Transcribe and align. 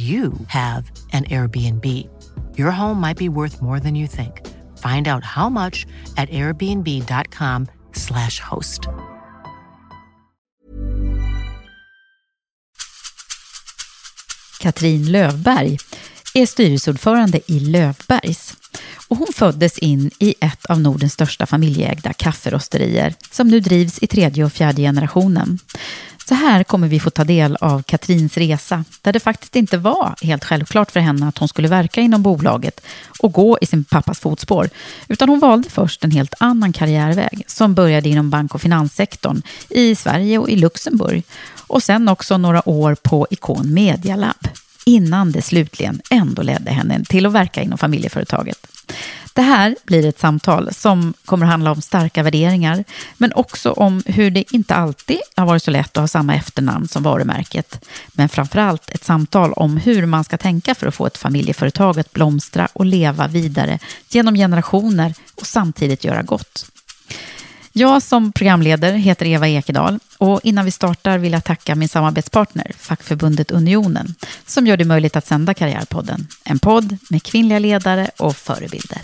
you 0.00 0.32
have 0.46 0.92
an 1.12 1.24
Airbnb. 1.24 2.08
Your 2.56 2.70
home 2.70 3.00
might 3.00 3.16
be 3.16 3.28
worth 3.28 3.60
more 3.60 3.80
than 3.80 3.96
you 3.96 4.06
think. 4.06 4.46
Find 4.78 5.08
out 5.08 5.24
how 5.24 5.50
much 5.50 5.84
at 6.16 6.30
airbnb.com/slash 6.30 8.40
host. 8.40 8.88
Katrin 14.60 15.12
Lövberg 15.12 15.78
är 16.34 16.46
styrelseordförande 16.46 17.40
i 17.46 17.60
Lövbergs. 17.60 18.56
Och 19.08 19.16
hon 19.16 19.28
föddes 19.34 19.78
in 19.78 20.10
i 20.18 20.34
ett 20.40 20.66
av 20.66 20.80
Nordens 20.80 21.12
största 21.12 21.46
familjeägda 21.46 22.12
kafferosterier 22.12 23.14
som 23.30 23.48
nu 23.48 23.60
drivs 23.60 23.98
i 24.02 24.06
tredje 24.06 24.44
och 24.44 24.52
fjärde 24.52 24.82
generationen. 24.82 25.58
Så 26.30 26.34
här 26.34 26.64
kommer 26.64 26.88
vi 26.88 27.00
få 27.00 27.10
ta 27.10 27.24
del 27.24 27.56
av 27.60 27.82
Katrins 27.82 28.36
resa, 28.36 28.84
där 29.02 29.12
det 29.12 29.20
faktiskt 29.20 29.56
inte 29.56 29.78
var 29.78 30.14
helt 30.22 30.44
självklart 30.44 30.90
för 30.90 31.00
henne 31.00 31.28
att 31.28 31.38
hon 31.38 31.48
skulle 31.48 31.68
verka 31.68 32.00
inom 32.00 32.22
bolaget 32.22 32.80
och 33.18 33.32
gå 33.32 33.58
i 33.60 33.66
sin 33.66 33.84
pappas 33.84 34.20
fotspår, 34.20 34.70
utan 35.08 35.28
hon 35.28 35.40
valde 35.40 35.70
först 35.70 36.04
en 36.04 36.10
helt 36.10 36.34
annan 36.38 36.72
karriärväg 36.72 37.44
som 37.46 37.74
började 37.74 38.08
inom 38.08 38.30
bank 38.30 38.54
och 38.54 38.60
finanssektorn 38.60 39.42
i 39.68 39.94
Sverige 39.94 40.38
och 40.38 40.48
i 40.48 40.56
Luxemburg 40.56 41.24
och 41.66 41.82
sen 41.82 42.08
också 42.08 42.38
några 42.38 42.68
år 42.68 42.94
på 43.02 43.26
Icon 43.30 43.74
Media 43.74 44.16
Lab 44.16 44.48
innan 44.86 45.32
det 45.32 45.42
slutligen 45.42 46.00
ändå 46.10 46.42
ledde 46.42 46.70
henne 46.70 47.04
till 47.04 47.26
att 47.26 47.32
verka 47.32 47.62
inom 47.62 47.78
familjeföretaget. 47.78 48.66
Det 49.34 49.42
här 49.42 49.76
blir 49.84 50.06
ett 50.06 50.18
samtal 50.18 50.74
som 50.74 51.14
kommer 51.24 51.46
att 51.46 51.50
handla 51.50 51.72
om 51.72 51.82
starka 51.82 52.22
värderingar, 52.22 52.84
men 53.16 53.32
också 53.32 53.72
om 53.72 54.02
hur 54.06 54.30
det 54.30 54.54
inte 54.54 54.74
alltid 54.74 55.20
har 55.36 55.46
varit 55.46 55.62
så 55.62 55.70
lätt 55.70 55.96
att 55.96 56.00
ha 56.00 56.08
samma 56.08 56.34
efternamn 56.34 56.88
som 56.88 57.02
varumärket. 57.02 57.84
Men 58.12 58.28
framförallt 58.28 58.90
ett 58.90 59.04
samtal 59.04 59.52
om 59.52 59.76
hur 59.76 60.06
man 60.06 60.24
ska 60.24 60.36
tänka 60.38 60.74
för 60.74 60.86
att 60.86 60.94
få 60.94 61.06
ett 61.06 61.18
familjeföretag 61.18 61.98
att 62.00 62.12
blomstra 62.12 62.68
och 62.72 62.86
leva 62.86 63.28
vidare 63.28 63.78
genom 64.08 64.34
generationer 64.34 65.14
och 65.34 65.46
samtidigt 65.46 66.04
göra 66.04 66.22
gott. 66.22 66.66
Jag 67.72 68.02
som 68.02 68.32
programledare 68.32 68.96
heter 68.96 69.26
Eva 69.26 69.48
Ekedal 69.48 69.98
och 70.18 70.40
innan 70.42 70.64
vi 70.64 70.70
startar 70.70 71.18
vill 71.18 71.32
jag 71.32 71.44
tacka 71.44 71.74
min 71.74 71.88
samarbetspartner, 71.88 72.72
fackförbundet 72.78 73.50
Unionen, 73.50 74.14
som 74.46 74.66
gör 74.66 74.76
det 74.76 74.84
möjligt 74.84 75.16
att 75.16 75.26
sända 75.26 75.54
Karriärpodden. 75.54 76.26
En 76.44 76.58
podd 76.58 76.96
med 77.10 77.22
kvinnliga 77.22 77.58
ledare 77.58 78.10
och 78.18 78.36
förebilder. 78.36 79.00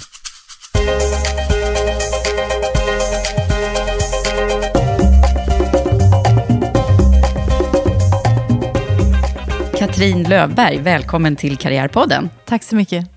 Katrin 9.78 10.22
Lövberg, 10.22 10.78
välkommen 10.78 11.36
till 11.36 11.56
Karriärpodden. 11.56 12.30
Tack 12.44 12.62
så 12.62 12.76
mycket. 12.76 13.08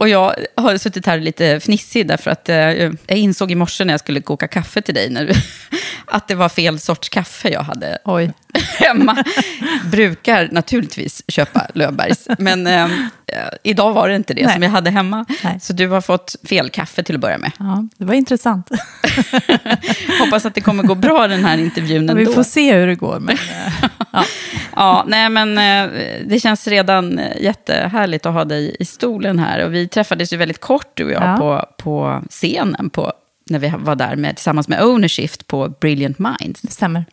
Och 0.00 0.08
jag 0.08 0.34
har 0.56 0.76
suttit 0.76 1.06
här 1.06 1.20
lite 1.20 1.60
fnissig 1.60 2.08
därför 2.08 2.30
att 2.30 2.48
eh, 2.48 2.56
jag 2.56 2.92
insåg 3.08 3.50
i 3.50 3.54
morse 3.54 3.84
när 3.84 3.92
jag 3.92 4.00
skulle 4.00 4.20
koka 4.20 4.48
kaffe 4.48 4.82
till 4.82 4.94
dig 4.94 5.10
när, 5.10 5.36
att 6.06 6.28
det 6.28 6.34
var 6.34 6.48
fel 6.48 6.78
sorts 6.78 7.08
kaffe 7.08 7.48
jag 7.48 7.62
hade 7.62 7.98
Oj. 8.04 8.32
hemma. 8.78 9.24
Brukar 9.90 10.48
naturligtvis 10.52 11.22
köpa 11.28 11.66
Löfbergs, 11.74 12.28
men 12.38 12.66
eh, 12.66 12.88
idag 13.62 13.92
var 13.92 14.08
det 14.08 14.16
inte 14.16 14.34
det 14.34 14.44
Nej. 14.44 14.54
som 14.54 14.62
jag 14.62 14.70
hade 14.70 14.90
hemma. 14.90 15.24
Nej. 15.44 15.60
Så 15.60 15.72
du 15.72 15.88
har 15.88 16.00
fått 16.00 16.36
fel 16.48 16.70
kaffe 16.70 17.02
till 17.02 17.14
att 17.14 17.20
börja 17.20 17.38
med. 17.38 17.52
Ja, 17.58 17.84
det 17.98 18.04
var 18.04 18.14
intressant. 18.14 18.68
Hoppas 20.20 20.46
att 20.46 20.54
det 20.54 20.60
kommer 20.60 20.82
gå 20.82 20.94
bra 20.94 21.28
den 21.28 21.44
här 21.44 21.58
intervjun 21.58 22.10
ändå. 22.10 22.14
vi 22.14 22.26
får 22.26 22.42
se 22.42 22.74
hur 22.74 22.86
det 22.86 22.94
går. 22.94 23.18
Men, 23.20 23.34
eh, 23.36 23.84
ja. 24.12 24.24
Ja, 24.76 25.04
nej 25.08 25.28
men 25.30 25.58
eh, 25.58 25.90
det 26.26 26.40
känns 26.40 26.66
redan 26.68 27.18
eh, 27.18 27.42
jättehärligt 27.42 28.26
att 28.26 28.32
ha 28.32 28.44
dig 28.44 28.76
i 28.80 28.84
stolen 28.84 29.38
här. 29.38 29.64
Och 29.64 29.74
vi 29.74 29.88
träffades 29.88 30.32
ju 30.32 30.36
väldigt 30.36 30.60
kort 30.60 30.90
du 30.94 31.04
och 31.04 31.10
jag 31.12 31.22
Ja. 31.22 31.36
på, 31.36 31.66
på 31.84 32.22
scenen 32.30 32.90
på, 32.90 33.12
när 33.52 33.58
vi 33.58 33.72
var 33.78 33.94
där 33.96 34.16
med, 34.16 34.36
tillsammans 34.36 34.68
med 34.68 34.82
Ownershift 34.84 35.46
på 35.46 35.68
Brilliant 35.80 36.18
Minds. 36.18 36.60
Det 36.62 36.70
stämmer. 36.72 37.04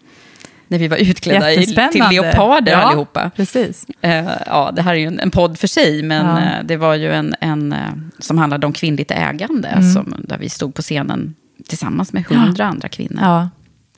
När 0.67 0.77
vi 0.79 0.87
var 0.87 0.97
utklädda 0.97 1.51
i, 1.53 1.65
till 1.65 2.03
leoparder 2.11 2.71
ja, 2.71 2.77
allihopa. 2.77 3.31
Precis. 3.35 3.85
Eh, 4.01 4.25
ja, 4.45 4.71
det 4.75 4.81
här 4.81 4.91
är 4.93 4.97
ju 4.99 5.07
en, 5.07 5.19
en 5.19 5.31
podd 5.31 5.59
för 5.59 5.67
sig, 5.67 6.03
men 6.03 6.25
Ja. 6.25 6.41
eh, 6.41 6.63
det 6.65 6.77
var 6.77 6.95
ju 6.95 7.13
en, 7.13 7.35
en 7.41 7.73
eh, 7.73 7.79
som 8.19 8.37
handlade 8.37 8.67
om 8.67 8.73
kvinnligt 8.73 9.11
ägande, 9.11 9.67
Mm. 9.67 9.93
som, 9.93 10.15
där 10.27 10.37
vi 10.37 10.49
stod 10.49 10.75
på 10.75 10.81
scenen 10.81 11.35
tillsammans 11.67 12.13
med 12.13 12.25
hundra 12.25 12.65
andra 12.65 12.89
kvinnor. 12.89 13.19
Ja. 13.23 13.49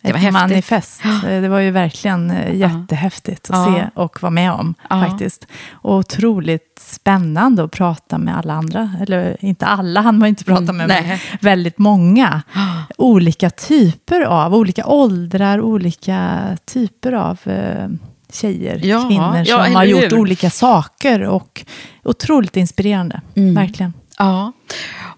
Det 0.02 0.12
var 0.12 0.16
Ett 0.18 0.24
häftigt. 0.24 0.34
manifest. 0.34 1.02
Det 1.24 1.48
var 1.48 1.60
ju 1.60 1.72
verkligen 1.72 2.32
eh, 2.32 2.56
jättehäftigt 2.56 3.50
att 3.50 3.56
Ja. 3.56 3.74
se 3.76 3.90
och 4.02 4.22
vara 4.24 4.30
med 4.32 4.52
om. 4.52 4.74
Ja. 4.90 5.06
faktiskt. 5.08 5.48
Och 5.72 5.96
otroligt 5.96 6.80
spännande 6.82 7.64
att 7.64 7.72
prata 7.72 8.18
med 8.18 8.38
alla 8.38 8.54
andra. 8.54 8.92
Eller 9.02 9.38
inte 9.40 9.66
alla 9.66 10.02
hann 10.02 10.18
man 10.20 10.28
inte 10.30 10.44
prata 10.44 10.62
med, 10.62 10.76
men 10.76 10.88
nej. 10.88 11.22
väldigt 11.42 11.78
många. 11.78 12.42
Olika 12.98 13.50
typer 13.50 14.22
av, 14.22 14.56
olika 14.56 14.86
åldrar, 14.86 15.62
olika 15.62 16.40
typer 16.66 17.12
av 17.12 17.40
eh, 17.46 17.88
tjejer, 18.34 18.80
Ja, 18.84 19.08
kvinnor 19.10 19.44
som 19.46 19.76
har 19.76 19.84
gjort 19.84 20.14
olika 20.14 20.50
saker. 20.50 21.22
Och 21.22 21.66
otroligt 22.04 22.58
inspirerande, 22.58 23.22
Mm. 23.36 23.54
verkligen. 23.56 23.94
Ja. 24.20 24.52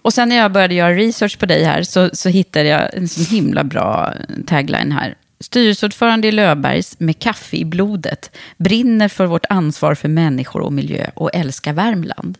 Och 0.04 0.12
sen 0.12 0.28
när 0.28 0.36
jag 0.36 0.52
började 0.52 0.74
göra 0.74 0.94
research 0.94 1.38
på 1.38 1.46
dig 1.46 1.64
här 1.64 1.82
så, 1.82 2.10
så 2.12 2.28
hittade 2.28 2.68
jag 2.68 2.94
en 2.94 3.08
så 3.08 3.34
himla 3.34 3.64
bra 3.64 4.12
tagline 4.46 4.92
här. 4.92 5.14
Styrelseordförande 5.40 6.28
i 6.28 6.32
Löfbergs 6.32 7.00
med 7.00 7.18
kaffe 7.18 7.56
i 7.56 7.64
blodet, 7.64 8.36
brinner 8.56 9.08
för 9.08 9.26
vårt 9.26 9.46
ansvar 9.48 9.94
för 9.94 10.08
människor 10.08 10.60
och 10.62 10.72
miljö 10.72 11.06
och 11.14 11.30
älskar 11.34 11.72
Värmland. 11.72 12.38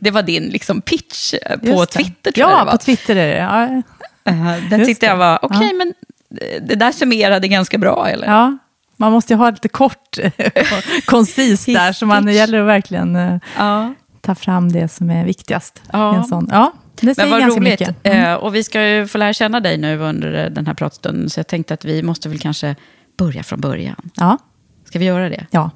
Det 0.00 0.10
var 0.10 0.22
din 0.22 0.44
liksom, 0.44 0.80
pitch 0.80 1.34
eh, 1.34 1.58
på 1.58 1.66
Mm. 1.66 1.86
Twitter, 1.86 2.32
tror 2.32 2.50
ja, 2.50 2.58
jag 2.58 2.70
på 2.70 2.78
Twitter 2.78 3.16
är 3.16 3.28
det. 3.28 3.36
Ja, 3.38 3.82
Eh, 4.24 4.68
Den 4.70 4.78
Just 4.78 4.88
tyckte 4.90 5.06
jag 5.06 5.16
var, 5.16 5.38
okej, 5.44 5.68
Ja. 5.72 5.76
men 5.78 5.94
eh, 6.40 6.62
det 6.62 6.74
där 6.74 6.92
summerade 6.92 7.48
ganska 7.48 7.78
bra, 7.78 8.08
eller? 8.08 8.26
Ja, 8.26 8.58
man 8.96 9.12
måste 9.12 9.32
ju 9.32 9.36
ha 9.36 9.50
lite 9.50 9.68
kort, 9.68 10.18
koncist 11.06 11.66
där, 11.66 11.92
så 11.92 12.06
man 12.06 12.24
det 12.26 12.32
gäller 12.32 12.60
att 12.60 12.66
verkligen 12.66 13.16
eh, 13.16 13.36
Ja. 13.58 13.94
ta 14.20 14.34
fram 14.34 14.72
det 14.72 14.88
som 14.88 15.10
är 15.10 15.24
viktigast. 15.24 15.82
Ja. 15.92 16.16
En 16.16 16.24
sån. 16.24 16.48
ja 16.50 16.72
det 17.00 17.06
Men 17.06 17.14
säger 17.14 17.30
vad 17.30 17.40
ganska 17.40 17.60
roligt. 17.60 17.80
mycket. 17.80 17.96
Mm. 18.06 18.24
Eh, 18.24 18.34
och 18.34 18.54
vi 18.54 18.64
ska 18.64 18.88
ju 18.88 19.06
få 19.06 19.18
lära 19.18 19.32
känna 19.32 19.60
dig 19.60 19.78
nu 19.78 19.98
under 19.98 20.44
eh, 20.44 20.50
den 20.50 20.66
här 20.66 20.74
pratstunden, 20.74 21.30
så 21.30 21.38
jag 21.40 21.46
tänkte 21.46 21.74
att 21.74 21.84
vi 21.84 22.02
måste 22.02 22.28
väl 22.28 22.38
kanske 22.38 22.76
börja 23.18 23.42
från 23.42 23.60
början. 23.60 24.10
Ja, 24.14 24.38
Ska 24.84 24.98
vi 24.98 25.04
göra 25.04 25.28
det? 25.28 25.46
ja. 25.50 25.70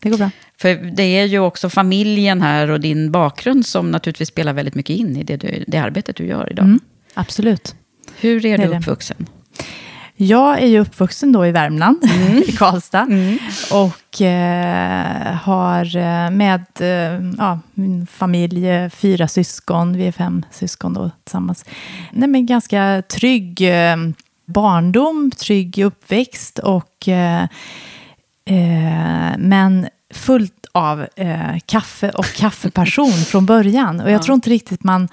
det 0.00 0.10
går 0.10 0.18
bra. 0.18 0.30
För 0.58 0.74
det 0.96 1.02
är 1.02 1.24
ju 1.24 1.38
också 1.38 1.68
familjen 1.70 2.42
här 2.42 2.70
och 2.70 2.80
din 2.80 3.12
bakgrund 3.12 3.66
som 3.66 3.90
naturligtvis 3.90 4.28
spelar 4.28 4.52
väldigt 4.52 4.74
mycket 4.74 4.96
in 4.96 5.16
i 5.16 5.22
det, 5.22 5.36
du, 5.36 5.64
det 5.66 5.78
arbetet 5.78 6.16
du 6.16 6.26
gör 6.26 6.50
idag. 6.52 6.64
Mm, 6.64 6.80
absolut. 7.14 7.74
Hur 8.20 8.46
är 8.46 8.58
Det 8.58 8.64
du 8.64 8.70
är 8.72 8.80
det. 8.80 8.80
Jag 10.16 10.62
är 10.62 10.66
ju 10.66 10.78
uppvuxen 10.80 11.32
då 11.32 11.46
i 11.46 11.52
Värmland, 11.52 12.04
Mm. 12.04 12.38
i 12.46 12.52
Karlstad. 12.52 13.06
Och 13.72 14.22
eh, 14.22 15.34
har 15.34 15.96
eh, 15.96 16.30
med 16.30 16.64
eh, 16.80 17.30
ja, 17.38 17.58
min 17.74 18.06
familj, 18.06 18.68
eh, 18.68 18.90
fyra 18.90 19.28
syskon, 19.28 19.96
vi 19.96 20.06
är 20.06 20.12
fem 20.12 20.44
syskon 20.50 20.94
då 20.94 21.10
tillsammans. 21.24 21.64
Nej, 22.10 22.28
men 22.28 22.46
ganska 22.46 23.02
trygg 23.08 23.60
eh, 23.60 23.96
barndom, 24.46 25.30
trygg 25.38 25.78
uppväxt 25.78 26.58
och 26.58 27.08
eh, 27.08 27.44
men 29.38 29.88
fullt 30.14 30.66
av 30.72 31.06
kaffe 31.66 32.10
och 32.10 32.26
kaffepassion 32.26 33.12
från 33.12 33.46
början. 33.46 34.00
Och 34.00 34.10
jag 34.10 34.22
tror 34.22 34.34
inte 34.34 34.50
riktigt 34.50 34.84
man... 34.84 35.08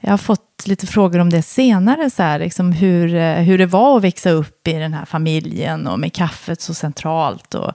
Jag 0.00 0.10
har 0.10 0.18
fått 0.18 0.66
lite 0.66 0.86
frågor 0.86 1.18
om 1.18 1.30
det 1.30 1.42
senare, 1.42 2.10
så 2.10 2.22
här, 2.22 2.38
liksom 2.38 2.72
hur, 2.72 3.14
eh, 3.14 3.34
hur 3.34 3.58
det 3.58 3.66
var 3.66 3.96
att 3.96 4.04
växa 4.04 4.30
upp 4.30 4.68
i 4.68 4.72
den 4.72 4.94
här 4.94 5.04
familjen 5.04 5.86
och 5.86 6.00
med 6.00 6.12
kaffet 6.12 6.60
så 6.60 6.74
centralt. 6.74 7.54
Och, 7.54 7.72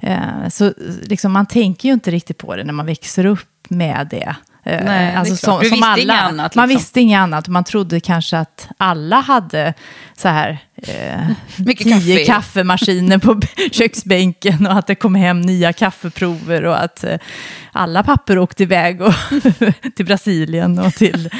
eh, 0.00 0.48
så 0.48 0.72
liksom, 1.02 1.32
man 1.32 1.46
tänker 1.46 1.88
ju 1.88 1.92
inte 1.92 2.10
riktigt 2.10 2.38
på 2.38 2.56
det 2.56 2.64
när 2.64 2.72
man 2.72 2.86
växer 2.86 3.26
upp 3.26 3.70
med 3.70 4.08
det. 4.10 4.36
Eh, 4.68 4.84
Nej, 4.84 5.14
alltså. 5.14 5.58
Du 5.58 5.70
visste 5.70 6.00
inget 6.00 6.10
annat, 6.22 6.54
Man 6.54 6.68
liksom. 6.68 6.78
visste 6.78 7.00
inget 7.00 7.18
annat. 7.18 7.48
Man 7.48 7.64
trodde 7.64 8.00
kanske 8.00 8.38
att 8.38 8.68
alla 8.78 9.20
hade 9.20 9.74
så 10.16 10.28
här, 10.28 10.58
eh, 10.76 11.28
Mycket 11.56 11.86
tio 11.86 12.16
kaffe. 12.16 12.32
kaffemaskiner 12.32 13.18
på 13.18 13.40
köksbänken 13.72 14.66
och 14.66 14.72
att 14.72 14.86
det 14.86 14.94
kom 14.94 15.14
hem 15.14 15.40
nya 15.40 15.72
kaffeprover 15.72 16.64
och 16.64 16.82
att 16.82 17.04
eh, 17.04 17.18
alla 17.72 18.02
papper 18.02 18.38
åkte 18.38 18.62
iväg 18.62 19.02
och 19.02 19.14
till 19.96 20.06
Brasilien 20.06 20.78
och 20.78 20.94
till 20.94 21.30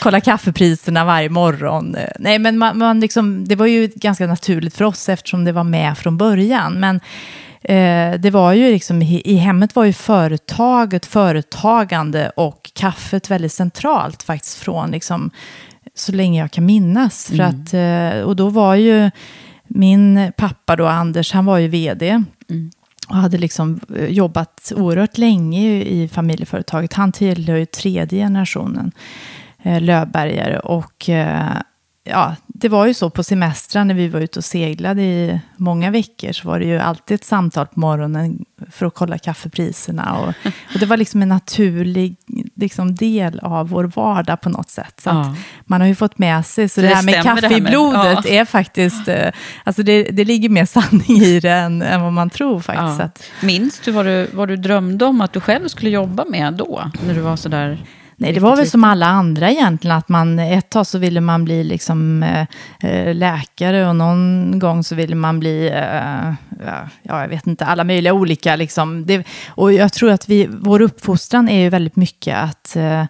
kolla 0.00 0.20
kaffepriserna 0.20 1.04
varje 1.04 1.28
morgon. 1.28 1.94
Eh, 1.94 2.08
Nej, 2.18 2.38
men 2.38 2.58
man, 2.58 2.78
man 2.78 3.00
liksom, 3.00 3.48
det 3.48 3.56
var 3.56 3.66
ju 3.66 3.90
ganska 3.94 4.26
naturligt 4.26 4.76
för 4.76 4.84
oss 4.84 5.08
eftersom 5.08 5.44
det 5.44 5.52
var 5.52 5.64
med 5.64 5.98
från 5.98 6.16
början. 6.16 6.72
Men 6.80 7.00
eh, 7.62 8.20
det 8.20 8.30
var 8.30 8.52
ju 8.52 8.72
liksom, 8.72 9.02
i, 9.02 9.22
i 9.24 9.34
hemmet 9.34 9.76
var 9.76 9.84
ju 9.84 9.92
företaget, 9.92 11.06
företagande 11.06 12.30
och 12.36 12.70
kaffet 12.74 13.30
väldigt 13.30 13.52
centralt 13.52 14.22
faktiskt 14.22 14.58
från 14.58 14.90
liksom, 14.90 15.30
så 15.94 16.12
länge 16.12 16.40
jag 16.40 16.50
kan 16.50 16.66
minnas. 16.66 17.26
För 17.26 17.40
att, 17.40 17.74
eh, 17.74 18.22
och 18.22 18.36
då 18.36 18.48
var 18.48 18.74
ju 18.74 19.10
min 19.68 20.32
pappa 20.36 20.76
då, 20.76 20.86
Anders, 20.86 21.32
han 21.32 21.44
var 21.44 21.58
ju 21.58 21.68
vd. 21.68 22.24
Och 23.08 23.16
hade 23.16 23.38
liksom 23.38 23.80
eh, 23.96 24.04
jobbat 24.04 24.72
oerhört 24.76 25.18
länge 25.18 25.82
i 25.82 26.08
familjeföretaget. 26.08 26.92
Han 26.92 27.12
tillhör 27.12 27.56
ju 27.56 27.66
tredje 27.66 28.24
generationen 28.24 28.92
eh, 29.62 29.80
Löfbergare. 29.80 30.58
Och 30.58 31.08
eh, 31.08 31.56
ja, 32.04 32.36
det 32.60 32.68
var 32.68 32.86
ju 32.86 32.94
så 32.94 33.10
på 33.10 33.22
semestrar 33.22 33.84
när 33.84 33.94
vi 33.94 34.08
var 34.08 34.20
ute 34.20 34.38
och 34.38 34.44
seglade 34.44 35.02
i 35.02 35.40
många 35.56 35.90
veckor 35.90 36.32
så 36.32 36.48
var 36.48 36.58
det 36.58 36.64
ju 36.64 36.78
alltid 36.78 37.14
ett 37.14 37.24
samtal 37.24 37.66
på 37.66 37.80
morgonen 37.80 38.44
för 38.70 38.86
att 38.86 38.94
kolla 38.94 39.18
kaffepriserna. 39.18 40.18
Och, 40.18 40.28
och 40.74 40.80
det 40.80 40.86
var 40.86 40.96
liksom 40.96 41.22
en 41.22 41.28
naturlig 41.28 42.16
liksom, 42.56 42.94
del 42.94 43.38
av 43.38 43.68
vår 43.68 43.84
vardag 43.84 44.40
på 44.40 44.48
något 44.48 44.70
sätt. 44.70 45.00
Så 45.00 45.10
Ja. 45.10 45.34
man 45.64 45.80
har 45.80 45.88
ju 45.88 45.94
fått 45.94 46.18
med 46.18 46.46
sig, 46.46 46.68
så 46.68 46.80
Det 46.80 46.86
det, 46.88 46.94
här 46.94 47.02
med 47.02 47.22
kaffe 47.22 47.46
här 47.48 47.56
i 47.56 47.60
med- 47.60 47.72
blodet 47.72 48.18
ja. 48.24 48.30
är 48.30 48.44
faktiskt, 48.44 49.08
eh, 49.08 49.30
alltså 49.64 49.82
det, 49.82 50.02
det 50.02 50.24
ligger 50.24 50.48
mer 50.48 50.64
sanning 50.64 51.16
i 51.22 51.40
det 51.40 51.50
än, 51.52 51.82
än 51.82 52.02
vad 52.02 52.12
man 52.12 52.30
tror 52.30 52.60
faktiskt. 52.60 53.00
Ja. 53.40 53.46
Minns 53.46 53.80
du 53.84 53.90
vad, 53.92 54.06
du 54.06 54.28
vad 54.32 54.48
du 54.48 54.56
drömde 54.56 55.04
om 55.04 55.20
att 55.20 55.32
du 55.32 55.40
själv 55.40 55.68
skulle 55.68 55.90
jobba 55.90 56.24
med 56.24 56.54
då? 56.54 56.90
När 57.06 57.14
du 57.14 57.20
var 57.20 57.36
sådär... 57.36 57.78
Nej, 58.20 58.32
det 58.32 58.40
var 58.40 58.56
väl 58.56 58.70
som 58.70 58.84
alla 58.84 59.06
andra 59.06 59.50
egentligen, 59.50 59.96
att 59.96 60.08
man 60.08 60.38
ett 60.38 60.70
tag 60.70 60.86
så 60.86 60.98
ville 60.98 61.20
man 61.20 61.44
bli 61.44 61.64
liksom 61.64 62.22
eh, 62.80 63.14
läkare 63.14 63.88
och 63.88 63.96
någon 63.96 64.58
gång 64.58 64.84
så 64.84 64.94
ville 64.94 65.14
man 65.14 65.40
bli, 65.40 65.68
eh, 65.68 66.32
ja, 66.66 66.88
ja, 67.02 67.20
jag 67.20 67.28
vet 67.28 67.46
inte, 67.46 67.64
alla 67.64 67.84
möjliga 67.84 68.12
olika 68.12 68.56
liksom. 68.56 69.06
Det, 69.06 69.24
och 69.48 69.72
jag 69.72 69.92
tror 69.92 70.10
att 70.10 70.28
vi, 70.28 70.48
vår 70.50 70.82
uppfostran 70.82 71.48
är 71.48 71.60
ju 71.60 71.68
väldigt 71.68 71.96
mycket 71.96 72.36
att, 72.36 72.76
eh, 72.76 73.04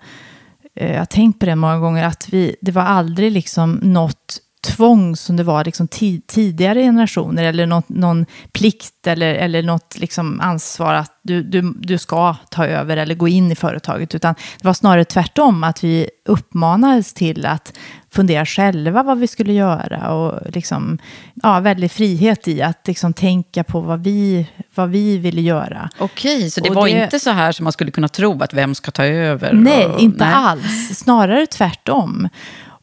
jag 0.75 0.99
har 0.99 1.05
tänkt 1.05 1.41
på 1.41 1.47
det 1.47 1.57
många 1.57 1.79
gånger, 1.79 2.05
att 2.05 2.29
vi, 2.31 2.57
det 2.61 2.73
var 2.73 2.83
aldrig 2.83 3.33
liksom 3.33 3.81
något 3.83 4.39
tvång 4.67 5.17
som 5.17 5.37
det 5.37 5.43
var 5.43 5.65
liksom 5.65 5.87
ti- 5.89 6.23
tidigare 6.27 6.83
generationer 6.83 7.45
eller 7.45 7.67
något, 7.67 7.89
någon 7.89 8.27
plikt 8.53 9.07
eller, 9.07 9.35
eller 9.35 9.63
något 9.63 9.99
liksom 9.99 10.41
ansvar 10.41 10.95
att 10.95 11.13
du, 11.23 11.43
du, 11.43 11.75
du 11.81 11.99
ska 11.99 12.37
ta 12.51 12.67
över 12.67 12.97
eller 12.97 13.15
gå 13.15 13.29
in 13.29 13.53
i 13.53 13.55
företaget. 13.55 14.15
Utan 14.15 14.35
det 14.61 14.65
var 14.69 14.75
snarare 14.75 15.05
tvärtom, 15.05 15.65
att 15.65 15.85
vi 15.85 16.11
uppmanades 16.29 17.15
till 17.15 17.47
att 17.47 17.73
fundera 18.13 18.47
själva 18.47 19.03
vad 19.03 19.19
vi 19.19 19.27
skulle 19.27 19.53
göra 19.53 20.15
och 20.15 20.51
liksom, 20.53 20.99
ja, 21.35 21.61
väldigt 21.61 21.93
frihet 21.93 22.49
i 22.49 22.63
att 22.63 22.87
liksom 22.87 23.13
tänka 23.13 23.65
på 23.65 23.81
vad 23.81 24.03
vi, 24.05 24.47
vad 24.75 24.91
vi 24.91 25.19
ville 25.19 25.41
göra. 25.41 25.91
Okej, 25.99 26.51
så 26.51 26.61
det 26.61 26.69
Och 26.71 26.75
var 26.75 26.87
det- 26.89 27.03
inte 27.05 27.21
så 27.21 27.31
här 27.31 27.53
som 27.53 27.65
man 27.65 27.73
skulle 27.73 27.91
kunna 27.91 28.09
tro 28.09 28.43
att 28.43 28.55
vem 28.55 28.75
ska 28.75 28.91
ta 28.91 29.05
över? 29.05 29.53
Nej, 29.53 29.87
och, 29.87 30.01
inte 30.01 30.25
nej. 30.25 30.35
alls. 30.35 30.89
Snarare 30.99 31.47
tvärtom. 31.47 32.29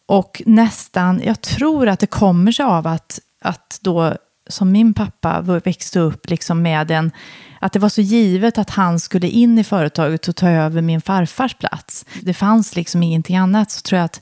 Och 0.07 0.41
nästan, 0.45 1.21
jag 1.23 1.41
tror 1.41 1.87
att 1.87 1.99
det 1.99 2.07
kommer 2.07 2.51
sig 2.51 2.65
av 2.65 2.87
att, 2.87 3.19
att 3.41 3.79
då, 3.81 4.15
som 4.49 4.71
min 4.71 4.93
pappa 4.93 5.41
växte 5.41 5.99
upp 5.99 6.29
liksom 6.29 6.61
med 6.61 6.91
en, 6.91 7.11
att 7.59 7.73
det 7.73 7.79
var 7.79 7.89
så 7.89 8.01
givet 8.01 8.57
att 8.57 8.69
han 8.69 8.99
skulle 8.99 9.27
in 9.27 9.59
i 9.59 9.63
företaget 9.63 10.27
och 10.27 10.35
ta 10.35 10.49
över 10.49 10.81
min 10.81 11.01
farfars 11.01 11.53
plats. 11.53 12.05
Det 12.21 12.33
fanns 12.33 12.75
liksom 12.75 13.03
ingenting 13.03 13.37
annat. 13.37 13.71
Så 13.71 13.81
tror 13.81 13.97
jag 13.97 14.05
att 14.05 14.21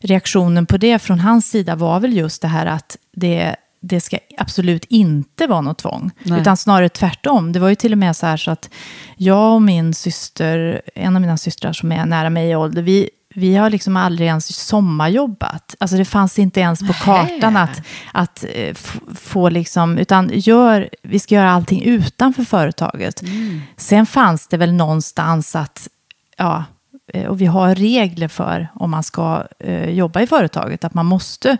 reaktionen 0.00 0.66
på 0.66 0.76
det 0.76 0.98
från 0.98 1.20
hans 1.20 1.50
sida 1.50 1.74
var 1.74 2.00
väl 2.00 2.16
just 2.16 2.42
det 2.42 2.48
här 2.48 2.66
att 2.66 2.96
det, 3.12 3.56
det 3.80 4.00
ska 4.00 4.18
absolut 4.38 4.84
inte 4.84 5.46
vara 5.46 5.60
något 5.60 5.78
tvång. 5.78 6.10
Nej. 6.22 6.40
Utan 6.40 6.56
snarare 6.56 6.88
tvärtom. 6.88 7.52
Det 7.52 7.58
var 7.58 7.68
ju 7.68 7.74
till 7.74 7.92
och 7.92 7.98
med 7.98 8.16
så 8.16 8.26
här 8.26 8.36
så 8.36 8.50
att 8.50 8.70
jag 9.16 9.54
och 9.54 9.62
min 9.62 9.94
syster, 9.94 10.82
en 10.94 11.16
av 11.16 11.22
mina 11.22 11.38
systrar 11.38 11.72
som 11.72 11.92
är 11.92 12.06
nära 12.06 12.30
mig 12.30 12.50
i 12.50 12.56
ålder, 12.56 12.82
vi, 12.82 13.10
vi 13.36 13.56
har 13.56 13.70
liksom 13.70 13.96
aldrig 13.96 14.28
ens 14.28 14.56
sommarjobbat. 14.66 15.74
Alltså 15.80 15.96
det 15.96 16.04
fanns 16.04 16.38
inte 16.38 16.60
ens 16.60 16.80
på 16.80 16.92
kartan 16.92 17.56
att, 17.56 17.82
att 18.12 18.44
eh, 18.54 18.74
få 19.14 19.48
liksom, 19.48 19.98
utan 19.98 20.30
gör, 20.34 20.88
vi 21.02 21.18
ska 21.18 21.34
göra 21.34 21.50
allting 21.50 21.82
utanför 21.82 22.44
företaget. 22.44 23.22
Sen 23.76 24.06
fanns 24.06 24.48
det 24.48 24.56
väl 24.56 24.72
någonstans 24.72 25.56
att, 25.56 25.88
ja, 26.36 26.64
och 27.28 27.40
vi 27.40 27.46
har 27.46 27.74
regler 27.74 28.28
för 28.28 28.68
om 28.74 28.90
man 28.90 29.02
ska 29.02 29.44
eh, 29.58 29.90
jobba 29.90 30.20
i 30.20 30.26
företaget, 30.26 30.84
att 30.84 30.94
man 30.94 31.06
måste 31.06 31.56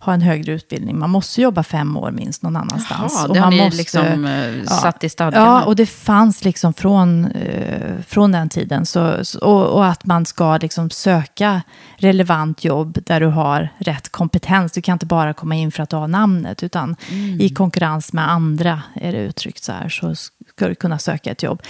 ha 0.00 0.12
en 0.14 0.20
högre 0.20 0.52
utbildning. 0.52 0.98
Man 0.98 1.10
måste 1.10 1.42
jobba 1.42 1.62
fem 1.62 1.96
år 1.96 2.10
minst 2.10 2.42
någon 2.42 2.56
annanstans. 2.56 3.12
Jaha, 3.16 3.28
Och 3.28 3.34
det 3.34 3.40
har 3.40 3.46
man 3.50 3.56
ni 3.58 3.64
måste- 3.64 3.76
liksom 3.78 4.24
eh, 4.24 4.64
satt 4.64 5.04
i 5.04 5.08
stadgarna? 5.08 5.46
Ja, 5.46 5.64
och 5.64 5.76
det 5.76 5.86
fanns 5.86 6.44
liksom 6.44 6.74
från, 6.74 7.24
eh, 7.24 8.00
från 8.06 8.32
den 8.32 8.48
tiden. 8.48 8.86
Så, 8.86 9.22
och, 9.42 9.64
och 9.66 9.86
att 9.86 10.04
man 10.04 10.26
ska 10.26 10.56
liksom 10.56 10.90
söka 10.90 11.62
relevant 11.96 12.64
jobb 12.64 12.98
där 13.06 13.20
du 13.20 13.26
har 13.26 13.68
rätt 13.78 14.08
kompetens. 14.08 14.72
Du 14.72 14.82
kan 14.82 14.92
inte 14.92 15.06
bara 15.06 15.34
komma 15.34 15.54
in 15.54 15.72
för 15.72 15.82
att 15.82 15.90
du 15.90 15.96
har 15.96 16.08
namnet, 16.08 16.62
utan 16.62 16.96
Mm. 17.10 17.40
i 17.40 17.48
konkurrens 17.48 18.12
med 18.12 18.30
andra, 18.30 18.82
är 18.94 19.12
det 19.12 19.18
uttryckt 19.18 19.64
så 19.64 19.72
här, 19.72 19.88
så 19.88 20.14
ska 20.14 20.68
du 20.68 20.74
kunna 20.74 20.98
söka 20.98 21.30
ett 21.30 21.42
jobb. 21.42 21.62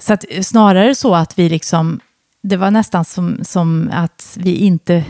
Så 0.00 0.12
att, 0.12 0.24
eh, 0.30 0.42
snarare 0.42 0.94
så 0.94 1.14
att 1.14 1.38
vi 1.38 1.48
liksom, 1.48 2.00
det 2.42 2.56
var 2.56 2.70
nästan 2.70 3.04
som, 3.04 3.38
som 3.42 3.90
att 3.92 4.36
vi 4.40 4.56
inte 4.56 5.04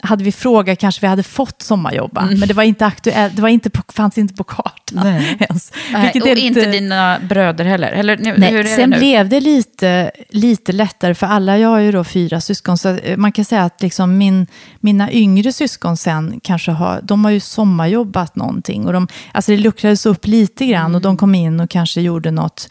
hade 0.00 0.24
vi 0.24 0.32
frågat 0.32 0.78
kanske 0.78 1.00
vi 1.00 1.06
hade 1.06 1.22
fått 1.22 1.62
sommarjobba, 1.62 2.28
men 2.38 2.48
det 2.48 2.54
var 2.54 2.62
inte 2.62 2.86
aktuellt, 2.86 3.36
det 3.36 3.42
var 3.42 3.48
inte 3.48 3.70
på, 3.70 3.82
fanns 3.92 4.18
inte 4.18 4.34
på 4.34 4.44
kartan 4.44 5.04
Nej. 5.04 5.36
ens. 5.40 5.72
Nej, 5.92 6.10
och 6.10 6.16
inte 6.26 6.34
lite- 6.34 6.70
dina 6.70 7.20
bröder 7.28 7.64
heller? 7.64 7.92
Eller, 7.92 8.16
nu, 8.16 8.24
hur 8.24 8.34
är 8.34 8.38
Nej, 8.38 8.62
det 8.62 8.68
sen 8.68 8.90
nu? 8.90 8.98
blev 8.98 9.28
det 9.28 9.40
lite, 9.40 10.10
lite 10.30 10.72
lättare 10.72 11.14
för 11.14 11.26
alla. 11.26 11.58
Jag 11.58 11.68
har 11.68 11.78
ju 11.78 11.92
då 11.92 12.04
fyra 12.04 12.40
syskon, 12.40 12.78
så 12.78 12.88
eh, 12.88 13.16
man 13.16 13.32
kan 13.32 13.44
säga 13.44 13.64
att 13.64 13.82
liksom 13.82 14.18
min, 14.18 14.46
mina 14.80 15.12
yngre 15.12 15.52
syskon 15.52 15.96
sen 15.96 16.40
kanske 16.42 16.70
har, 16.70 17.00
de 17.02 17.24
har 17.24 17.32
ju 17.32 17.40
sommarjobbat 17.40 18.36
någonting. 18.36 18.86
Och 18.86 18.92
de, 18.92 19.08
alltså 19.32 19.52
det 19.52 19.58
luckrades 19.58 20.06
upp 20.06 20.26
lite 20.26 20.66
grann 20.66 20.94
och 20.94 21.00
de 21.00 21.16
kom 21.16 21.34
in 21.34 21.60
och 21.60 21.70
kanske 21.70 22.00
gjorde 22.00 22.30
något 22.30 22.68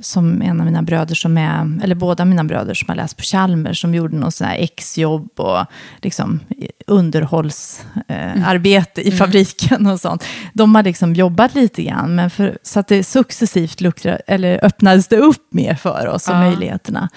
som 0.00 0.42
en 0.42 0.60
av 0.60 0.66
mina 0.66 0.82
bröder 0.82 1.14
som 1.14 1.38
är, 1.38 1.80
eller 1.84 1.94
båda 1.94 2.24
mina 2.24 2.44
bröder 2.44 2.74
som 2.74 2.88
har 2.88 2.96
läst 2.96 3.16
på 3.16 3.22
Chalmers, 3.22 3.80
som 3.80 3.94
gjorde 3.94 4.16
någon 4.16 4.32
sån 4.32 4.46
här 4.46 4.56
exjobb 4.58 5.28
och 5.36 5.66
liksom 6.02 6.40
underhållsarbete 6.86 8.38
eh, 8.38 8.48
arbete 8.48 9.00
i 9.08 9.12
fabriken 9.12 9.86
och 9.86 10.00
sånt. 10.00 10.24
De 10.52 10.74
har 10.74 10.82
liksom 10.82 11.14
jobbat 11.14 11.54
lite 11.54 11.82
grann, 11.82 12.14
men 12.14 12.30
för, 12.30 12.58
så 12.62 12.80
att 12.80 12.88
det 12.88 13.04
successivt 13.04 13.80
luktra, 13.80 14.16
eller 14.16 14.64
öppnades 14.64 15.08
det 15.08 15.16
upp 15.16 15.46
mer 15.50 15.74
för 15.74 16.06
oss 16.06 16.28
och 16.28 16.34
Ja. 16.34 16.40
möjligheterna. 16.40 17.08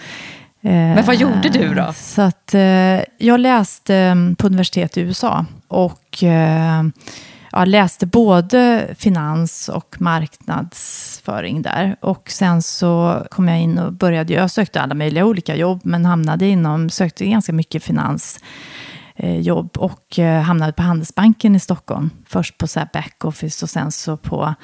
Men 0.61 1.05
vad 1.05 1.15
gjorde 1.15 1.49
du 1.49 1.73
då? 1.73 1.93
Så 1.97 2.21
att 2.21 2.53
eh, 2.53 2.99
jag 3.17 3.39
läste 3.39 3.95
eh, 3.95 4.15
på 4.37 4.47
universitet 4.47 4.97
i 4.97 5.01
USA 5.01 5.45
och 5.67 6.23
eh, 7.55 7.59
ja, 7.59 7.65
läste 7.65 8.05
både 8.05 8.87
finans 8.97 9.69
och 9.69 9.95
marknadsföring 9.99 11.61
där. 11.61 11.95
Och 12.01 12.29
sen 12.31 12.61
så 12.61 13.23
kom 13.31 13.47
jag 13.47 13.61
in 13.61 13.79
och 13.79 13.93
började, 13.93 14.33
jag 14.33 14.51
sökte 14.51 14.81
alla 14.81 14.93
möjliga 14.93 15.25
olika 15.25 15.55
jobb, 15.55 15.81
men 15.83 16.05
hamnade 16.05 16.45
inom, 16.45 16.89
sökte 16.89 17.25
ganska 17.25 17.53
mycket 17.53 17.83
finansjobb 17.83 19.77
och 19.77 20.19
eh, 20.19 20.41
hamnade 20.41 20.73
på 20.73 20.83
Handelsbanken 20.83 21.55
i 21.55 21.59
Stockholm. 21.59 22.09
Först 22.27 22.57
på 22.57 22.67
så 22.67 22.79
här 22.79 22.89
backoffice 22.93 23.65
och 23.65 23.69
sen 23.69 23.91
så 23.91 24.17
på 24.17 24.55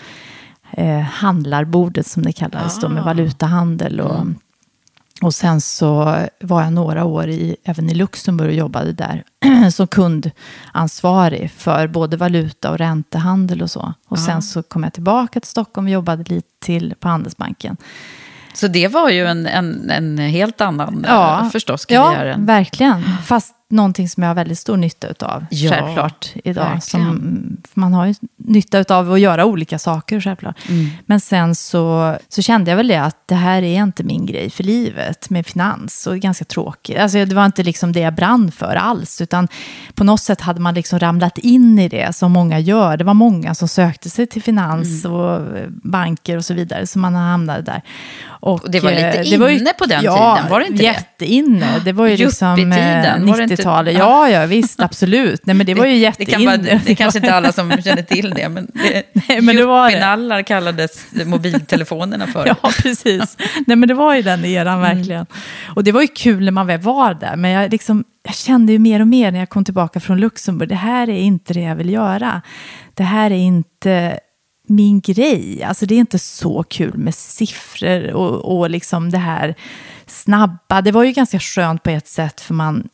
eh, 0.71 0.99
handlarbordet 0.99 2.07
som 2.07 2.23
det 2.23 2.33
kallades 2.33 2.79
då, 2.79 2.89
med 2.89 3.03
valutahandel 3.03 3.99
och 3.99 4.25
och 5.21 5.33
sen 5.33 5.61
så 5.61 6.17
var 6.41 6.63
jag 6.63 6.73
några 6.73 7.03
år 7.05 7.27
i, 7.29 7.55
även 7.63 7.89
i 7.89 7.93
Luxemburg 7.93 8.49
och 8.49 8.55
jobbade 8.55 8.91
där 8.93 9.23
som 9.71 9.87
kundansvarig 9.87 11.51
för 11.51 11.87
både 11.87 12.17
valuta 12.17 12.71
och 12.71 12.77
räntehandel 12.77 13.61
och 13.61 13.71
så. 13.71 13.93
Och 14.07 14.19
sen 14.19 14.41
så 14.41 14.63
kom 14.63 14.83
jag 14.83 14.93
tillbaka 14.93 15.39
till 15.39 15.49
Stockholm 15.49 15.87
och 15.87 15.91
jobbade 15.93 16.23
lite 16.33 16.47
till 16.59 16.95
på 16.99 17.07
Handelsbanken. 17.07 17.77
Så 18.53 18.67
det 18.67 18.87
var 18.87 19.09
ju 19.09 19.25
en, 19.27 19.47
en, 19.47 19.89
en 19.89 20.17
helt 20.17 20.61
annan, 20.61 21.05
Ja, 21.07 21.43
ja, 21.43 21.49
förstås, 21.49 21.85
Ja, 21.89 22.11
karriären. 22.11 22.45
verkligen. 22.45 23.03
Fast 23.25 23.55
någonting 23.71 24.09
som 24.09 24.23
jag 24.23 24.29
har 24.29 24.35
väldigt 24.35 24.59
stor 24.59 24.77
nytta 24.77 25.07
av, 25.25 25.45
Ja, 25.49 25.71
självklart, 25.71 26.33
idag. 26.43 26.63
verkligen. 26.63 26.81
Som, 26.81 27.57
man 27.73 27.93
har 27.93 28.05
ju 28.05 28.13
nytta 28.37 28.95
av 28.97 29.11
att 29.13 29.19
göra 29.19 29.45
olika 29.45 29.79
saker, 29.79 30.21
självklart. 30.21 30.57
Mm. 30.69 30.87
Men 31.05 31.19
sen 31.19 31.55
så, 31.55 32.15
så 32.29 32.41
kände 32.41 32.71
jag 32.71 32.77
väl 32.77 32.87
det 32.87 33.01
att 33.01 33.27
det 33.27 33.35
här 33.35 33.61
är 33.61 33.83
inte 33.83 34.03
min 34.03 34.25
grej 34.25 34.49
för 34.49 34.63
livet 34.63 35.29
med 35.29 35.45
finans. 35.47 36.07
Och 36.07 36.17
ganska 36.19 36.45
tråkigt. 36.45 36.97
Alltså, 36.99 37.25
det 37.25 37.35
var 37.35 37.45
inte 37.45 37.63
liksom 37.63 37.91
det 37.91 37.99
jag 37.99 38.15
brann 38.15 38.51
för 38.51 38.75
alls. 38.75 39.21
Utan 39.21 39.47
på 39.93 40.03
något 40.03 40.21
sätt 40.21 40.41
hade 40.41 40.59
man 40.59 40.73
liksom 40.73 40.99
ramlat 40.99 41.37
in 41.37 41.79
i 41.79 41.89
det, 41.89 42.15
som 42.15 42.31
många 42.31 42.59
gör. 42.59 42.97
Det 42.97 43.03
var 43.03 43.13
många 43.13 43.55
som 43.55 43.67
sökte 43.67 44.09
sig 44.09 44.27
till 44.27 44.43
finans 44.43 45.05
Mm. 45.05 45.17
och 45.17 45.41
banker 45.83 46.37
och 46.37 46.45
så 46.45 46.53
vidare. 46.53 46.87
Så 46.87 46.99
man 46.99 47.15
hamnade 47.15 47.61
där. 47.61 47.81
Och, 48.43 48.63
Och 48.63 48.71
det 48.71 48.79
var 48.79 48.91
lite 48.91 49.07
eh, 49.07 49.23
det 49.29 49.37
var 49.37 49.49
ju- 49.49 49.57
inne 49.59 49.73
på 49.73 49.85
den 49.85 50.03
ja, 50.03 50.35
tiden, 50.35 50.51
var 50.51 50.59
det 50.59 50.65
inte 50.65 50.77
det? 50.77 50.83
jätteinne. 50.83 51.79
Det 51.85 51.91
var 51.91 52.07
ju 52.07 52.17
liksom 52.17 52.47
eh, 52.47 52.59
Yuppie-tiden, 52.59 53.25
var 53.27 53.37
det 53.37 53.43
inte- 53.43 53.55
90-talet. 53.55 53.97
Ja, 53.97 54.29
ja, 54.29 54.45
visst, 54.45 54.79
absolut. 54.81 55.45
Nej, 55.45 55.55
men 55.55 55.65
det 55.65 55.73
var 55.73 55.85
ju 55.85 55.91
det, 55.91 55.97
jätteinne. 55.97 56.31
kan 56.31 56.45
vara, 56.45 56.57
det 56.57 56.89
är 56.91 56.95
kanske 56.95 57.19
inte 57.19 57.33
alla 57.33 57.51
som 57.51 57.71
känner 57.71 58.01
till 58.03 58.29
det, 58.29 58.49
men, 58.49 58.67
det, 58.73 59.03
Nej, 59.29 59.41
men 59.41 59.55
det 59.55 59.65
var 59.65 60.35
det. 60.37 60.43
kallades 60.43 61.05
mobiltelefonerna 61.25 62.27
för. 62.27 62.45
Ja, 62.63 62.71
precis. 62.81 63.37
Nej, 63.67 63.77
men 63.77 63.87
det 63.87 63.93
var 63.93 64.15
ju 64.15 64.21
den 64.21 64.45
eran 64.45 64.79
Mm. 64.83 64.97
verkligen. 64.97 65.25
Och 65.75 65.83
det 65.83 65.91
var 65.91 66.01
ju 66.01 66.07
kul 66.07 66.45
när 66.45 66.51
man 66.51 66.67
väl 66.67 66.79
var 66.79 67.13
där. 67.13 67.35
Men 67.35 67.51
jag, 67.51 67.71
liksom, 67.71 68.03
jag 68.23 68.35
kände 68.35 68.71
ju 68.71 68.79
mer 68.79 68.99
och 68.99 69.07
mer 69.07 69.31
när 69.31 69.39
jag 69.39 69.49
kom 69.49 69.65
tillbaka 69.65 69.99
från 69.99 70.17
Luxemburg. 70.19 70.69
Det 70.69 70.75
här 70.75 71.09
är 71.09 71.17
inte 71.19 71.53
det 71.53 71.61
jag 71.61 71.75
vill 71.75 71.89
göra. 71.89 72.41
Det 72.93 73.03
här 73.03 73.31
är 73.31 73.35
inte 73.35 74.19
min 74.71 75.01
grej. 75.01 75.63
Alltså 75.63 75.85
det 75.85 75.95
är 75.95 75.99
inte 75.99 76.19
så 76.19 76.63
kul 76.63 76.97
med 76.97 77.15
siffror 77.15 78.11
och, 78.13 78.57
och 78.57 78.69
liksom 78.69 79.09
det 79.11 79.17
här 79.17 79.55
snabba. 80.07 80.81
Det 80.81 80.91
var 80.91 81.03
ju 81.03 81.11
ganska 81.11 81.39
skönt 81.39 81.83
på 81.83 81.89
ett 81.89 82.07
sätt 82.07 82.41
för 82.41 82.53
man 82.53 82.87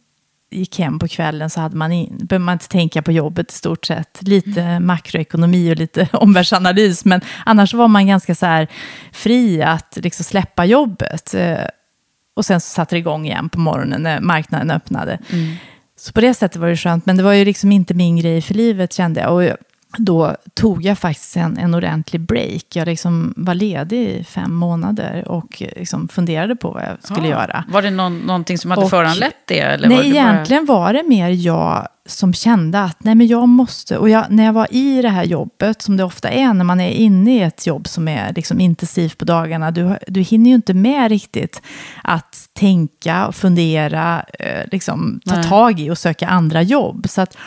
gick 0.51 0.79
hem 0.79 1.00
på 1.00 1.07
kvällen 1.07 1.50
så 1.50 1.62
hade 1.62 1.75
man 1.75 1.91
in, 1.91 2.07
behövde 2.17 2.39
man 2.46 2.53
inte 2.53 2.67
tänka 2.67 3.01
på 3.01 3.12
jobbet 3.12 3.51
i 3.51 3.55
stort 3.55 3.86
sett. 3.86 4.17
Lite 4.22 4.79
makroekonomi 4.79 5.72
och 5.72 5.75
lite 5.77 6.07
omvärldsanalys, 6.13 7.05
men 7.05 7.22
annars 7.46 7.74
var 7.74 7.88
man 7.88 8.07
ganska 8.07 8.36
så 8.36 8.46
här 8.46 8.67
fri 9.12 9.62
att 9.63 9.98
liksom 10.01 10.24
släppa 10.24 10.65
jobbet. 10.65 11.34
Eh, 11.34 11.57
Och 12.36 12.46
sen 12.46 12.62
så 12.62 12.67
satte 12.69 12.96
det 12.96 13.00
igång 13.00 13.25
igen 13.25 13.50
på 13.50 13.60
morgonen 13.60 14.01
när 14.03 14.19
marknaden 14.22 14.72
öppnade. 14.72 15.19
Så 16.00 16.13
på 16.13 16.22
det 16.22 16.34
sättet 16.34 16.62
var 16.62 16.67
det 16.69 16.77
skönt, 16.77 17.05
men 17.05 17.17
det 17.17 17.24
var 17.24 17.34
ju 17.34 17.46
liksom 17.46 17.72
inte 17.72 17.93
min 17.93 18.17
grej 18.17 18.41
för 18.41 18.53
livet 18.53 18.93
kände 18.93 19.19
jag. 19.22 19.34
Och 19.34 19.43
jag- 19.43 19.57
då 19.97 20.35
tog 20.53 20.85
jag 20.85 20.99
faktiskt 20.99 21.37
en, 21.37 21.57
en 21.57 21.73
ordentlig 21.73 22.21
break. 22.21 22.63
Jag 22.75 22.85
liksom 22.85 23.33
var 23.37 23.53
ledig 23.55 23.99
i 24.09 24.23
fem 24.23 24.53
månader 24.55 25.27
och 25.27 25.63
liksom 25.75 26.07
funderade 26.07 26.55
på 26.55 26.71
vad 26.71 26.83
jag 26.83 26.97
skulle 27.03 27.27
Ja. 27.27 27.41
göra. 27.41 27.63
Var 27.69 27.81
det 27.81 27.89
någon, 27.91 28.19
någonting 28.19 28.57
som 28.57 28.71
hade 28.71 28.83
Och- 28.83 28.89
föranlett 28.89 29.35
det? 29.45 29.59
Eller 29.59 29.87
nej, 29.87 29.97
var 29.97 30.03
det 30.03 30.09
bara- 30.11 30.19
egentligen 30.19 30.65
var 30.65 30.93
det 30.93 31.03
mer 31.07 31.29
jag 31.29 31.87
som 32.05 32.33
kände 32.33 32.81
att 32.83 33.03
nej, 33.03 33.15
men 33.15 33.27
jag 33.27 33.47
måste... 33.47 33.97
Och 33.97 34.09
jag, 34.09 34.25
när 34.29 34.45
jag 34.45 34.53
var 34.53 34.67
i 34.71 35.01
det 35.01 35.09
här 35.09 35.23
jobbet, 35.23 35.81
som 35.81 35.97
det 35.97 36.03
ofta 36.03 36.29
är 36.29 36.53
när 36.53 36.63
man 36.63 36.79
är 36.79 36.89
inne 36.89 37.37
i 37.37 37.41
ett 37.41 37.67
jobb 37.67 37.87
som 37.87 38.07
är 38.07 38.33
liksom 38.33 38.59
intensivt 38.59 39.17
på 39.17 39.25
dagarna, 39.25 39.71
du, 39.71 39.97
du 40.07 40.21
hinner 40.21 40.49
ju 40.49 40.55
inte 40.55 40.73
med 40.73 41.09
riktigt 41.09 41.61
att 42.03 42.49
tänka 42.53 43.27
och 43.27 43.35
fundera, 43.35 44.25
eh, 44.39 44.65
liksom, 44.71 45.19
ta 45.25 45.35
Nej. 45.35 45.43
tag 45.43 45.79
i 45.79 45.89
och 45.89 45.97
söka 45.97 46.27
andra 46.27 46.61
jobb. 46.61 47.05
Så 47.09 47.21
att, 47.21 47.37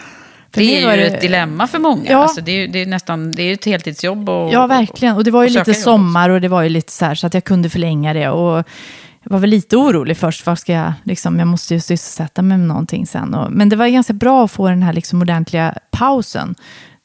för 0.52 0.60
Det 0.60 0.84
var 0.84 0.92
är 0.92 0.96
ju 0.96 1.04
ett 1.04 1.20
dilemma 1.20 1.66
för 1.66 1.78
många. 1.78 2.10
Ja. 2.10 2.18
Alltså, 2.18 2.40
det, 2.40 2.52
är, 2.52 2.68
det 2.68 2.82
är 2.82 2.86
nästan 2.86 3.32
det 3.32 3.42
är 3.42 3.52
ett 3.54 3.64
heltidsjobb. 3.64 4.28
Och, 4.28 4.52
Ja, 4.52 4.66
verkligen. 4.66 5.16
Och 5.16 5.24
det 5.24 5.30
var 5.30 5.44
ju 5.44 5.50
lite 5.50 5.74
sommar 5.74 6.30
och 6.30 6.40
det 6.40 6.48
var 6.48 6.62
ju 6.62 6.68
lite 6.68 6.92
så 6.92 7.04
här 7.04 7.14
så 7.14 7.26
att 7.26 7.34
jag 7.34 7.44
kunde 7.44 7.70
förlänga 7.70 8.12
det. 8.12 8.28
Och 8.28 8.64
jag 9.22 9.30
var 9.30 9.38
väl 9.38 9.50
lite 9.50 9.76
orolig 9.76 10.16
först. 10.16 10.46
Vad 10.46 10.58
ska 10.58 10.72
jag, 10.72 10.92
liksom, 11.04 11.38
jag 11.38 11.48
måste 11.48 11.74
ju 11.74 11.80
sysselsätta 11.80 12.42
mig 12.42 12.58
med 12.58 12.68
någonting 12.68 13.06
sen. 13.06 13.34
Och, 13.34 13.52
men 13.52 13.68
det 13.68 13.76
var 13.76 13.88
ganska 13.88 14.12
bra 14.12 14.44
att 14.44 14.50
få 14.50 14.68
den 14.68 14.82
här 14.82 14.92
liksom 14.92 15.22
ordentliga 15.22 15.74
pausen. 15.90 16.54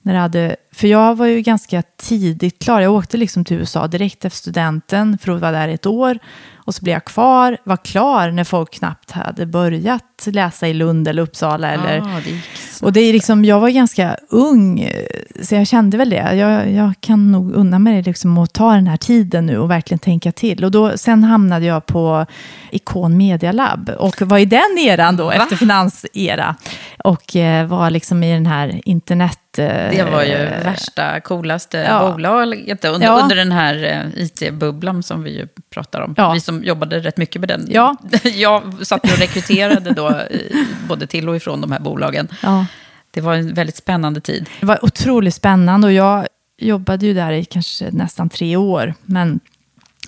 När 0.02 0.14
det 0.14 0.20
hade, 0.20 0.56
för 0.76 0.88
jag 0.88 1.16
var 1.16 1.26
ju 1.26 1.42
ganska 1.42 1.84
tidigt 1.98 2.64
klar. 2.64 2.82
Jag 2.82 2.94
åkte 2.94 3.18
liksom 3.18 3.46
till 3.46 3.58
USA 3.58 3.88
direkt 3.88 4.26
efter 4.26 4.38
studenten 4.38 5.18
för 5.18 5.32
att 5.32 5.42
vara 5.42 5.52
där 5.52 5.68
ett 5.68 5.86
år. 5.86 6.20
Och 6.56 6.76
så 6.76 6.84
blev 6.84 6.94
jag 6.94 7.06
kvar, 7.06 7.58
var 7.64 7.78
klar 7.78 8.32
när 8.32 8.44
folk 8.44 8.74
knappt 8.74 9.12
hade 9.12 9.46
börjat 9.46 10.28
läsa 10.28 10.68
i 10.68 10.74
Lund 10.74 11.08
eller 11.08 11.22
Uppsala. 11.22 11.72
Eller, 11.72 11.98
Ja, 11.98 12.06
det 12.26 12.42
och 12.86 12.94
det 12.94 13.00
är 13.02 13.14
liksom, 13.14 13.46
jag 13.46 13.60
var 13.60 13.70
ganska 13.70 14.18
ung, 14.30 14.80
eh, 14.80 15.06
så 15.42 15.56
jag 15.56 15.68
kände 15.68 15.98
väl 15.98 16.10
det. 16.10 16.36
Jag, 16.36 16.72
jag 16.72 16.94
kan 17.00 17.32
nog 17.32 17.52
unna 17.54 17.80
mig 17.80 18.02
liksom 18.04 18.38
att 18.38 18.54
ta 18.54 18.74
den 18.74 18.88
här 18.88 18.98
tiden 18.98 19.46
nu 19.46 19.58
och 19.58 19.72
verkligen 19.72 20.00
tänka 20.00 20.32
till. 20.32 20.66
Och 20.66 20.72
då, 20.72 20.98
sen 20.98 21.24
hamnade 21.24 21.66
jag 21.66 21.86
på 21.86 22.26
Ikon 22.72 23.18
Media 23.18 23.52
Lab 23.52 23.90
och 24.00 24.22
var 24.22 24.38
i 24.38 24.46
den 24.46 24.78
eran 24.80 25.18
då, 25.18 25.32
efter 25.32 25.56
finansera. 25.56 26.56
Och 27.04 27.36
eh, 27.36 27.66
var 27.68 27.90
liksom 27.90 28.24
i 28.24 28.34
den 28.34 28.46
här 28.46 28.82
internet... 28.86 29.40
eh, 29.58 29.66
Det 29.68 30.08
var 30.12 30.24
ju 30.24 30.50
värsta, 30.66 31.20
coolaste 31.20 31.78
Ja. 31.78 32.12
bolaget 32.12 32.86
under, 32.86 33.08
Ja. 33.08 33.20
under 33.24 33.36
den 33.36 33.52
här 33.52 33.84
eh, 33.84 34.24
IT-bubblan 34.24 35.04
som 35.04 35.24
vi 35.24 35.38
ju 35.38 35.48
pratar 35.70 36.02
om. 36.02 36.14
Ja. 36.18 36.34
Vi 36.34 36.40
som 36.40 36.64
jobbade 36.64 37.00
rätt 37.00 37.18
mycket 37.18 37.40
med 37.42 37.50
den. 37.50 37.66
Ja. 37.70 37.96
Jag 38.24 38.88
satt 38.88 39.04
och 39.04 39.20
rekryterade 39.20 39.92
då, 39.94 40.10
eh, 40.10 40.26
både 40.88 41.08
till 41.08 41.30
och 41.30 41.36
ifrån 41.36 41.62
de 41.62 41.72
här 41.72 41.80
bolagen. 41.80 42.28
Ja. 42.44 42.66
Det 43.12 43.22
var 43.22 43.34
en 43.34 43.54
väldigt 43.54 43.76
spännande 43.78 44.22
tid. 44.22 44.50
Det 44.60 44.66
var 44.66 44.86
otroligt 44.86 45.36
spännande 45.36 45.88
och 45.88 45.94
jag 45.94 46.28
jobbade 46.58 47.06
ju 47.06 47.14
där 47.14 47.32
i 47.32 47.46
kanske 47.46 47.92
nästan 47.92 48.30
tre 48.30 48.56
år. 48.56 48.94
Men 49.02 49.40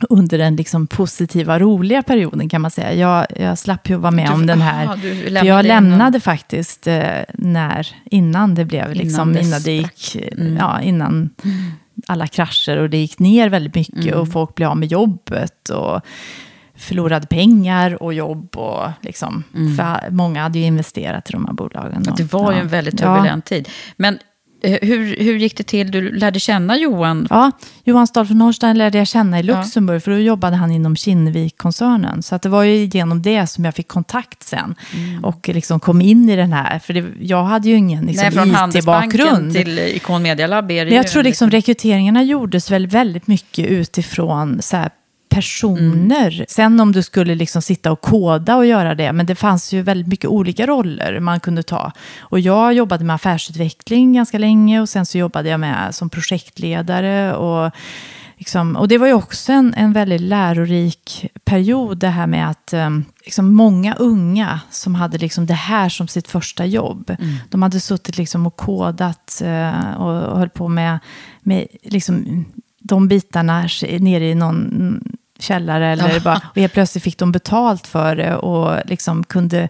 under 0.10 0.38
den 0.38 0.56
liksom 0.56 0.88
positiva, 0.88 1.60
roliga 1.60 2.04
perioden 2.04 2.50
kan 2.50 2.62
man 2.62 2.72
säga. 2.72 2.94
Jag, 2.94 3.26
jag 3.40 3.58
slapp 3.58 3.90
ju 3.90 3.96
vara 3.96 4.12
med 4.12 4.28
Du- 4.30 4.34
om 4.34 4.46
den 4.48 4.62
aha, 4.62 4.72
här. 4.72 4.88
för 4.98 5.30
lämnade 5.30 5.48
jag 5.48 5.66
innan. 5.66 5.66
lämnade 5.90 6.20
faktiskt 6.20 6.88
eh, 6.88 7.04
när, 7.34 7.88
innan 8.06 8.56
det 8.56 8.66
blev, 8.66 8.94
liksom, 8.94 9.34
det 9.34 9.42
innan, 9.42 9.62
det 9.62 9.72
gick, 9.72 10.16
Mm. 10.38 10.58
ja, 10.58 10.82
innan 10.82 11.30
alla 12.08 12.28
krascher 12.28 12.78
och 12.78 12.90
det 12.90 12.98
gick 12.98 13.20
ner 13.20 13.50
väldigt 13.50 13.76
mycket 13.76 14.06
Mm. 14.06 14.20
och 14.20 14.32
folk 14.32 14.56
blev 14.56 14.70
av 14.70 14.78
med 14.78 14.92
jobbet. 14.92 15.70
Och, 15.70 16.02
förlorade 16.80 17.28
pengar 17.28 18.04
och 18.04 18.14
jobb. 18.14 18.56
Och 18.58 18.90
liksom, 19.02 19.44
För 19.78 20.12
många 20.12 20.42
hade 20.42 20.60
ju 20.60 20.66
investerat 20.66 21.30
i 21.30 21.34
de 21.34 21.46
här 21.46 21.54
bolagen. 21.54 21.92
Mm. 22.02 22.14
Det 22.18 22.24
Och- 22.24 22.42
var 22.42 22.52
ju 22.52 22.58
ja. 22.58 22.62
en 22.64 22.68
väldigt 22.68 23.00
Ja. 23.00 23.16
turbulent 23.16 23.46
tid. 23.46 23.70
Men 23.98 24.20
hur, 24.62 25.24
hur 25.24 25.38
gick 25.38 25.58
det 25.58 25.64
till? 25.64 25.92
Du 25.92 26.12
lärde 26.12 26.40
känna 26.40 26.78
Johan. 26.78 27.28
Ja, 27.30 27.52
Johan 27.84 28.08
Stahl 28.08 28.26
från 28.26 28.38
Norrstein 28.38 28.78
lärde 28.78 28.98
jag 28.98 29.08
känna 29.08 29.40
i 29.40 29.44
Luxemburg, 29.44 30.04
för 30.04 30.12
då 30.12 30.18
jobbade 30.18 30.56
han 30.56 30.72
inom 30.72 30.96
Kinnevik-koncernen. 30.96 32.24
Så 32.24 32.36
att 32.36 32.42
det 32.42 32.50
var 32.50 32.64
ju 32.64 32.86
genom 32.86 33.22
det 33.22 33.48
som 33.48 33.66
jag 33.66 33.76
fick 33.76 33.88
kontakt 33.88 34.44
sen. 34.44 34.76
Mm. 34.94 35.26
Och 35.26 35.50
liksom 35.50 35.80
kom 35.80 36.02
in 36.02 36.30
i 36.30 36.36
den 36.36 36.54
här, 36.54 36.80
för 36.80 36.94
det, 36.94 37.06
jag 37.20 37.44
hade 37.44 37.70
ju 37.70 37.76
ingen 37.76 38.06
liksom, 38.06 38.56
IT-bakgrund. 38.76 39.54
till 39.54 39.80
eh, 39.80 39.96
Ikon 39.96 40.24
Media 40.24 40.48
Lab 40.48 40.72
är 40.72 40.86
det 40.86 40.92
Men 40.92 40.98
jag 40.98 41.08
tror 41.08 41.24
liksom 41.24 41.50
rekryteringarna 41.50 42.24
gjordes 42.24 42.72
väl 42.72 42.88
väldigt 42.88 43.28
mycket 43.28 43.68
utifrån 43.68 44.62
så 44.62 44.78
här, 44.78 44.90
personer. 45.30 46.34
Mm. 46.34 46.46
Sen 46.50 46.80
om 46.80 46.92
du 46.92 47.04
skulle 47.04 47.36
liksom 47.36 47.62
sitta 47.62 47.92
och 47.92 48.02
koda 48.02 48.56
och 48.56 48.66
göra 48.66 48.96
det, 48.96 49.14
men 49.14 49.26
det 49.26 49.36
fanns 49.36 49.74
ju 49.74 49.82
väldigt 49.82 50.08
mycket 50.08 50.30
olika 50.30 50.68
roller 50.68 51.20
man 51.20 51.40
kunde 51.40 51.64
ta. 51.64 51.92
Och 52.20 52.40
jag 52.40 52.74
jobbade 52.74 53.06
med 53.06 53.14
affärsutveckling 53.14 54.14
ganska 54.14 54.38
länge 54.38 54.82
och 54.82 54.90
sen 54.90 55.06
så 55.06 55.18
jobbade 55.18 55.50
jag 55.50 55.60
med 55.60 55.96
som 55.96 56.10
projektledare. 56.10 57.36
Och, 57.36 57.72
liksom, 58.38 58.76
och 58.76 58.88
det 58.88 58.98
var 58.98 59.08
ju 59.08 59.14
också 59.14 59.52
en, 59.52 59.74
en 59.74 59.94
väldigt 59.94 60.22
lärorik 60.22 61.26
period, 61.46 61.98
det 61.98 62.08
här 62.08 62.28
med 62.28 62.50
att 62.50 62.74
um, 62.74 63.06
liksom 63.26 63.54
många 63.54 63.96
unga 63.96 64.60
som 64.72 64.96
hade 64.96 65.18
liksom 65.18 65.46
det 65.46 65.54
här 65.54 65.90
som 65.90 66.08
sitt 66.08 66.28
första 66.28 66.66
jobb. 66.66 67.16
De 67.50 67.62
hade 67.62 67.80
suttit 67.80 68.18
liksom 68.18 68.48
och 68.48 68.56
kodat 68.56 69.42
eh, 69.46 69.94
och, 69.94 70.24
och 70.24 70.40
höll 70.40 70.50
på 70.50 70.68
med, 70.68 71.00
med 71.42 71.68
liksom, 71.84 72.46
de 72.80 73.08
bitarna 73.08 73.62
nere 74.00 74.30
i 74.30 74.36
någon 74.36 75.02
källare. 75.40 75.88
Eller 75.92 76.20
bara, 76.20 76.42
och 76.50 76.58
helt 76.58 76.74
plötsligt 76.74 77.04
fick 77.04 77.18
de 77.18 77.32
betalt 77.32 77.88
för 77.88 78.16
det 78.16 78.36
och 78.36 78.80
liksom 78.86 79.24
kunde 79.24 79.70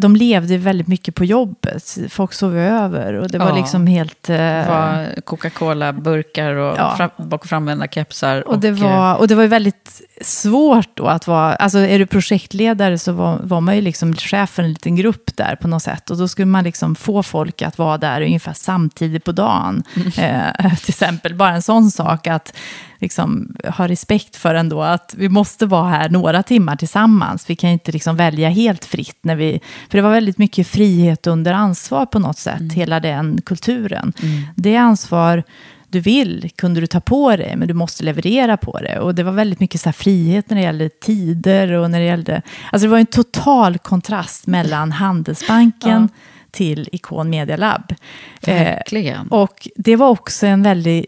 de 0.00 0.16
levde 0.16 0.56
väldigt 0.58 0.86
mycket 0.88 1.14
på 1.14 1.24
jobbet. 1.24 1.98
Folk 2.10 2.32
sov 2.32 2.56
över 2.56 3.12
och 3.14 3.28
det 3.30 3.38
var 3.38 3.48
Ja. 3.48 3.56
liksom 3.56 3.86
helt... 3.86 4.30
eh, 4.30 4.36
Det 4.36 5.14
Coca-Cola-burkar 5.24 6.54
och 6.54 6.78
Ja. 6.78 6.94
fram, 6.96 7.10
bak 7.16 7.40
och 7.42 7.48
framvända 7.48 7.86
kepsar. 7.88 8.48
och, 8.48 8.58
det 8.58 8.68
eh, 8.68 8.74
var, 8.74 9.14
och 9.16 9.28
det 9.28 9.34
var 9.34 9.46
väldigt 9.46 10.00
svårt 10.22 10.88
då 10.94 11.06
att 11.06 11.26
vara, 11.26 11.54
alltså 11.54 11.78
är 11.78 11.98
du 11.98 12.06
projektledare 12.06 12.98
så 12.98 13.12
var, 13.12 13.38
var 13.42 13.60
man 13.60 13.74
ju 13.76 13.80
liksom 13.80 14.14
chef 14.16 14.50
för 14.50 14.62
en 14.62 14.68
liten 14.68 14.96
grupp 14.96 15.36
där 15.36 15.56
på 15.56 15.68
något 15.68 15.82
sätt. 15.82 16.10
Och 16.10 16.16
då 16.16 16.28
skulle 16.28 16.46
man 16.46 16.64
liksom 16.64 16.94
få 16.94 17.22
folk 17.22 17.62
att 17.62 17.78
vara 17.78 17.98
där 17.98 18.20
ungefär 18.22 18.52
samtidigt 18.52 19.24
på 19.24 19.32
dagen. 19.32 19.82
Eh, 20.18 20.74
till 20.82 20.90
exempel, 20.90 21.34
bara 21.34 21.50
en 21.54 21.62
sån 21.62 21.90
sak 21.90 22.26
att 22.26 22.56
liksom 22.98 23.56
ha 23.76 23.88
respekt 23.88 24.36
för 24.36 24.54
ändå 24.54 24.82
att 24.82 25.14
vi 25.18 25.28
måste 25.28 25.66
vara 25.66 25.88
här 25.88 26.08
några 26.08 26.42
timmar 26.42 26.76
tillsammans. 26.76 27.50
Vi 27.50 27.56
kan 27.56 27.70
inte 27.70 27.92
liksom 27.92 28.16
välja 28.16 28.48
helt 28.48 28.84
fritt. 28.84 29.18
När 29.22 29.36
vi, 29.36 29.60
för 29.90 29.98
det 29.98 30.02
var 30.02 30.10
väldigt 30.10 30.38
mycket 30.38 30.66
frihet 30.66 31.26
under 31.26 31.52
ansvar 31.52 32.06
på 32.06 32.18
något 32.18 32.38
sätt, 32.38 32.72
hela 32.72 33.00
den 33.00 33.40
kulturen. 33.42 34.12
Det 34.56 34.76
ansvar 34.76 35.42
du 35.90 36.00
vill 36.00 36.50
kunde 36.56 36.80
du 36.80 36.86
ta 36.86 37.00
på 37.00 37.36
dig, 37.36 37.56
men 37.56 37.68
du 37.68 37.74
måste 37.74 38.04
leverera 38.04 38.56
på 38.56 38.78
det. 38.78 38.98
Och 38.98 39.14
det 39.14 39.22
var 39.22 39.32
väldigt 39.32 39.60
mycket 39.60 39.80
så 39.80 39.92
frihet 39.92 40.50
när 40.50 40.56
det 40.56 40.62
gällde 40.62 40.88
tider 40.88 41.72
och 41.72 41.90
när 41.90 41.98
det 41.98 42.04
gällde... 42.04 42.42
Alltså 42.72 42.86
det 42.86 42.90
var 42.90 42.98
en 42.98 43.06
total 43.06 43.78
kontrast 43.78 44.46
mellan 44.46 44.92
Handelsbanken 44.92 46.08
till 46.50 46.88
Icon 46.92 47.30
Media 47.30 47.56
Lab. 47.56 47.94
Eh, 48.42 48.54
Verkligen. 48.54 49.28
och 49.28 49.68
det 49.76 49.96
var 49.96 50.08
också 50.08 50.46
en 50.46 50.62
väldigt 50.62 51.06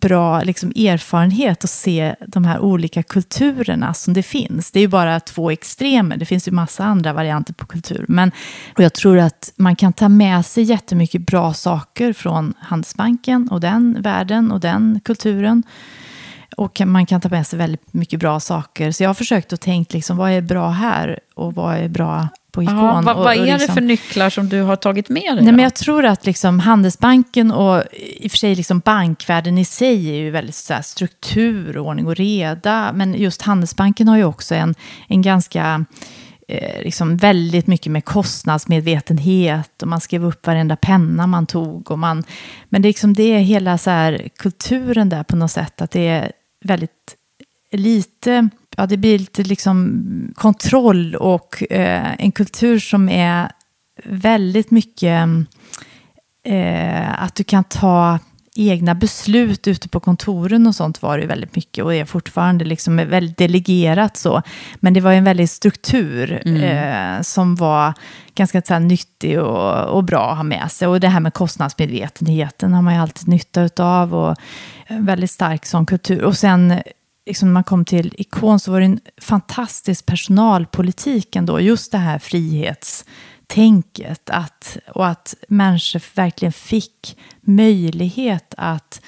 bra 0.00 0.42
liksom, 0.42 0.70
erfarenhet 0.70 1.64
att 1.64 1.70
se 1.70 2.14
de 2.26 2.44
här 2.44 2.60
olika 2.60 3.02
kulturerna 3.02 3.94
som 3.94 4.14
det 4.14 4.22
finns. 4.22 4.70
Det 4.70 4.78
är 4.78 4.80
ju 4.80 4.88
bara 4.88 5.20
två 5.20 5.50
extremer, 5.50 6.16
det 6.16 6.24
finns 6.24 6.48
ju 6.48 6.52
massa 6.52 6.84
andra 6.84 7.12
varianter 7.12 7.54
på 7.54 7.66
kultur. 7.66 8.04
Men 8.08 8.32
och 8.76 8.82
jag 8.82 8.92
tror 8.92 9.18
att 9.18 9.52
man 9.56 9.76
kan 9.76 9.92
ta 9.92 10.08
med 10.08 10.46
sig 10.46 10.64
jättemycket 10.64 11.26
bra 11.26 11.54
saker 11.54 12.12
från 12.12 12.54
Handelsbanken 12.58 13.48
och 13.50 13.60
den 13.60 14.02
världen 14.02 14.52
och 14.52 14.60
den 14.60 15.00
kulturen. 15.04 15.62
Och 16.56 16.80
man 16.86 17.06
kan 17.06 17.20
ta 17.20 17.28
med 17.28 17.46
sig 17.46 17.58
väldigt 17.58 17.92
mycket 17.92 18.20
bra 18.20 18.40
saker. 18.40 18.90
Så 18.90 19.02
jag 19.02 19.08
har 19.08 19.14
försökt 19.14 19.52
att 19.52 19.60
tänka, 19.60 19.96
liksom, 19.96 20.16
vad 20.16 20.30
är 20.30 20.40
bra 20.40 20.70
här 20.70 21.20
och 21.34 21.54
vad 21.54 21.76
är 21.76 21.88
bra 21.88 22.28
på 22.52 22.62
Icon? 22.62 22.76
Ja, 22.76 23.02
vad, 23.04 23.16
och, 23.16 23.24
vad 23.24 23.38
och 23.38 23.46
är 23.46 23.58
liksom, 23.58 23.58
det 23.58 23.72
för 23.72 23.80
nycklar 23.80 24.30
som 24.30 24.48
du 24.48 24.62
har 24.62 24.76
tagit 24.76 25.08
med 25.08 25.22
dig? 25.22 25.34
Nej, 25.34 25.44
då? 25.44 25.52
men 25.52 25.58
jag 25.58 25.74
tror 25.74 26.04
att 26.04 26.26
liksom 26.26 26.60
Handelsbanken 26.60 27.52
och 27.52 27.82
i 27.92 28.26
och 28.26 28.30
för 28.30 28.38
sig 28.38 28.54
liksom 28.54 28.78
bankvärlden 28.78 29.58
i 29.58 29.64
sig 29.64 30.10
är 30.10 30.14
ju 30.14 30.30
väldigt 30.30 30.54
så 30.54 30.74
här 30.74 30.82
struktur, 30.82 31.78
ordning 31.78 32.06
och 32.06 32.16
reda. 32.16 32.92
Men 32.92 33.14
just 33.14 33.42
Handelsbanken 33.42 34.08
har 34.08 34.16
ju 34.16 34.24
också 34.24 34.54
en, 34.54 34.74
en 35.08 35.22
ganska, 35.22 35.84
eh, 36.48 36.82
liksom 36.82 37.16
väldigt 37.16 37.66
mycket 37.66 37.92
med 37.92 38.04
kostnadsmedvetenhet. 38.04 39.82
Och 39.82 39.88
man 39.88 40.00
skrev 40.00 40.24
upp 40.24 40.46
varenda 40.46 40.76
penna 40.76 41.26
man 41.26 41.46
tog. 41.46 41.90
Och 41.90 41.98
man, 41.98 42.24
men 42.68 42.82
det 42.82 42.86
är, 42.86 42.90
liksom, 42.90 43.14
det 43.14 43.22
är 43.22 43.38
hela 43.38 43.78
så 43.78 43.90
här 43.90 44.28
kulturen 44.36 45.08
där 45.08 45.22
på 45.22 45.36
något 45.36 45.50
sätt. 45.50 45.82
Att 45.82 45.90
det 45.90 46.08
är 46.08 46.32
väldigt 46.64 47.16
lite, 47.72 48.48
ja 48.76 48.86
det 48.86 48.96
blir 48.96 49.18
lite 49.18 49.42
liksom 49.42 50.02
kontroll 50.34 51.14
och 51.14 51.72
eh, 51.72 52.14
en 52.18 52.32
kultur 52.32 52.78
som 52.78 53.08
är 53.08 53.52
väldigt 54.04 54.70
mycket 54.70 55.28
eh, 56.44 57.22
att 57.22 57.34
du 57.34 57.44
kan 57.44 57.64
ta 57.64 58.18
egna 58.56 58.94
beslut 58.94 59.68
ute 59.68 59.88
på 59.88 60.00
kontoren 60.00 60.66
och 60.66 60.74
sånt 60.74 61.02
var 61.02 61.16
det 61.16 61.22
ju 61.22 61.28
väldigt 61.28 61.56
mycket 61.56 61.84
och 61.84 61.94
är 61.94 62.04
fortfarande 62.04 62.64
liksom 62.64 62.96
väldigt 62.96 63.38
delegerat 63.38 64.16
så. 64.16 64.42
Men 64.76 64.94
det 64.94 65.00
var 65.00 65.12
en 65.12 65.24
väldig 65.24 65.50
struktur 65.50 66.42
eh, 66.62 67.20
som 67.22 67.56
var 67.56 67.94
ganska 68.34 68.62
så 68.62 68.72
här, 68.72 68.80
nyttig 68.80 69.40
och, 69.40 69.96
och 69.96 70.04
bra 70.04 70.30
att 70.30 70.36
ha 70.36 70.42
med 70.42 70.70
sig. 70.70 70.88
Och 70.88 71.00
det 71.00 71.08
här 71.08 71.20
med 71.20 71.34
kostnadsmedvetenheten 71.34 72.74
har 72.74 72.82
man 72.82 72.94
ju 72.94 73.00
alltid 73.00 73.28
nytta 73.28 73.68
av 73.84 74.14
och 74.14 74.36
en 74.86 75.06
väldigt 75.06 75.30
stark 75.30 75.66
sån 75.66 75.86
kultur. 75.86 76.24
Och 76.24 76.36
sen 76.36 76.82
liksom 77.26 77.48
när 77.48 77.52
man 77.52 77.64
kom 77.64 77.84
till 77.84 78.14
Ikon 78.18 78.60
så 78.60 78.72
var 78.72 78.80
det 78.80 78.86
en 78.86 79.00
fantastisk 79.20 80.06
personalpolitik 80.06 81.36
ändå. 81.36 81.60
Just 81.60 81.92
det 81.92 81.98
här 81.98 82.18
frihetstänket. 82.18 84.30
Att, 84.30 84.76
och 84.94 85.06
att 85.06 85.34
människor 85.48 86.16
verkligen 86.16 86.52
fick 86.52 87.18
möjlighet 87.40 88.54
att 88.56 89.00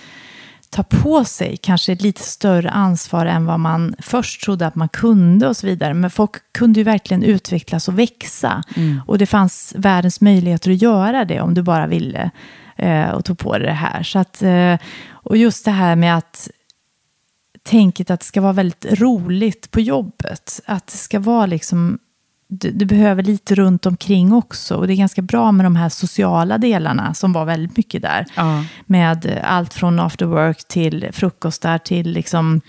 ta 0.71 0.83
på 0.83 1.25
sig 1.25 1.57
kanske 1.57 1.95
lite 1.95 2.23
större 2.23 2.71
ansvar 2.71 3.27
än 3.27 3.47
vad 3.47 3.61
man 3.61 3.95
först 3.99 4.45
trodde 4.45 4.67
att 4.67 4.75
man 4.75 4.89
kunde 4.89 5.49
och 5.49 5.57
så 5.57 5.67
vidare. 5.67 5.95
Men 5.95 6.11
folk 6.11 6.33
kunde 6.53 6.81
ju 6.81 6.85
verkligen 6.85 7.23
utvecklas 7.23 7.89
och 7.89 7.99
växa. 7.99 8.63
Och 9.07 9.19
det 9.19 9.27
fanns 9.27 9.75
världens 9.77 10.21
möjligheter 10.21 10.71
att 10.71 10.83
göra 10.83 11.25
det 11.25 11.41
om 11.41 11.55
du 11.55 11.63
bara 11.63 11.87
ville 11.87 12.31
eh, 12.77 13.11
och 13.11 13.25
tog 13.25 13.39
på 13.39 13.59
dig 13.59 13.67
det 13.67 13.73
här. 13.73 14.03
Så 14.03 14.19
att, 14.19 14.43
eh, 14.43 14.79
och 15.11 15.37
just 15.37 15.65
det 15.65 15.71
här 15.71 15.97
med 15.97 16.17
att 16.17 16.51
tänket 17.65 18.11
att 18.11 18.21
det 18.21 18.27
ska 18.27 18.41
vara 18.41 18.53
väldigt 18.53 18.87
roligt 19.01 19.71
på 19.71 19.81
jobbet. 19.81 20.61
Att 20.67 20.87
det 20.87 20.97
ska 20.97 21.21
vara 21.21 21.47
liksom, 21.47 21.99
du, 22.49 22.71
du 22.71 22.85
behöver 22.85 23.23
lite 23.23 23.55
runt 23.55 23.87
omkring 23.87 24.33
också. 24.33 24.77
Och 24.77 24.87
det 24.87 24.93
är 24.93 24.97
ganska 24.97 25.23
bra 25.23 25.53
med 25.53 25.67
de 25.67 25.77
här 25.77 25.89
sociala 25.89 26.59
delarna 26.59 27.15
som 27.15 27.33
var 27.33 27.45
väldigt 27.45 27.77
mycket 27.77 28.03
där. 28.03 28.27
Ja. 28.37 28.65
Med 28.87 29.41
allt 29.45 29.75
från 29.75 30.01
after 30.01 30.27
work 30.27 30.69
till 30.69 31.09
frukostar 31.13 31.79
till 31.79 32.11
liksom, 32.11 32.61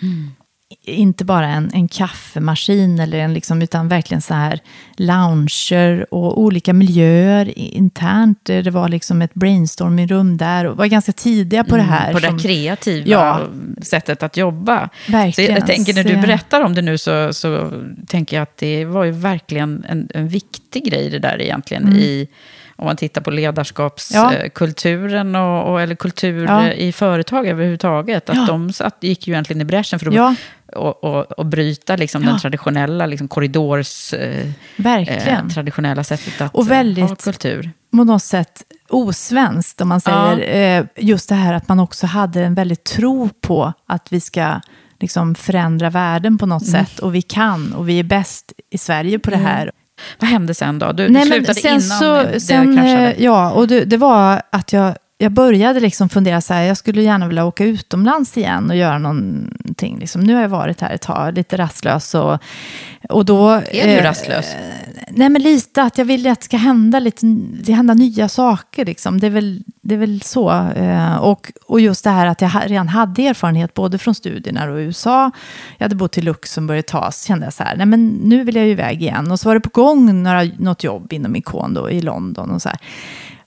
inte 0.86 1.25
bara 1.25 1.47
en, 1.47 1.71
en 1.73 1.88
kaffemaskin 1.88 2.99
eller 2.99 3.17
en 3.17 3.34
liksom, 3.34 3.62
utan 3.62 3.88
verkligen 3.88 4.21
så 4.21 4.34
här 4.34 4.60
lounger 4.97 6.13
och 6.13 6.41
olika 6.41 6.73
miljöer 6.73 7.58
internt. 7.58 8.39
Det 8.45 8.71
var 8.71 8.89
liksom 8.89 9.21
ett 9.21 9.34
brainstorming-rum 9.34 10.38
där 10.38 10.65
och 10.65 10.78
var 10.78 10.86
ganska 10.86 11.12
tidiga 11.12 11.63
på 11.63 11.75
det 11.75 11.82
här. 11.82 12.10
Mm, 12.10 12.13
På 12.13 12.19
det 12.19 12.28
som- 12.28 12.39
kreativa 12.39 13.08
Ja. 13.10 13.41
sättet 13.82 14.23
att 14.23 14.38
jobba. 14.38 14.89
Verkligen. 15.10 15.54
Så 15.56 15.60
jag 15.60 15.67
tänker 15.67 15.93
när 15.93 16.04
du 16.04 16.15
berättar 16.21 16.62
om 16.62 16.75
det 16.75 16.82
nu 16.82 16.97
så, 16.97 17.34
så 17.34 17.71
tänker 18.08 18.38
jag 18.38 18.43
att 18.43 18.58
det 18.58 18.86
var 18.86 19.04
ju 19.04 19.12
verkligen 19.12 19.86
en, 19.89 20.08
en 20.13 20.28
viktig 20.28 20.86
grej 20.86 21.10
det 21.10 21.19
där 21.19 21.41
egentligen 21.41 21.84
Mm. 21.84 21.97
i 21.97 22.28
om 22.75 22.85
man 22.85 22.97
tittar 22.97 23.21
på 23.21 23.31
ledarskapskulturen 23.31 25.35
och, 25.35 25.71
och, 25.71 25.81
eller 25.81 25.95
kultur 25.95 26.45
Ja. 26.47 26.71
i 26.71 26.91
företag 26.91 27.47
överhuvudtaget. 27.47 28.29
Att 28.29 28.35
Ja. 28.35 28.45
de 28.47 28.73
satt, 28.73 28.97
gick 29.01 29.27
ju 29.27 29.33
egentligen 29.33 29.61
i 29.61 29.65
bräschen 29.65 29.99
för 29.99 30.07
att 30.07 30.13
Ja. 30.13 30.35
och, 30.75 31.03
och, 31.03 31.31
och 31.31 31.45
bryta 31.45 31.95
liksom 31.95 32.23
Ja. 32.23 32.29
den 32.29 32.39
traditionella 32.39 33.05
liksom 33.05 33.27
korridors... 33.27 34.13
Eh, 34.13 34.47
eh, 34.85 35.47
traditionella 35.47 36.03
sättet 36.03 36.41
att 36.41 36.55
Och 36.55 36.71
väldigt- 36.71 37.09
ha 37.09 37.15
kultur. 37.15 37.71
på 37.91 38.03
något 38.03 38.23
sätt 38.23 38.61
osvenskt, 38.89 39.81
om 39.81 39.88
man 39.89 40.01
säger. 40.01 40.79
Eh, 40.79 40.85
just 40.97 41.29
det 41.29 41.35
här 41.35 41.53
att 41.53 41.67
man 41.67 41.79
också 41.79 42.07
hade 42.07 42.43
en 42.43 42.55
väldigt 42.55 42.83
tro 42.83 43.29
på 43.41 43.73
att 43.88 44.07
vi 44.11 44.19
ska 44.19 44.59
liksom 44.99 45.35
förändra 45.35 45.89
världen 45.89 46.38
på 46.38 46.45
något 46.45 46.67
Mm. 46.67 46.85
sätt. 46.85 46.99
Och 46.99 47.15
vi 47.15 47.21
kan, 47.21 47.73
och 47.73 47.89
vi 47.89 47.99
är 47.99 48.03
bäst 48.03 48.53
i 48.71 48.77
Sverige 48.77 49.19
på 49.19 49.29
det 49.29 49.38
här. 49.38 49.71
Vad 50.19 50.29
hände 50.29 50.53
sen 50.53 50.79
då? 50.79 50.91
Du, 50.91 51.03
du 51.08 51.10
Nej, 51.13 51.29
men 51.29 51.38
slutade 51.38 51.60
sen 51.62 51.71
innan 51.71 51.81
så, 51.81 52.23
det 52.23 52.39
sen, 52.39 52.75
kraschade? 52.77 53.12
eh, 53.13 53.23
Ja, 53.23 53.51
och 53.51 53.67
det, 53.67 53.86
det 53.86 53.97
var 53.97 54.41
att 54.49 54.73
jag, 54.73 54.95
jag 55.17 55.31
började 55.31 55.79
liksom 55.79 56.10
fundera 56.10 56.41
så 56.41 56.53
här, 56.53 56.62
jag 56.63 56.77
skulle 56.77 57.01
gärna 57.01 57.27
vilja 57.27 57.45
åka 57.45 57.65
utomlands 57.65 58.38
igen 58.38 58.69
och 58.69 58.75
göra 58.75 58.97
någonting. 58.97 59.99
Liksom. 59.99 60.21
Nu 60.21 60.34
har 60.36 60.41
jag 60.41 60.49
varit 60.49 60.81
här 60.81 60.93
ett 60.93 61.01
tag, 61.01 61.34
lite 61.34 61.58
rastlös. 61.58 62.15
Och, 62.15 62.39
och 63.10 63.26
då, 63.26 63.50
Är 63.50 63.88
du 63.88 63.94
eh, 63.94 64.04
rastlös? 64.04 64.56
Nej, 65.10 65.30
men 65.30 65.41
lite 65.41 65.84
att 65.84 65.98
jag 65.98 66.06
vill 66.06 66.28
att 66.28 66.39
det 66.39 66.46
ska 66.46 66.58
hända, 66.58 67.00
lite, 67.00 67.26
det 67.63 67.74
hända 67.74 67.94
nya 67.94 68.30
saker. 68.30 68.86
Liksom. 68.86 69.20
Det, 69.20 69.28
är 69.28 69.32
väl, 69.32 69.63
det 69.82 69.96
är 69.96 70.00
väl 70.00 70.22
så. 70.22 70.52
Eh, 70.76 71.15
och, 71.15 71.52
och 71.65 71.82
just 71.82 72.04
det 72.04 72.10
här 72.10 72.28
att 72.28 72.41
jag 72.41 72.52
redan 72.65 72.88
hade 72.88 73.28
erfarenhet 73.28 73.74
både 73.74 73.98
från 73.98 74.15
studierna 74.15 74.72
och 74.72 74.78
USA. 74.78 75.32
Jag 75.78 75.86
hade 75.86 75.96
bott 75.96 76.18
i 76.18 76.22
Luxemburg 76.22 76.80
ett 76.80 76.88
tag, 76.88 77.13
så 77.13 77.28
kände 77.28 77.46
jag 77.46 77.54
så 77.54 77.63
här, 77.63 77.78
nej 77.78 77.86
men 77.86 78.08
nu 78.08 78.44
vill 78.44 78.56
jag 78.56 78.65
ju 78.65 78.72
iväg 78.72 79.02
igen. 79.02 79.32
Och 79.32 79.39
så 79.39 79.50
var 79.50 79.56
det 79.56 79.62
på 79.62 79.82
gång 79.82 80.24
några, 80.24 80.44
något 80.44 80.84
jobb 80.84 81.13
inom 81.13 81.36
Ikon 81.36 81.74
då, 81.74 81.89
i 81.89 82.02
London 82.02 82.52
och 82.52 82.62
så 82.62 82.70
här. 82.70 82.80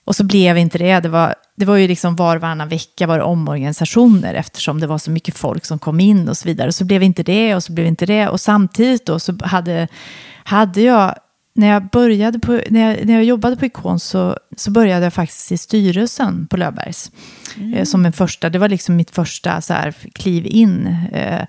Och 0.09 0.15
så 0.15 0.23
blev 0.23 0.57
inte 0.57 0.77
det. 0.77 0.99
Det 0.99 1.09
var, 1.09 1.35
det 1.55 1.65
var 1.65 1.75
ju 1.75 1.87
liksom 1.87 2.15
var 2.15 2.35
och 2.35 2.41
varannan 2.41 2.69
vecka 2.69 3.07
var 3.07 3.17
det 3.17 3.23
omorganisationer 3.23 4.33
eftersom 4.33 4.79
det 4.79 4.87
var 4.87 4.97
så 4.97 5.11
mycket 5.11 5.37
folk 5.37 5.65
som 5.65 5.79
kom 5.79 5.99
in 5.99 6.29
och 6.29 6.37
så 6.37 6.47
vidare. 6.47 6.71
Så 6.71 6.85
blev 6.85 7.03
inte 7.03 7.23
det 7.23 7.55
och 7.55 7.63
så 7.63 7.71
blev 7.71 7.87
inte 7.87 8.05
det. 8.05 8.27
Och 8.27 8.39
samtidigt 8.39 9.05
då 9.05 9.19
så 9.19 9.37
hade, 9.43 9.87
hade 10.43 10.81
jag, 10.81 11.15
när 11.55 11.67
jag, 11.67 11.89
började 11.89 12.39
på, 12.39 12.61
när 12.69 12.89
jag, 12.89 13.05
när 13.05 13.13
jag 13.13 13.23
jobbade 13.23 13.55
på 13.55 13.65
Ikon 13.65 13.99
så, 13.99 14.37
så 14.57 14.71
började 14.71 15.03
jag 15.03 15.13
faktiskt 15.13 15.51
i 15.51 15.57
styrelsen 15.57 16.47
på 16.47 16.57
Löfbergs. 16.57 17.11
Eh, 17.75 17.83
som 17.83 18.05
en 18.05 18.13
första, 18.13 18.49
det 18.49 18.59
var 18.59 18.69
liksom 18.69 18.95
mitt 18.95 19.11
första 19.11 19.61
så 19.61 19.73
här, 19.73 19.91
kliv 20.13 20.45
in. 20.45 20.87
Eh, 21.11 21.45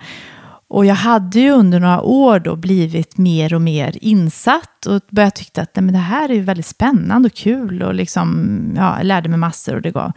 och 0.70 0.86
jag 0.86 0.94
hade 0.94 1.40
ju 1.40 1.50
under 1.50 1.80
några 1.80 2.00
år 2.00 2.38
då 2.38 2.56
blivit 2.56 3.18
mer 3.18 3.54
och 3.54 3.62
mer 3.62 3.96
insatt 4.00 4.86
och 4.86 5.00
började 5.10 5.36
tycka 5.36 5.62
att 5.62 5.76
nej, 5.76 5.82
men 5.82 5.94
det 5.94 6.00
här 6.00 6.28
är 6.28 6.34
ju 6.34 6.40
väldigt 6.40 6.66
spännande 6.66 7.26
och 7.26 7.34
kul 7.34 7.82
och 7.82 7.94
liksom, 7.94 8.48
ja, 8.76 8.96
jag 8.96 9.06
lärde 9.06 9.28
mig 9.28 9.38
massor 9.38 9.74
och 9.74 9.82
det 9.82 9.90
gav. 9.90 10.12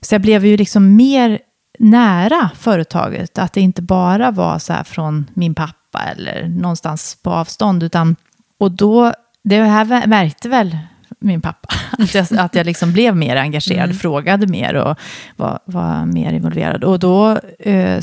Så 0.00 0.14
jag 0.14 0.22
blev 0.22 0.46
ju 0.46 0.56
liksom 0.56 0.96
mer 0.96 1.38
nära 1.78 2.50
företaget, 2.54 3.38
att 3.38 3.52
det 3.52 3.60
inte 3.60 3.82
bara 3.82 4.30
var 4.30 4.58
så 4.58 4.72
här 4.72 4.84
från 4.84 5.30
min 5.34 5.54
pappa 5.54 6.02
eller 6.16 6.48
någonstans 6.48 7.18
på 7.22 7.30
avstånd, 7.30 7.82
utan 7.82 8.16
och 8.58 8.70
då 8.70 9.12
det 9.44 9.62
här 9.62 10.06
märkte 10.06 10.48
väl 10.48 10.76
min 11.18 11.40
pappa. 11.40 11.68
Att 11.98 12.14
jag, 12.14 12.26
att 12.38 12.54
jag 12.54 12.66
liksom 12.66 12.92
blev 12.92 13.16
mer 13.16 13.36
engagerad, 13.36 13.84
mm. 13.84 13.96
frågade 13.96 14.46
mer 14.46 14.74
och 14.74 14.98
var, 15.36 15.58
var 15.64 16.06
mer 16.06 16.32
involverad. 16.32 16.84
Och 16.84 16.98
då 16.98 17.38
eh, 17.58 18.00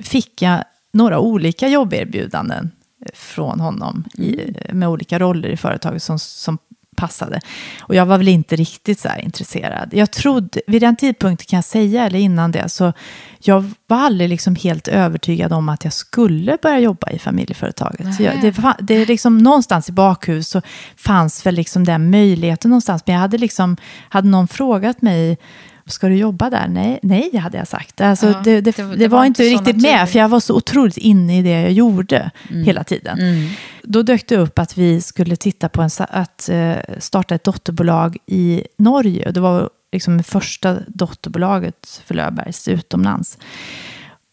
fick 0.00 0.42
jag 0.42 0.64
några 0.92 1.18
olika 1.18 1.68
jobberbjudanden 1.68 2.70
från 3.14 3.60
honom 3.60 4.04
i, 4.14 4.40
mm. 4.42 4.78
med 4.78 4.88
olika 4.88 5.18
roller 5.18 5.48
i 5.48 5.56
företaget 5.56 6.02
som, 6.02 6.18
som 6.18 6.58
passade. 6.96 7.40
Och 7.80 7.94
jag 7.94 8.06
var 8.06 8.18
väl 8.18 8.28
inte 8.28 8.56
riktigt 8.56 9.00
så 9.00 9.08
här 9.08 9.20
intresserad. 9.20 9.88
Jag 9.92 10.10
trodde, 10.10 10.60
vid 10.66 10.82
den 10.82 10.96
tidpunkten 10.96 11.46
kan 11.46 11.56
jag 11.56 11.64
säga, 11.64 12.06
eller 12.06 12.18
innan 12.18 12.52
det, 12.52 12.68
så 12.68 12.92
jag 13.38 13.70
var 13.86 13.96
aldrig 13.96 14.28
liksom 14.28 14.56
helt 14.56 14.88
övertygad 14.88 15.52
om 15.52 15.68
att 15.68 15.84
jag 15.84 15.92
skulle 15.92 16.58
börja 16.62 16.78
jobba 16.78 17.10
i 17.10 17.18
familjeföretaget. 17.18 18.20
Jag, 18.20 18.40
det, 18.40 18.74
det 18.80 18.94
är 18.94 19.06
liksom 19.06 19.38
någonstans 19.38 19.88
i 19.88 19.92
bakhus 19.92 20.48
så 20.48 20.62
fanns 20.96 21.46
väl 21.46 21.54
liksom 21.54 21.84
den 21.84 22.10
möjligheten 22.10 22.68
någonstans. 22.70 23.02
Men 23.06 23.14
jag 23.14 23.20
hade 23.20 23.38
liksom, 23.38 23.76
hade 24.08 24.28
någon 24.28 24.48
frågat 24.48 25.02
mig 25.02 25.38
Ska 25.90 26.08
du 26.08 26.16
jobba 26.16 26.50
där? 26.50 26.68
Nej, 26.68 26.98
nej 27.02 27.36
hade 27.36 27.58
jag 27.58 27.68
sagt. 27.68 28.00
Alltså, 28.00 28.26
ja, 28.26 28.40
det, 28.44 28.60
det, 28.60 28.76
det, 28.76 28.82
var, 28.82 28.96
det 28.96 29.08
var 29.08 29.24
inte 29.24 29.42
riktigt 29.42 29.82
med, 29.82 30.08
för 30.08 30.18
jag 30.18 30.28
var 30.28 30.40
så 30.40 30.56
otroligt 30.56 30.96
inne 30.96 31.38
i 31.38 31.42
det 31.42 31.60
jag 31.60 31.72
gjorde 31.72 32.30
mm. 32.50 32.64
hela 32.64 32.84
tiden. 32.84 33.18
Mm. 33.18 33.48
Då 33.82 34.02
dök 34.02 34.28
det 34.28 34.36
upp 34.36 34.58
att 34.58 34.78
vi 34.78 35.00
skulle 35.00 35.36
titta 35.36 35.68
på 35.68 35.82
en, 35.82 35.90
att 35.98 36.48
uh, 36.52 36.76
starta 36.98 37.34
ett 37.34 37.44
dotterbolag 37.44 38.16
i 38.26 38.62
Norge. 38.78 39.30
Det 39.30 39.40
var 39.40 39.70
liksom 39.92 40.16
det 40.16 40.22
första 40.22 40.76
dotterbolaget 40.86 42.02
för 42.06 42.14
Löfbergs 42.14 42.68
utomlands. 42.68 43.38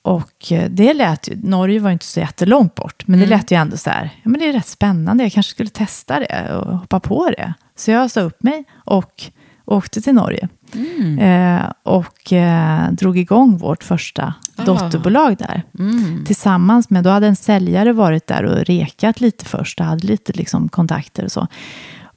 Och 0.02 0.52
eh, 0.52 0.70
det 0.70 0.93
lät 0.93 1.28
ju, 1.30 1.36
Norge 1.43 1.80
var 1.80 1.91
inte 1.91 2.06
så 2.06 2.20
jättelångt 2.20 2.76
bort, 2.76 3.08
men 3.08 3.20
mm. 3.20 3.30
det 3.30 3.36
lät 3.36 3.52
ju 3.52 3.58
ändå 3.58 3.78
så 3.78 3.89
här, 3.89 4.10
ja 4.24 4.30
men 4.30 4.39
det 4.39 4.50
är 4.50 4.54
rätt 4.54 4.67
spännande, 4.67 5.24
jag 5.24 5.32
kanske 5.32 5.52
skulle 5.52 5.70
testa 5.70 6.20
det 6.20 6.56
och 6.56 6.78
hoppa 6.78 7.00
på 7.00 7.30
det. 7.30 7.54
Så 7.76 7.91
jag 7.91 8.12
sa 8.12 8.22
upp 8.22 8.43
mig 8.43 8.63
och 8.86 9.24
åkte 9.67 10.01
till 10.01 10.13
Norge. 10.13 10.49
Mm. 10.73 11.19
Eh, 11.19 11.71
och 11.84 12.34
eh, 12.34 12.91
drog 12.91 13.17
igång 13.17 13.58
vårt 13.58 13.84
första 13.84 14.34
ah. 14.56 14.63
dotterbolag 14.63 15.38
där. 15.38 15.63
Mm. 15.80 16.25
Tillsammans 16.25 16.89
med, 16.89 17.03
då 17.03 17.10
hade 17.10 17.27
en 17.27 17.36
säljare 17.36 17.93
varit 17.93 18.27
där 18.27 18.43
och 18.43 18.65
rekat 18.65 19.21
lite 19.21 19.45
först 19.45 19.80
och 19.80 19.86
hade 19.86 20.08
lite 20.08 20.34
liksom, 20.34 20.69
kontakter 20.69 21.25
och 21.25 21.32
så. 21.32 21.47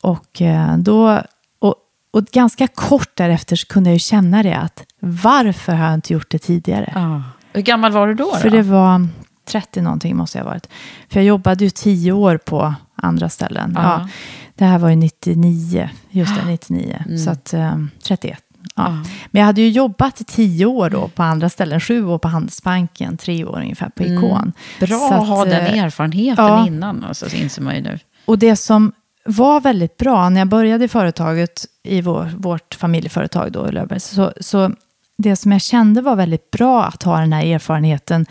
Och 0.01 0.43
eh, 0.43 0.77
då, 0.77 1.23
och, 1.59 1.75
och 2.11 2.25
ganska 2.25 2.69
kort 2.69 3.17
därefter 3.17 3.57
så 3.57 3.67
kunde 3.67 3.91
jag 3.91 3.95
ju 3.95 4.01
känna 4.01 4.43
det 4.43 4.57
att 4.57 4.85
varför 5.01 5.73
har 5.73 5.85
jag 5.85 5.95
inte 5.95 6.13
gjort 6.13 6.31
det 6.31 6.39
tidigare? 6.39 6.93
Ah. 6.97 7.23
Hur 7.53 7.63
gammal 7.63 7.93
var 7.93 8.07
du 8.07 8.15
då? 8.15 8.35
För 8.35 8.51
då? 8.51 8.57
det 8.57 8.63
var 8.63 9.09
30 9.45 9.81
någonting 9.81 10.17
måste 10.17 10.39
jag 10.39 10.45
ha 10.45 10.51
varit. 10.51 10.69
För 11.09 11.21
jag 11.21 11.25
jobbade 11.25 11.65
ju 11.65 11.71
tio 11.71 12.13
år 12.13 12.37
på 12.37 12.75
andra 12.95 13.29
ställen. 13.29 13.77
Ah. 13.77 13.83
Ja, 13.83 14.09
det 14.55 14.65
här 14.65 14.79
var 14.79 14.89
ju 14.89 14.97
99, 14.97 15.91
just 16.11 16.37
det, 16.37 16.45
99. 16.47 17.03
Mm. 17.07 17.19
Så 17.19 17.31
att, 17.31 17.55
um, 17.55 17.61
eh, 17.61 18.03
31. 18.03 18.43
Ja. 18.77 18.87
Mm. 18.87 19.03
Men 19.31 19.41
jag 19.41 19.47
hade 19.47 19.61
ju 19.61 19.69
jobbat 19.69 20.21
i 20.21 20.25
tio 20.25 20.67
år 20.67 20.91
då 20.91 21.09
på 21.09 21.23
andra 21.23 21.49
ställen. 21.49 21.81
Sju 21.81 22.07
år 22.07 22.19
på 22.19 22.29
Handelsbanken, 22.29 23.17
tre 23.17 23.45
år 23.45 23.57
ungefär 23.57 23.89
på 23.89 24.03
mm. 24.03 24.19
Ikon. 24.19 24.31
Mm. 24.31 24.53
Bra 24.81 25.07
att, 25.07 25.21
att, 25.21 25.29
ha 25.29 25.45
den 25.45 25.67
eh, 25.67 25.85
erfarenheten 25.85 26.47
ja. 26.47 26.67
innan, 26.67 27.05
alltså, 27.05 27.37
inser 27.37 27.63
man 27.63 27.75
ju 27.75 27.83
nu. 27.83 27.99
Och 28.25 28.39
det 28.39 28.57
som 28.57 28.93
var 29.25 29.61
väldigt 29.61 29.97
bra, 29.97 30.29
när 30.29 30.41
jag 30.41 30.49
började 30.49 30.85
i 30.85 30.89
företaget, 30.89 31.67
i 31.83 32.01
vår, 32.01 32.31
vårt 32.37 32.75
familjeföretag 32.75 33.53
då 33.53 33.69
i 33.69 33.73
Löfbergs, 33.73 34.05
så, 34.05 34.33
så 34.41 34.71
det 35.19 35.37
som 35.37 35.53
jag 35.53 35.61
kände 35.61 36.01
var 36.01 36.17
väldigt 36.17 36.51
bra 36.51 36.85
att 36.85 37.03
ha 37.03 37.21
den 37.21 37.33
här 37.33 37.47
erfarenheten 37.47 38.27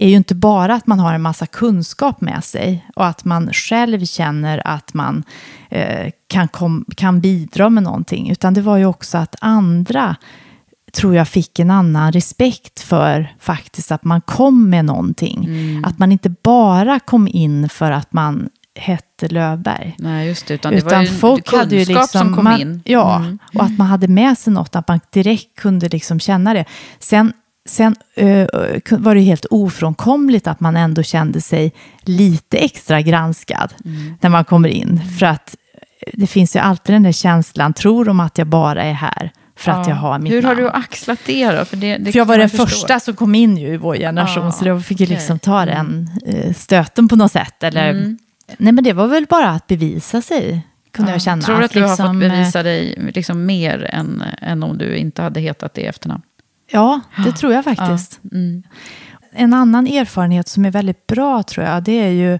är 0.00 0.08
ju 0.08 0.16
inte 0.16 0.34
bara 0.34 0.74
att 0.74 0.86
man 0.86 0.98
har 0.98 1.14
en 1.14 1.22
massa 1.22 1.46
kunskap 1.46 2.20
med 2.20 2.44
sig 2.44 2.86
och 2.96 3.06
att 3.06 3.24
man 3.24 3.52
själv 3.52 4.04
känner 4.04 4.62
att 4.64 4.94
man 4.94 5.24
eh, 5.68 6.10
kan, 6.26 6.48
kom, 6.48 6.84
kan 6.96 7.20
bidra 7.20 7.70
med 7.70 7.82
någonting, 7.82 8.30
utan 8.30 8.54
det 8.54 8.60
var 8.60 8.76
ju 8.76 8.86
också 8.86 9.18
att 9.18 9.36
andra 9.40 10.16
tror 10.92 11.14
jag 11.14 11.28
fick 11.28 11.58
en 11.58 11.70
annan 11.70 12.12
respekt 12.12 12.80
för 12.80 13.34
faktiskt 13.38 13.92
att 13.92 14.04
man 14.04 14.20
kom 14.20 14.70
med 14.70 14.84
någonting. 14.84 15.44
Mm. 15.44 15.84
Att 15.84 15.98
man 15.98 16.12
inte 16.12 16.34
bara 16.42 17.00
kom 17.00 17.28
in 17.28 17.68
för 17.68 17.92
att 17.92 18.12
man 18.12 18.48
hette 18.74 19.28
Löfberg. 19.28 19.94
Nej, 19.98 20.28
just 20.28 20.46
det. 20.46 20.54
Utan, 20.54 20.74
utan 20.74 20.88
det 20.88 20.94
var 20.94 21.02
ju 21.02 21.08
folk 21.08 21.52
hade 21.52 21.76
ju 21.76 21.84
liksom, 21.84 22.06
som 22.06 22.34
kom 22.34 22.44
man, 22.44 22.60
in. 22.60 22.82
Ja, 22.84 23.16
mm. 23.16 23.38
och 23.54 23.64
att 23.64 23.78
man 23.78 23.86
hade 23.86 24.08
med 24.08 24.38
sig 24.38 24.52
något, 24.52 24.76
att 24.76 24.88
man 24.88 25.00
direkt 25.10 25.58
kunde 25.58 25.88
liksom 25.88 26.20
känna 26.20 26.54
det. 26.54 26.64
Sen 26.98 27.32
Sen 27.70 27.94
uh, 28.20 28.46
var 28.90 29.14
det 29.14 29.20
helt 29.20 29.44
ofrånkomligt 29.44 30.46
att 30.46 30.60
man 30.60 30.76
ändå 30.76 31.02
kände 31.02 31.40
sig 31.40 31.72
lite 32.02 32.58
extra 32.58 33.00
granskad 33.00 33.74
mm. 33.84 34.14
när 34.20 34.30
man 34.30 34.44
kommer 34.44 34.68
in. 34.68 35.00
För 35.18 35.26
att 35.26 35.56
det 36.12 36.26
finns 36.26 36.56
ju 36.56 36.60
alltid 36.60 36.94
den 36.94 37.02
där 37.02 37.12
känslan, 37.12 37.72
tror 37.72 38.04
de 38.04 38.20
att 38.20 38.38
jag 38.38 38.46
bara 38.46 38.82
är 38.82 38.92
här 38.92 39.32
för 39.56 39.70
ja. 39.70 39.80
att 39.80 39.88
jag 39.88 39.94
har 39.94 40.18
mitt 40.18 40.32
Hur 40.32 40.42
namn. 40.42 40.56
har 40.56 40.62
du 40.62 40.70
axlat 40.70 41.18
det 41.26 41.50
då? 41.50 41.64
För, 41.64 41.76
det, 41.76 41.96
det 41.96 42.12
för 42.12 42.18
jag 42.18 42.26
var 42.26 42.38
den 42.38 42.50
förstå. 42.50 42.66
första 42.66 43.00
som 43.00 43.14
kom 43.14 43.34
in 43.34 43.56
ju 43.56 43.74
i 43.74 43.76
vår 43.76 43.96
generation, 43.96 44.44
ja, 44.44 44.52
så 44.52 44.64
då 44.64 44.80
fick 44.80 45.00
jag 45.00 45.08
liksom 45.08 45.38
ta 45.38 45.64
den 45.64 46.10
uh, 46.34 46.52
stöten 46.52 47.08
på 47.08 47.16
något 47.16 47.32
sätt. 47.32 47.62
Eller, 47.62 47.90
mm. 47.90 48.18
Nej, 48.58 48.72
men 48.72 48.84
det 48.84 48.92
var 48.92 49.06
väl 49.06 49.26
bara 49.28 49.50
att 49.50 49.66
bevisa 49.66 50.22
sig, 50.22 50.66
kunde 50.92 51.10
ja. 51.10 51.14
jag 51.14 51.22
känna. 51.22 51.42
Tror 51.42 51.58
du 51.58 51.64
att, 51.64 51.70
att 51.70 51.72
du 51.72 51.80
liksom, 51.80 52.06
har 52.06 52.14
fått 52.14 52.20
bevisa 52.20 52.62
dig 52.62 53.10
liksom 53.14 53.46
mer 53.46 53.90
än, 53.92 54.22
än 54.42 54.62
om 54.62 54.78
du 54.78 54.96
inte 54.96 55.22
hade 55.22 55.40
hetat 55.40 55.74
det 55.74 55.86
efternamn? 55.86 56.22
Ja, 56.70 57.00
det 57.24 57.32
tror 57.32 57.52
jag 57.52 57.64
faktiskt. 57.64 58.20
Ja. 58.22 58.30
Mm. 58.36 58.62
En 59.32 59.54
annan 59.54 59.86
erfarenhet 59.86 60.48
som 60.48 60.64
är 60.64 60.70
väldigt 60.70 61.06
bra 61.06 61.42
tror 61.42 61.66
jag, 61.66 61.82
det 61.82 61.92
är 61.92 62.10
ju 62.10 62.38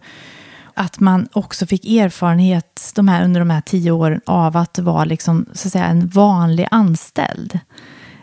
att 0.75 1.01
man 1.01 1.29
också 1.33 1.67
fick 1.67 1.85
erfarenhet 1.85 2.93
de 2.95 3.09
här, 3.09 3.25
under 3.25 3.41
de 3.41 3.51
här 3.51 3.61
tio 3.61 3.91
åren 3.91 4.21
av 4.27 4.57
att 4.57 4.79
vara 4.79 5.05
liksom, 5.05 5.47
så 5.53 5.69
att 5.69 5.73
säga, 5.73 5.85
en 5.85 6.09
vanlig 6.09 6.69
anställd. 6.71 7.59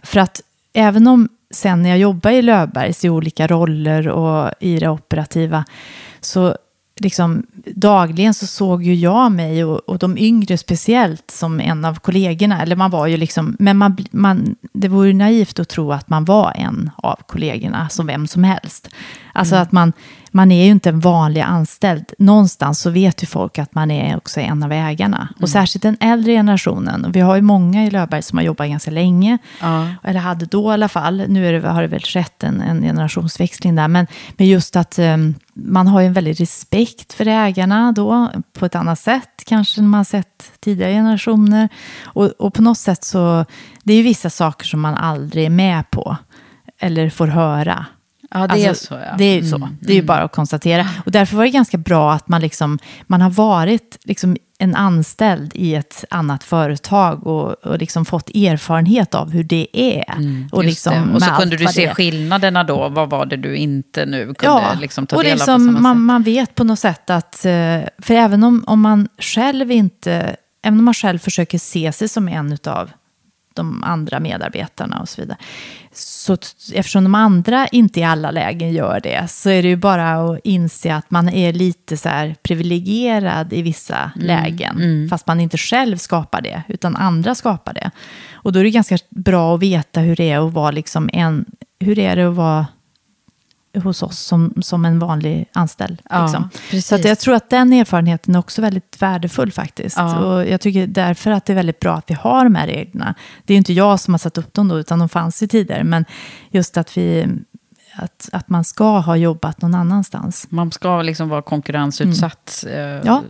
För 0.04 0.20
att 0.20 0.42
även 0.74 1.08
om 1.08 1.30
sen 1.52 1.84
när 1.84 1.90
jag 1.90 2.00
jobbade 2.00 2.36
i 2.36 2.42
Löfbergs 2.42 3.06
i 3.06 3.10
olika 3.10 3.48
roller 3.48 4.08
och 4.08 4.52
i 4.60 4.80
det 4.80 4.90
operativa, 4.90 5.66
så 6.20 6.56
liksom, 7.00 7.44
dagligen 7.76 8.34
så 8.34 8.48
såg 8.48 8.84
ju 8.84 8.96
jag 8.96 9.32
mig 9.32 9.64
och, 9.64 9.80
och, 9.90 9.98
de 10.00 10.18
yngre 10.18 10.58
speciellt 10.58 11.32
som 11.32 11.60
en 11.60 11.86
av 11.86 12.00
kollegorna. 12.00 12.62
Eller 12.62 12.76
man 12.76 12.92
var 12.92 13.08
ju 13.08 13.18
liksom, 13.18 13.56
men 13.60 13.78
man, 13.78 13.98
man, 14.12 14.56
det 14.74 14.88
vore 14.88 15.14
naivt 15.14 15.60
att 15.60 15.70
tro 15.70 15.92
att 15.92 16.10
man 16.10 16.26
var 16.26 16.54
en 16.56 16.92
av 16.96 17.20
kollegorna 17.28 17.90
som 17.90 18.08
vem 18.08 18.28
som 18.28 18.44
helst. 18.44 18.90
Alltså 19.34 19.56
mm. 19.56 19.64
att 19.64 19.72
man, 19.72 19.94
man 20.32 20.52
är 20.52 20.66
ju 20.66 20.72
inte 20.72 20.90
en 20.90 21.00
vanlig 21.00 21.42
anställd. 21.42 22.14
Någonstans 22.20 22.80
så 22.80 22.90
vet 22.90 23.24
ju 23.24 23.28
folk 23.28 23.60
att 23.60 23.76
man 23.76 23.92
är 23.92 24.18
också 24.18 24.40
en 24.40 24.64
av 24.64 24.72
ägarna. 24.72 25.18
Mm. 25.18 25.34
Och 25.42 25.50
särskilt 25.50 25.84
den 25.84 25.98
äldre 26.00 26.32
generationen. 26.32 27.06
Och 27.06 27.16
vi 27.16 27.20
har 27.20 27.36
ju 27.36 27.42
många 27.42 27.86
i 27.86 27.90
Löfberg 27.90 28.22
som 28.22 28.38
har 28.38 28.46
jobbat 28.46 28.68
ganska 28.68 28.92
länge. 28.92 29.38
Ja. 29.62 29.88
Eller 30.04 30.20
hade 30.20 30.46
då 30.46 30.72
i 30.72 30.74
alla 30.74 30.90
fall. 30.90 31.24
Nu 31.28 31.62
det, 31.62 31.70
har 31.70 31.82
det 31.82 31.88
väl 31.88 32.02
skett 32.02 32.44
en, 32.44 32.62
en 32.62 32.82
generationsväxling 32.82 33.76
där. 33.76 33.88
Men, 33.88 34.08
men 34.38 34.48
just 34.48 34.76
att 34.76 35.00
um, 35.00 35.36
man 35.60 35.88
har 35.88 36.02
ju 36.02 36.08
en 36.08 36.14
väldig 36.14 36.42
respekt 36.42 37.14
för 37.14 37.28
ägarna 37.28 37.92
då. 37.92 38.32
På 38.54 38.66
ett 38.66 38.76
annat 38.76 39.00
sätt 39.00 39.44
kanske 39.46 39.82
än 39.82 39.90
man 39.90 40.06
sett 40.06 40.52
tidigare 40.60 40.92
generationer. 40.92 41.70
Och, 42.04 42.26
och 42.26 42.54
på 42.54 42.62
något 42.62 42.78
sätt 42.78 43.04
så, 43.04 43.46
det 43.84 43.94
är 43.94 43.98
ju 43.98 44.04
vissa 44.04 44.30
saker 44.30 44.66
som 44.66 44.82
man 44.82 44.96
aldrig 44.96 45.46
är 45.46 45.50
med 45.50 45.92
på. 45.92 46.18
Eller 46.80 47.10
får 47.10 47.28
höra. 47.28 47.86
Ja, 48.34 48.48
det 48.48 48.54
alltså, 48.54 48.68
är 48.70 48.74
så. 48.74 48.94
Ja. 48.94 49.16
Det 49.18 49.24
är 49.24 49.44
så. 49.44 49.56
Mm, 49.56 49.78
det 49.82 49.92
är 49.92 49.96
ju 49.96 50.02
bara 50.02 50.24
att 50.24 50.32
konstatera. 50.32 50.88
Och 51.06 51.12
därför 51.12 51.38
var 51.38 51.44
det 51.44 51.50
ganska 51.50 51.78
bra 51.78 52.14
att 52.14 52.28
man, 52.28 52.42
liksom, 52.42 52.80
man 53.08 53.22
har 53.22 53.30
varit 53.30 53.98
liksom 54.04 54.38
en 54.60 54.76
anställd 54.76 55.52
i 55.56 55.76
ett 55.76 56.06
annat 56.10 56.44
företag 56.44 57.28
och, 57.28 57.52
och 57.52 57.78
liksom 57.78 58.06
fått 58.06 58.30
erfarenhet 58.30 59.16
av 59.16 59.32
hur 59.32 59.44
det 59.44 59.68
är. 59.74 60.16
Mm, 60.18 60.50
och, 60.52 60.64
liksom 60.64 61.12
och 61.12 61.22
så 61.22 61.32
kunde 61.32 61.58
du 61.58 61.68
se 61.68 61.86
det. 61.86 61.94
skillnaderna 61.94 62.64
då. 62.64 62.90
Vad 62.90 63.10
var 63.10 63.26
det 63.26 63.38
du 63.38 63.56
inte 63.56 64.06
nu 64.06 64.26
kunde 64.26 64.36
ja, 64.42 64.74
liksom 64.82 65.08
ta 65.08 65.16
och 65.16 65.24
del 65.24 65.32
liksom, 65.34 65.54
av 65.54 65.58
på 65.58 65.64
samma 65.64 65.80
man, 65.80 65.96
sätt? 65.96 66.02
man 66.02 66.24
vet 66.24 66.56
på 66.56 66.64
något 66.64 66.80
sätt 66.80 67.10
att, 67.10 67.46
eh, 67.46 67.82
för 67.98 68.12
även 68.12 68.44
om, 68.44 68.64
om 68.68 68.82
man 68.82 69.08
själv 69.18 69.72
inte, 69.72 70.36
även 70.64 70.80
om 70.80 70.86
man 70.86 70.94
själv 70.94 71.20
försöker 71.20 71.58
se 71.58 71.92
sig 71.92 72.08
som 72.08 72.28
en 72.28 72.58
av 72.66 72.92
de 73.58 73.84
andra 73.84 74.20
medarbetarna 74.20 75.00
och 75.00 75.10
så 75.10 75.22
vidare. 75.22 75.38
Så 75.94 76.38
eftersom 76.74 77.04
de 77.04 77.16
andra 77.16 77.68
inte 77.68 78.00
i 78.00 78.04
alla 78.04 78.32
lägen 78.32 78.74
gör 78.74 79.00
det 79.04 79.30
så 79.30 79.50
är 79.50 79.64
det 79.64 79.70
ju 79.70 79.76
bara 79.76 80.12
att 80.12 80.40
inse 80.44 80.96
att 80.96 81.12
man 81.12 81.30
är 81.30 81.54
lite 81.54 81.98
så 81.98 82.10
här 82.10 82.36
privilegierad 82.44 83.54
i 83.54 83.62
vissa 83.62 84.12
mm, 84.16 84.28
lägen. 84.28 84.76
Mm. 84.76 85.10
Fast 85.10 85.28
man 85.28 85.40
inte 85.40 85.58
själv 85.58 85.98
skapar 85.98 86.42
det, 86.42 86.64
utan 86.68 86.96
andra 86.96 87.36
skapar 87.36 87.74
det. 87.74 87.92
Och 88.34 88.54
då 88.54 88.60
är 88.60 88.64
det 88.64 88.70
ganska 88.70 88.98
bra 89.10 89.56
att 89.56 89.62
veta 89.62 90.00
hur 90.00 90.16
det 90.16 90.32
är 90.32 90.48
att 90.48 90.54
vara 90.54 90.72
liksom 90.72 91.10
en... 91.14 91.46
Hur 91.80 92.00
är 92.00 92.16
det 92.16 92.30
att 92.30 92.36
vara 92.36 92.66
hos 93.84 94.04
oss 94.04 94.20
som, 94.20 94.54
som 94.62 94.86
en 94.86 95.00
vanlig 95.00 95.50
anställd. 95.54 96.02
Ja, 96.10 96.22
liksom. 96.24 96.50
Så 96.82 96.96
att 96.96 97.06
jag 97.06 97.20
tror 97.20 97.36
att 97.36 97.50
den 97.50 97.74
erfarenheten 97.74 98.36
är 98.36 98.40
också 98.40 98.62
väldigt 98.62 99.02
värdefull 99.02 99.52
faktiskt. 99.52 99.98
Ja. 99.98 100.20
Och 100.20 100.48
jag 100.48 100.62
tycker 100.62 100.88
därför 100.88 101.32
att 101.32 101.46
det 101.46 101.54
är 101.54 101.56
väldigt 101.56 101.80
bra 101.80 101.94
att 101.94 102.10
vi 102.10 102.14
har 102.14 102.44
de 102.44 102.56
här 102.56 102.68
reglerna. 102.68 103.16
Det 103.46 103.54
är 103.54 103.58
inte 103.58 103.74
jag 103.74 104.00
som 104.00 104.14
har 104.14 104.20
satt 104.20 104.38
upp 104.38 104.54
dem 104.54 104.68
då, 104.68 104.80
utan 104.80 105.00
de 105.00 105.10
fanns 105.10 105.44
ju 105.44 105.48
tidigare. 105.48 105.84
Men 105.84 106.06
just 106.52 106.78
att 106.78 106.98
vi 106.98 107.28
att, 108.00 108.30
att 108.32 108.50
man 108.50 108.64
ska 108.64 109.00
ha 109.00 109.16
jobbat 109.16 109.62
någon 109.62 109.76
annanstans. 109.76 110.48
Man 110.50 110.72
ska 110.72 111.02
liksom 111.02 111.30
vara 111.30 111.42
konkurrensutsatt. 111.42 112.66
Mm. 112.68 113.02
Ja. 113.06 113.24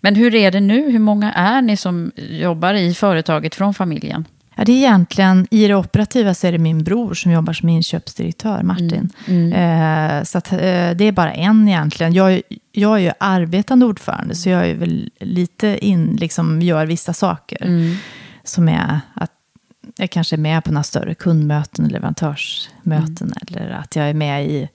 Men 0.00 0.14
hur 0.14 0.34
är 0.34 0.50
det 0.50 0.60
nu? 0.60 0.90
Hur 0.90 0.98
många 0.98 1.32
är 1.32 1.62
ni 1.62 1.76
som 1.76 2.12
jobbar 2.16 2.74
i 2.74 2.94
företaget 2.94 3.54
från 3.54 3.74
familjen? 3.74 4.24
Ja, 4.54 4.64
det 4.64 4.72
är 4.72 4.76
egentligen, 4.76 5.46
I 5.50 5.68
det 5.68 5.74
operativa 5.74 6.34
så 6.34 6.46
är 6.46 6.52
det 6.52 6.58
min 6.58 6.84
bror 6.84 7.14
som 7.14 7.32
jobbar 7.32 7.52
som 7.52 7.68
inköpsdirektör, 7.68 8.62
Martin. 8.62 9.10
Mm. 9.26 9.52
Mm. 9.52 10.18
Eh, 10.18 10.24
så 10.24 10.38
att, 10.38 10.52
eh, 10.52 10.58
det 10.58 11.04
är 11.04 11.12
bara 11.12 11.32
en 11.32 11.68
egentligen. 11.68 12.12
Jag, 12.12 12.42
jag 12.72 12.94
är 12.94 13.02
ju 13.02 13.12
arbetande 13.20 13.86
ordförande, 13.86 14.34
så 14.34 14.48
jag 14.48 14.68
är 14.68 14.74
väl 14.74 15.10
lite 15.20 15.78
in, 15.86 16.16
liksom 16.16 16.62
gör 16.62 16.86
vissa 16.86 17.12
saker. 17.12 17.64
Mm. 17.64 17.96
Som 18.44 18.68
är 18.68 19.00
att 19.14 19.30
jag 19.96 20.10
kanske 20.10 20.36
är 20.36 20.38
med 20.38 20.64
på 20.64 20.72
några 20.72 20.82
större 20.82 21.14
kundmöten, 21.14 21.88
leverantörsmöten, 21.88 23.32
mm. 23.32 23.32
eller 23.46 23.70
att 23.70 23.96
jag 23.96 24.10
är 24.10 24.14
med 24.14 24.46
i 24.46 24.68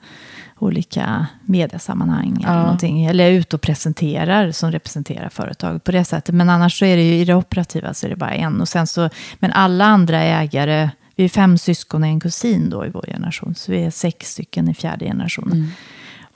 olika 0.59 1.27
mediesammanhang. 1.45 2.37
Ja. 2.41 2.49
Eller, 2.49 2.61
någonting. 2.61 3.05
eller 3.05 3.23
är 3.23 3.31
ute 3.31 3.55
och 3.55 3.61
presenterar 3.61 4.51
som 4.51 4.71
representerar 4.71 5.29
företaget 5.29 5.83
på 5.83 5.91
det 5.91 6.05
sättet. 6.05 6.35
Men 6.35 6.49
annars 6.49 6.79
så 6.79 6.85
är 6.85 6.97
det 6.97 7.03
ju 7.03 7.13
i 7.13 7.25
det 7.25 7.35
operativa 7.35 7.93
så 7.93 8.05
är 8.05 8.09
det 8.09 8.15
bara 8.15 8.33
en. 8.33 8.61
Och 8.61 8.67
sen 8.67 8.87
så, 8.87 9.09
men 9.39 9.51
alla 9.51 9.85
andra 9.85 10.21
ägare, 10.21 10.89
vi 11.15 11.25
är 11.25 11.29
fem 11.29 11.57
syskon 11.57 12.03
och 12.03 12.09
en 12.09 12.19
kusin 12.19 12.69
då 12.69 12.85
i 12.85 12.89
vår 12.89 13.05
generation. 13.07 13.55
Så 13.55 13.71
vi 13.71 13.83
är 13.83 13.91
sex 13.91 14.31
stycken 14.31 14.69
i 14.69 14.73
fjärde 14.73 15.05
generationen. 15.05 15.57
Mm. 15.57 15.69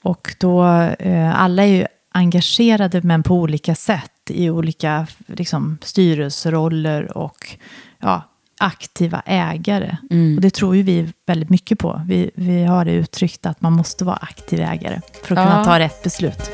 Och 0.02 0.36
då, 0.40 0.66
eh, 1.00 1.42
alla 1.42 1.64
är 1.64 1.68
ju 1.68 1.86
engagerade 2.12 3.02
men 3.02 3.24
på 3.24 3.36
olika 3.36 3.76
sätt 3.76 4.12
i 4.30 4.50
olika 4.50 5.08
liksom, 5.28 5.78
styrelseroller 5.82 7.18
och 7.18 7.58
ja, 8.00 8.31
aktiva 8.62 9.22
ägare. 9.26 9.98
Mm. 10.12 10.36
Och 10.36 10.42
det 10.42 10.50
tror 10.50 10.76
ju 10.76 10.84
vi 10.84 11.14
väldigt 11.28 11.50
mycket 11.50 11.80
på. 11.80 12.02
Vi, 12.08 12.32
vi 12.36 12.64
har 12.64 12.86
det 12.86 12.92
uttryckt 12.92 13.46
att 13.46 13.62
man 13.62 13.74
måste 13.74 14.06
vara 14.06 14.16
aktiv 14.16 14.60
ägare 14.60 15.02
för 15.24 15.36
att 15.36 15.42
ja. 15.42 15.52
kunna 15.52 15.64
ta 15.64 15.80
rätt 15.80 16.04
beslut. 16.04 16.52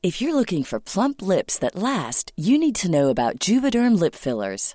If 0.00 0.22
you're 0.22 0.32
looking 0.32 0.64
for 0.64 0.80
plump 0.80 1.22
lips 1.22 1.58
that 1.58 1.74
last, 1.74 2.30
you 2.36 2.58
need 2.58 2.74
to 2.76 2.88
know 2.88 3.10
about 3.10 3.48
Juvederm 3.48 4.00
lip 4.00 4.14
fillers. 4.14 4.74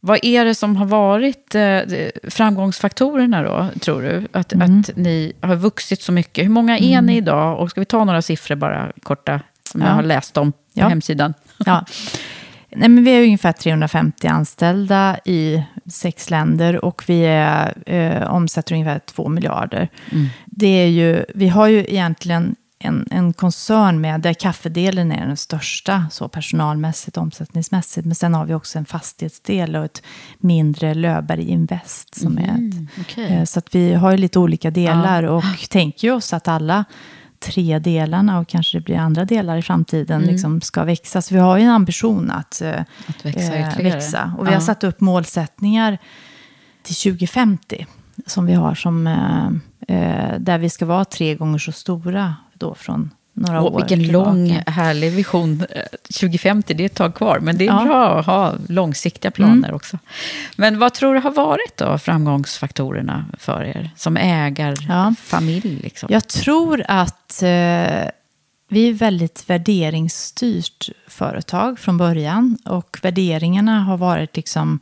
Vad 0.00 0.18
är 0.22 0.44
det 0.44 0.54
som 0.54 0.76
har 0.76 0.86
varit 0.86 1.54
eh, 1.54 1.80
framgångsfaktorerna 2.30 3.42
då, 3.42 3.80
tror 3.80 4.02
du? 4.02 4.28
Att, 4.32 4.52
mm. 4.52 4.80
att 4.80 4.96
ni 4.96 5.32
har 5.40 5.56
vuxit 5.56 6.02
så 6.02 6.12
mycket. 6.12 6.44
Hur 6.44 6.50
många 6.50 6.78
är 6.78 6.92
mm. 6.92 7.06
ni 7.06 7.16
idag? 7.16 7.60
Och 7.60 7.70
ska 7.70 7.80
vi 7.80 7.84
ta 7.84 8.04
några 8.04 8.22
siffror 8.22 8.56
bara 8.56 8.92
korta, 9.02 9.40
som 9.72 9.80
ja. 9.80 9.86
jag 9.86 9.94
har 9.94 10.02
läst 10.02 10.36
om 10.36 10.52
på 10.52 10.58
ja. 10.72 10.88
hemsidan? 10.88 11.34
Ja. 11.66 11.84
Nej, 12.76 12.88
men 12.88 13.04
vi 13.04 13.10
är 13.10 13.22
ungefär 13.22 13.52
350 13.52 14.26
anställda 14.26 15.18
i 15.24 15.62
sex 15.86 16.30
länder 16.30 16.84
och 16.84 17.04
vi 17.06 17.24
är, 17.24 17.74
eh, 17.86 18.34
omsätter 18.34 18.74
ungefär 18.74 18.98
2 18.98 19.28
miljarder. 19.28 19.88
Mm. 20.12 20.26
Det 20.46 20.66
är 20.66 20.86
ju, 20.86 21.24
vi 21.34 21.48
har 21.48 21.66
ju 21.66 21.78
egentligen 21.78 22.56
en, 22.82 23.06
en 23.10 23.32
koncern 23.32 24.00
med, 24.00 24.20
där 24.20 24.34
kaffedelen 24.34 25.12
är 25.12 25.26
den 25.26 25.36
största, 25.36 26.06
så 26.10 26.28
personalmässigt, 26.28 27.16
omsättningsmässigt. 27.16 28.06
Men 28.06 28.14
sen 28.14 28.34
har 28.34 28.44
vi 28.44 28.54
också 28.54 28.78
en 28.78 28.84
fastighetsdel 28.84 29.76
och 29.76 29.84
ett 29.84 30.02
mindre 30.38 30.94
Löfberg 30.94 31.50
Invest. 31.50 32.14
Som 32.14 32.38
är 32.38 32.42
ett, 32.42 33.00
okay. 33.00 33.24
eh, 33.24 33.44
så 33.44 33.58
att 33.58 33.74
vi 33.74 33.94
har 33.94 34.10
ju 34.10 34.16
lite 34.16 34.38
olika 34.38 34.70
delar 34.70 35.22
och 35.22 35.44
tänker 35.70 36.08
ju 36.08 36.14
oss 36.14 36.32
att 36.32 36.48
alla 36.48 36.84
tre 37.38 37.78
delarna 37.78 38.38
och 38.38 38.48
kanske 38.48 38.78
det 38.78 38.84
blir 38.84 38.96
andra 38.96 39.24
delar 39.24 39.56
i 39.56 39.62
framtiden 39.62 40.22
liksom 40.22 40.60
ska 40.60 40.84
växa. 40.84 41.22
Så 41.22 41.34
vi 41.34 41.40
har 41.40 41.58
ju 41.58 41.64
en 41.64 41.70
ambition 41.70 42.30
att, 42.30 42.62
eh, 42.62 42.80
Att 43.06 43.24
växa 43.24 43.54
eh, 43.54 43.76
växa. 43.76 44.34
Och 44.38 44.44
vi 44.44 44.48
har 44.48 44.56
Ja. 44.56 44.60
satt 44.60 44.84
upp 44.84 45.00
målsättningar 45.00 45.98
till 46.82 46.94
2050 46.94 47.86
som 48.26 48.46
vi 48.46 48.52
har 48.52 48.74
som 48.74 49.06
eh, 49.06 49.46
eh, 49.96 50.38
där 50.38 50.58
vi 50.58 50.70
ska 50.70 50.86
vara 50.86 51.04
tre 51.04 51.34
gånger 51.34 51.58
så 51.58 51.72
stora 51.72 52.36
då 52.60 52.74
från 52.74 53.10
några 53.34 53.62
år 53.62 53.70
Och 53.70 53.78
vilken 53.80 54.00
tillbaka. 54.00 54.30
lång, 54.30 54.50
härlig 54.66 55.12
vision. 55.12 55.64
Eh, 55.70 55.82
2050, 56.20 56.74
det 56.74 56.82
är 56.82 56.86
ett 56.86 56.94
tag 56.94 57.14
kvar. 57.14 57.38
Men 57.38 57.58
det 57.58 57.64
är 57.66 57.72
Ja. 57.72 57.84
bra 57.84 58.18
att 58.18 58.26
ha 58.26 58.54
långsiktiga 58.68 59.30
planer 59.30 59.72
också. 59.72 59.98
Men 60.56 60.78
vad 60.78 60.94
tror 60.94 61.14
du 61.14 61.20
har 61.20 61.30
varit 61.30 61.76
då 61.76 61.98
framgångsfaktorerna 61.98 63.24
för 63.38 63.64
er? 63.64 63.90
Som 63.96 64.16
ägarfamilj? 64.16 65.80
Liksom? 65.82 66.08
Jag 66.12 66.28
tror 66.28 66.84
att 66.88 67.42
eh, 67.42 67.48
vi 68.68 68.88
är 68.88 68.92
väldigt 68.92 69.44
värderingsstyrt 69.50 70.88
företag 71.08 71.78
från 71.78 71.96
början. 71.98 72.58
Och 72.64 72.98
värderingarna 73.02 73.80
har 73.80 73.96
varit 73.96 74.36
liksom, 74.36 74.80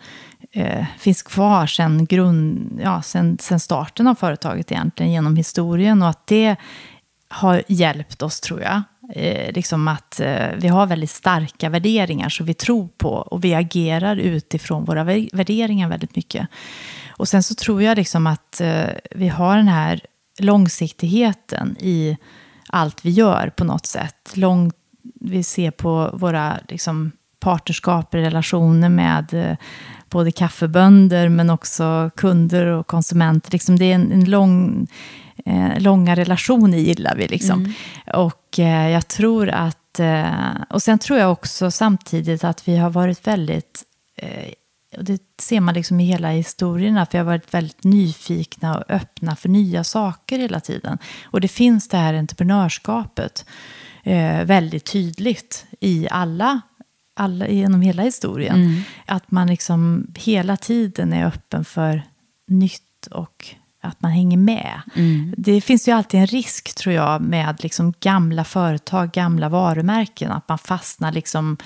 eh, 0.52 0.84
finns 0.98 1.22
kvar 1.22 1.66
sen, 1.66 2.06
grund, 2.06 2.80
ja, 2.84 3.02
sen, 3.02 3.38
sen 3.40 3.60
starten 3.60 4.06
av 4.06 4.14
företaget 4.14 4.72
egentligen, 4.72 5.12
genom 5.12 5.36
historien. 5.36 6.02
Och 6.02 6.08
att 6.08 6.26
det 6.26 6.56
har 7.28 7.62
hjälpt 7.68 8.22
oss, 8.22 8.40
tror 8.40 8.62
jag. 8.62 8.82
Eh, 9.14 9.52
liksom 9.52 9.88
att 9.88 10.20
eh, 10.20 10.48
vi 10.56 10.68
har 10.68 10.86
väldigt 10.86 11.10
starka 11.10 11.68
värderingar 11.68 12.28
som 12.28 12.46
vi 12.46 12.54
tror 12.54 12.88
på. 12.88 13.10
Och 13.10 13.44
vi 13.44 13.54
agerar 13.54 14.16
utifrån 14.16 14.84
våra 14.84 15.04
värderingar 15.04 15.88
väldigt 15.88 16.16
mycket. 16.16 16.48
Och 17.10 17.28
sen 17.28 17.42
så 17.42 17.54
tror 17.54 17.82
jag 17.82 17.96
liksom 17.96 18.26
att 18.26 18.60
eh, 18.60 18.86
vi 19.10 19.28
har 19.28 19.56
den 19.56 19.68
här 19.68 20.00
långsiktigheten 20.38 21.76
i 21.80 22.16
allt 22.68 23.04
vi 23.04 23.10
gör 23.10 23.52
på 23.56 23.64
något 23.64 23.86
sätt. 23.86 24.30
Lång, 24.34 24.70
vi 25.20 25.42
ser 25.42 25.70
på 25.70 26.10
våra 26.12 26.58
liksom, 26.68 27.12
partnerskap, 27.40 28.14
relationer 28.14 28.88
med 28.88 29.34
eh, 29.34 29.56
både 30.10 30.32
kaffebönder 30.32 31.28
men 31.28 31.50
också 31.50 32.10
kunder 32.16 32.66
och 32.66 32.86
konsumenter. 32.86 33.52
Liksom, 33.52 33.78
det 33.78 33.84
är 33.84 33.94
en, 33.94 34.12
en 34.12 34.30
lång, 34.30 34.86
eh, 35.48 35.80
långa 35.80 36.16
relationer 36.16 36.78
gillar 36.78 37.16
vi. 37.16 37.28
Liksom. 37.28 37.74
Och 38.14 38.58
eh, 38.58 38.90
jag 38.90 39.08
tror 39.08 39.48
att, 39.48 40.00
eh, 40.00 40.54
och 40.70 40.82
sen 40.82 40.98
tror 40.98 41.18
jag 41.18 41.32
också 41.32 41.70
samtidigt 41.70 42.44
att 42.44 42.68
vi 42.68 42.76
har 42.76 42.90
varit 42.90 43.26
väldigt 43.26 43.84
eh, 44.16 44.52
och 44.96 45.04
det 45.04 45.22
ser 45.40 45.60
man 45.60 45.74
liksom 45.74 46.00
i 46.00 46.04
hela 46.04 46.28
historien, 46.30 46.98
att 46.98 47.14
vi 47.14 47.18
har 47.18 47.24
varit 47.24 47.54
väldigt 47.54 47.84
nyfikna 47.84 48.78
och 48.78 48.84
öppna 48.88 49.36
för 49.36 49.48
nya 49.48 49.84
saker 49.84 50.38
hela 50.38 50.60
tiden. 50.60 50.98
Och 51.24 51.40
det 51.40 51.48
finns 51.48 51.88
det 51.88 51.96
här 51.96 52.14
entreprenörskapet 52.14 53.44
eh, 54.02 54.44
väldigt 54.44 54.84
tydligt 54.84 55.66
i 55.80 56.08
alla, 56.10 56.60
alla, 57.14 57.48
genom 57.48 57.80
hela 57.82 58.02
historien. 58.02 58.82
Att 59.06 59.30
man 59.30 59.46
liksom 59.46 60.06
hela 60.16 60.56
tiden 60.56 61.12
är 61.12 61.26
öppen 61.26 61.64
för 61.64 62.02
nytt 62.46 63.06
och 63.10 63.54
att 63.88 64.02
man 64.02 64.10
hänger 64.10 64.36
med. 64.36 64.80
Det 65.36 65.60
finns 65.60 65.88
ju 65.88 65.92
alltid 65.92 66.20
en 66.20 66.26
risk, 66.26 66.74
tror 66.74 66.94
jag, 66.94 67.22
med 67.22 67.62
liksom 67.62 67.94
gamla 68.00 68.44
företag, 68.44 69.12
gamla 69.12 69.48
varumärken. 69.48 70.32
Att 70.32 70.48
man 70.48 70.58
fastnar 70.58 71.12
liksom 71.12 71.56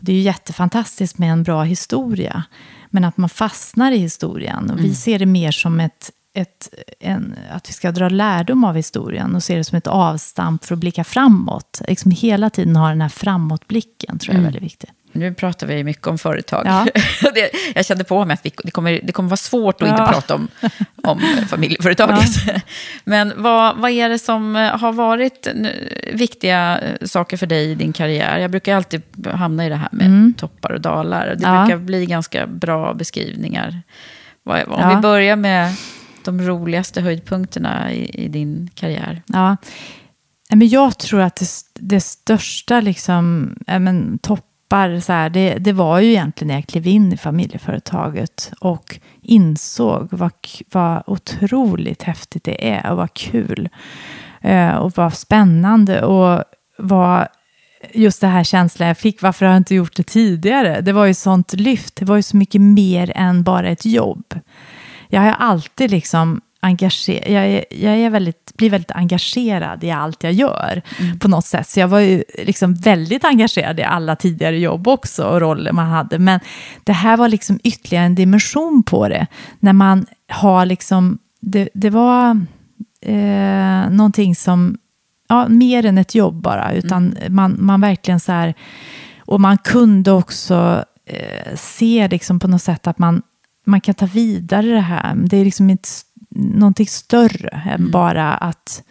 det 0.00 0.12
är 0.12 0.16
ju 0.16 0.22
jättefantastiskt 0.22 1.18
med 1.18 1.32
en 1.32 1.42
bra 1.42 1.62
historia. 1.62 2.44
Men 2.90 3.04
att 3.04 3.16
man 3.16 3.28
fastnar 3.28 3.92
i 3.92 3.98
historien. 3.98 4.70
Och 4.70 4.80
vi 4.80 4.94
ser 4.94 5.18
det 5.18 5.26
mer 5.26 5.50
som 5.50 5.80
ett, 5.80 6.10
ett, 6.40 6.68
en, 7.00 7.34
att 7.52 7.68
vi 7.68 7.72
ska 7.72 7.90
dra 7.92 8.08
lärdom 8.08 8.64
av 8.64 8.74
historien. 8.76 9.34
Och 9.34 9.42
se 9.42 9.56
det 9.56 9.64
som 9.64 9.78
ett 9.78 9.86
avstamp 9.86 10.64
för 10.64 10.74
att 10.74 10.78
blicka 10.78 11.04
framåt. 11.04 11.82
Liksom 11.88 12.10
hela 12.10 12.50
tiden 12.50 12.76
ha 12.76 12.88
den 12.88 13.00
här 13.00 13.08
framåtblicken 13.08 14.18
tror 14.18 14.34
jag 14.34 14.40
är 14.40 14.44
väldigt 14.44 14.62
viktigt. 14.62 14.90
Nu 15.12 15.34
pratar 15.34 15.66
vi 15.66 15.84
mycket 15.84 16.06
om 16.06 16.18
företag. 16.18 16.62
Ja. 16.66 16.86
det, 17.34 17.50
jag 17.74 17.86
kände 17.86 18.04
på 18.04 18.24
mig 18.24 18.34
att 18.34 18.46
vi, 18.46 18.52
det, 18.64 18.70
kommer, 18.70 19.00
det 19.02 19.12
kommer 19.12 19.28
vara 19.28 19.36
svårt 19.36 19.82
att 19.82 19.88
Ja. 19.88 20.00
inte 20.00 20.12
prata 20.12 20.34
om, 20.34 20.48
om 21.04 21.20
familjeföretaget. 21.48 22.28
Men 23.04 23.32
vad, 23.36 23.76
vad 23.76 23.90
är 23.90 24.08
det 24.08 24.18
som 24.18 24.56
eh, 24.56 24.78
har 24.78 24.92
varit 24.92 25.48
viktiga 26.12 26.78
eh, 26.80 27.06
saker 27.06 27.36
för 27.36 27.46
dig 27.46 27.70
i 27.70 27.74
din 27.74 27.92
karriär? 27.92 28.38
Jag 28.38 28.50
brukar 28.50 28.76
alltid 28.76 29.02
hamna 29.32 29.66
i 29.66 29.68
det 29.68 29.76
här 29.76 29.88
med 29.92 30.32
toppar 30.36 30.72
och 30.72 30.80
dalar. 30.80 31.26
Det 31.26 31.44
Mm. 31.46 31.54
Ja. 31.54 31.64
brukar 31.64 31.76
bli 31.78 32.06
ganska 32.06 32.46
bra 32.46 32.94
beskrivningar. 32.94 33.82
Om 34.44 34.56
Ja. 34.68 34.88
vi 34.94 34.96
börjar 34.96 35.36
med 35.36 35.74
de 36.28 36.42
roligaste 36.42 37.00
höjdpunkterna 37.00 37.92
i, 37.92 38.24
i 38.24 38.28
din 38.28 38.70
karriär. 38.74 39.22
Ja. 39.26 39.56
Men 40.50 40.68
jag 40.68 40.98
tror 40.98 41.20
att 41.20 41.36
det, 41.36 41.48
det 41.74 42.00
största 42.00 42.80
liksom, 42.80 43.54
men, 43.66 44.18
toppar, 44.18 45.00
så 45.00 45.12
här, 45.12 45.30
det, 45.30 45.54
det 45.54 45.72
var 45.72 46.00
ju 46.00 46.08
egentligen 46.08 46.48
när 46.48 46.54
jag 46.54 46.66
klev 46.66 46.86
in 46.86 47.12
i 47.12 47.16
familjeföretaget 47.16 48.52
och 48.60 49.00
insåg 49.22 50.08
vad, 50.10 50.32
vad 50.72 51.02
otroligt 51.06 52.02
häftigt 52.02 52.44
det 52.44 52.70
är 52.70 52.90
och 52.90 52.96
vad 52.96 53.14
kul 53.14 53.68
eh, 54.40 54.74
och 54.74 54.92
vad 54.96 55.14
spännande 55.14 56.02
och 56.02 56.44
vad 56.78 57.26
just 57.92 58.20
det 58.20 58.26
här 58.26 58.44
känslan 58.44 58.88
jag 58.88 58.98
fick, 58.98 59.22
varför 59.22 59.46
har 59.46 59.52
jag 59.52 59.60
inte 59.60 59.74
gjort 59.74 59.96
det 59.96 60.02
tidigare? 60.02 60.80
Det 60.80 60.92
var 60.92 61.06
ju 61.06 61.14
sånt 61.14 61.52
lyft, 61.52 61.96
det 61.96 62.04
var 62.04 62.16
ju 62.16 62.22
så 62.22 62.36
mycket 62.36 62.60
mer 62.60 63.12
än 63.14 63.42
bara 63.42 63.68
ett 63.68 63.86
jobb. 63.86 64.34
Jag 65.08 65.20
har 65.20 65.30
alltid 65.30 65.90
liksom 65.90 66.40
engagerad, 66.60 67.32
jag, 67.32 67.46
är, 67.46 67.64
jag 67.70 67.96
är 67.96 68.10
väldigt, 68.10 68.52
blir 68.56 68.70
väldigt 68.70 68.90
engagerad 68.90 69.84
i 69.84 69.90
allt 69.90 70.22
jag 70.22 70.32
gör 70.32 70.82
på 71.18 71.28
något 71.28 71.44
sätt. 71.44 71.68
Så 71.68 71.80
jag 71.80 71.88
var 71.88 72.00
ju 72.00 72.24
liksom 72.44 72.74
väldigt 72.74 73.24
engagerad 73.24 73.80
i 73.80 73.82
alla 73.82 74.16
tidigare 74.16 74.58
jobb 74.58 74.88
också 74.88 75.24
och 75.24 75.40
roller 75.40 75.72
man 75.72 75.88
hade. 75.88 76.18
Men 76.18 76.40
det 76.84 76.92
här 76.92 77.16
var 77.16 77.28
liksom 77.28 77.60
ytterligare 77.64 78.04
en 78.04 78.14
dimension 78.14 78.82
på 78.82 79.08
det. 79.08 79.26
När 79.60 79.72
man 79.72 80.06
har 80.28 80.66
liksom, 80.66 81.18
det, 81.40 81.68
det 81.74 81.90
var 81.90 82.30
eh, 83.00 83.90
någonting 83.90 84.34
som, 84.34 84.78
ja, 85.28 85.48
mer 85.48 85.84
än 85.86 85.98
ett 85.98 86.14
jobb 86.14 86.42
bara, 86.42 86.72
utan 86.72 87.16
man, 87.28 87.56
man 87.58 87.80
verkligen 87.80 88.20
så 88.20 88.32
här, 88.32 88.54
och 89.18 89.40
man 89.40 89.58
kunde 89.58 90.12
också 90.12 90.84
eh, 91.06 91.56
se 91.56 92.08
liksom 92.08 92.40
på 92.40 92.48
något 92.48 92.62
sätt 92.62 92.86
att 92.86 92.98
man, 92.98 93.22
man 93.68 93.80
kan 93.80 93.94
ta 93.94 94.06
vidare 94.06 94.66
det 94.66 94.80
här. 94.80 95.14
Det 95.14 95.36
är 95.36 95.44
liksom 95.44 95.70
ett, 95.70 95.88
någonting 96.30 96.86
större 96.86 97.48
än 97.48 97.90
bara 97.90 98.34
att 98.34 98.82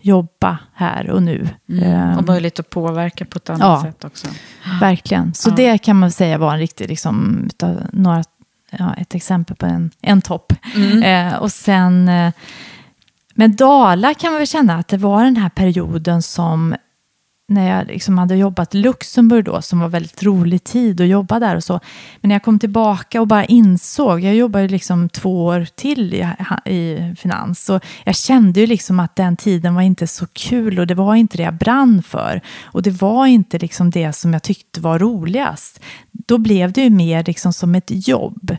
jobba 0.00 0.58
här 0.74 1.10
och 1.10 1.22
nu. 1.22 1.48
Eh, 1.82 2.18
Och 2.18 2.26
möjlighet 2.26 2.60
att 2.60 2.70
påverka 2.70 3.24
på 3.24 3.36
ett 3.38 3.50
annat 3.50 3.60
Ja. 3.62 3.82
sätt 3.82 4.04
också. 4.04 4.26
Verkligen. 4.80 5.34
Så 5.34 5.50
det 5.50 5.78
kan 5.78 5.96
man 5.96 6.10
säga 6.12 6.38
var 6.38 6.52
en 6.52 6.58
riktig, 6.58 6.88
liksom, 6.88 7.48
några, 7.92 8.24
ja, 8.70 8.94
ett 8.94 9.14
exempel 9.14 9.56
på 9.56 9.66
en, 9.66 9.90
en 10.00 10.20
topp. 10.22 10.52
Eh, 11.04 11.34
och 11.34 11.52
sen, 11.52 12.08
eh, 12.08 12.32
med 13.34 13.50
Dala 13.50 14.14
kan 14.14 14.32
man 14.32 14.38
väl 14.40 14.46
känna 14.46 14.74
att 14.78 14.88
det 14.88 14.96
var 14.96 15.24
den 15.24 15.36
här 15.36 15.48
perioden 15.48 16.22
som, 16.22 16.74
när 17.50 17.76
jag 17.76 17.86
liksom 17.86 18.18
hade 18.18 18.36
jobbat 18.36 18.74
i 18.74 18.78
Luxemburg 18.78 19.44
då, 19.44 19.62
som 19.62 19.80
var 19.80 19.88
väldigt 19.88 20.22
rolig 20.22 20.64
tid 20.64 21.00
att 21.00 21.06
jobba 21.06 21.38
där 21.38 21.56
och 21.56 21.64
så. 21.64 21.80
Men 22.20 22.28
när 22.28 22.34
jag 22.34 22.42
kom 22.42 22.58
tillbaka 22.58 23.20
och 23.20 23.26
bara 23.26 23.44
insåg, 23.44 24.20
jag 24.20 24.34
jobbade 24.34 24.62
ju 24.62 24.68
liksom 24.68 25.08
två 25.08 25.44
år 25.44 25.66
till 25.74 26.14
i, 26.14 26.26
i 26.70 27.14
finans, 27.18 27.70
och 27.70 27.84
jag 28.04 28.16
kände 28.16 28.60
ju 28.60 28.66
liksom 28.66 29.00
att 29.00 29.16
den 29.16 29.36
tiden 29.36 29.74
var 29.74 29.82
inte 29.82 30.06
så 30.06 30.26
kul 30.32 30.78
och 30.78 30.86
det 30.86 30.94
var 30.94 31.14
inte 31.14 31.36
det 31.36 31.42
jag 31.42 31.54
brann 31.54 32.02
för. 32.02 32.40
Och 32.62 32.82
det 32.82 32.90
var 32.90 33.26
inte 33.26 33.58
liksom 33.58 33.90
det 33.90 34.12
som 34.12 34.32
jag 34.32 34.42
tyckte 34.42 34.80
var 34.80 34.98
roligast. 34.98 35.80
Då 36.12 36.38
blev 36.38 36.72
det 36.72 36.82
ju 36.82 36.90
mer 36.90 37.24
liksom 37.26 37.52
som 37.52 37.74
ett 37.74 38.08
jobb. 38.08 38.56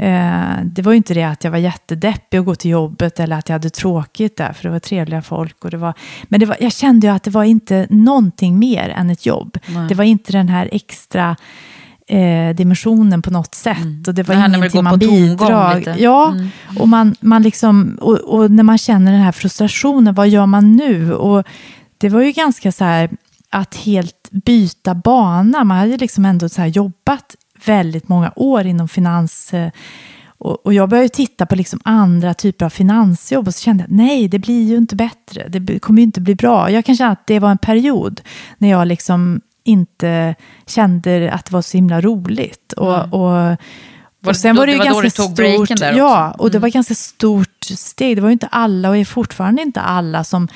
Eh, 0.00 0.64
det 0.64 0.82
var 0.82 0.92
ju 0.92 0.96
inte 0.96 1.14
det 1.14 1.22
att 1.22 1.44
jag 1.44 1.50
var 1.50 1.58
jättedeppig 1.58 2.38
att 2.38 2.44
gå 2.44 2.54
till 2.54 2.70
jobbet 2.70 3.20
eller 3.20 3.36
att 3.36 3.48
jag 3.48 3.54
hade 3.54 3.70
tråkigt 3.70 4.36
där, 4.36 4.52
för 4.52 4.62
det 4.62 4.70
var 4.70 4.78
trevliga 4.78 5.22
folk. 5.22 5.64
Och 5.64 5.70
det 5.70 5.76
var, 5.76 5.94
men 6.24 6.40
det 6.40 6.46
var, 6.46 6.56
jag 6.60 6.72
kände 6.72 7.06
ju 7.06 7.12
att 7.12 7.22
det 7.22 7.30
var 7.30 7.44
inte 7.44 7.86
någonting 7.90 8.58
mer 8.58 8.88
än 8.88 9.10
ett 9.10 9.26
jobb. 9.26 9.58
Det 9.88 9.94
var 9.94 10.04
inte 10.04 10.32
den 10.32 10.48
här 10.48 10.68
extra 10.72 11.36
eh, 12.06 12.54
dimensionen 12.56 13.22
på 13.22 13.30
något 13.30 13.54
sätt. 13.54 14.08
Och 14.08 14.14
det 14.14 14.22
var 14.22 14.34
Det 14.34 14.40
ingenting 14.56 14.84
man 14.84 14.98
bidrar. 14.98 15.96
Ja, 15.98 16.34
och, 16.78 16.88
man, 16.88 17.14
man 17.20 17.42
liksom, 17.42 17.98
och, 18.00 18.18
och 18.18 18.50
när 18.50 18.62
man 18.62 18.78
känner 18.78 19.12
den 19.12 19.20
här 19.20 19.32
frustrationen, 19.32 20.14
vad 20.14 20.28
gör 20.28 20.46
man 20.46 20.76
nu? 20.76 21.14
Och 21.14 21.46
det 21.98 22.08
var 22.08 22.20
ju 22.20 22.32
ganska 22.32 22.72
så 22.72 22.84
här 22.84 23.10
att 23.54 23.74
helt 23.74 24.28
byta 24.30 24.94
bana. 24.94 25.64
Man 25.64 25.76
hade 25.78 25.96
liksom 25.96 26.24
ändå 26.24 26.48
så 26.48 26.64
jobbat 26.64 27.36
väldigt 27.66 28.08
många 28.08 28.32
år 28.36 28.66
inom 28.66 28.88
finans 28.88 29.54
eh, 29.54 29.70
Och, 30.38 30.66
och 30.66 30.74
jag 30.74 30.88
började 30.88 31.08
titta 31.08 31.46
på 31.46 31.54
liksom 31.56 31.80
andra 31.84 32.34
typer 32.34 32.66
av 32.66 32.70
finansjobb 32.70 33.46
och 33.48 33.54
så 33.54 33.60
kände 33.60 33.84
jag 33.84 33.90
nej, 33.96 34.28
det 34.28 34.38
blir 34.38 34.62
ju 34.62 34.76
inte 34.76 34.96
bättre. 34.96 35.48
Det 35.48 35.78
kommer 35.78 35.98
ju 35.98 36.04
inte 36.04 36.20
bli 36.20 36.34
bra. 36.34 36.70
Jag 36.70 36.84
kan 36.84 36.96
känna 36.96 37.10
att 37.12 37.26
det 37.26 37.38
var 37.38 37.50
en 37.50 37.58
period 37.58 38.20
när 38.58 38.68
jag 38.70 38.86
liksom 38.88 39.40
inte 39.64 40.34
kände 40.66 41.30
att 41.32 41.44
det 41.44 41.52
var 41.52 41.62
så 41.62 41.76
himla 41.76 42.00
roligt. 42.00 42.72
Och, 42.72 42.94
Mm. 42.98 43.12
och, 43.12 43.56
och 44.26 44.36
sen 44.36 44.56
var 44.56 44.66
det 44.66 44.72
ju 44.72 44.78
det 44.78 44.84
var 44.84 45.02
ganska 45.02 45.22
stort. 45.22 45.80
ja, 45.96 46.30
och 46.38 46.50
det 46.50 46.56
Mm. 46.56 46.62
var 46.62 46.68
ganska 46.68 46.94
stort 46.94 47.64
steg. 47.64 48.16
Det 48.16 48.20
var 48.20 48.28
ju 48.28 48.32
inte 48.32 48.46
alla 48.46 48.88
och 48.88 48.96
är 48.96 49.04
fortfarande 49.04 49.62
inte 49.62 49.80
alla 49.80 50.24
som, 50.24 50.48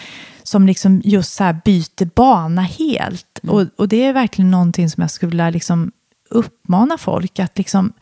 som 0.49 0.66
liksom 0.66 1.01
just 1.05 1.32
så 1.34 1.44
här 1.44 1.61
byter 1.64 2.11
bana 2.14 2.62
helt. 2.62 3.40
Mm. 3.42 3.55
Och, 3.55 3.66
och 3.76 3.88
det 3.88 4.05
är 4.05 4.12
verkligen 4.12 4.51
någonting 4.51 4.90
som 4.90 5.01
jag 5.01 5.11
skulle 5.11 5.30
vilja 5.30 5.51
liksom 5.51 5.92
uppmana 6.30 6.99
folk 6.99 7.38
att 7.38 7.59
liksom 7.59 7.92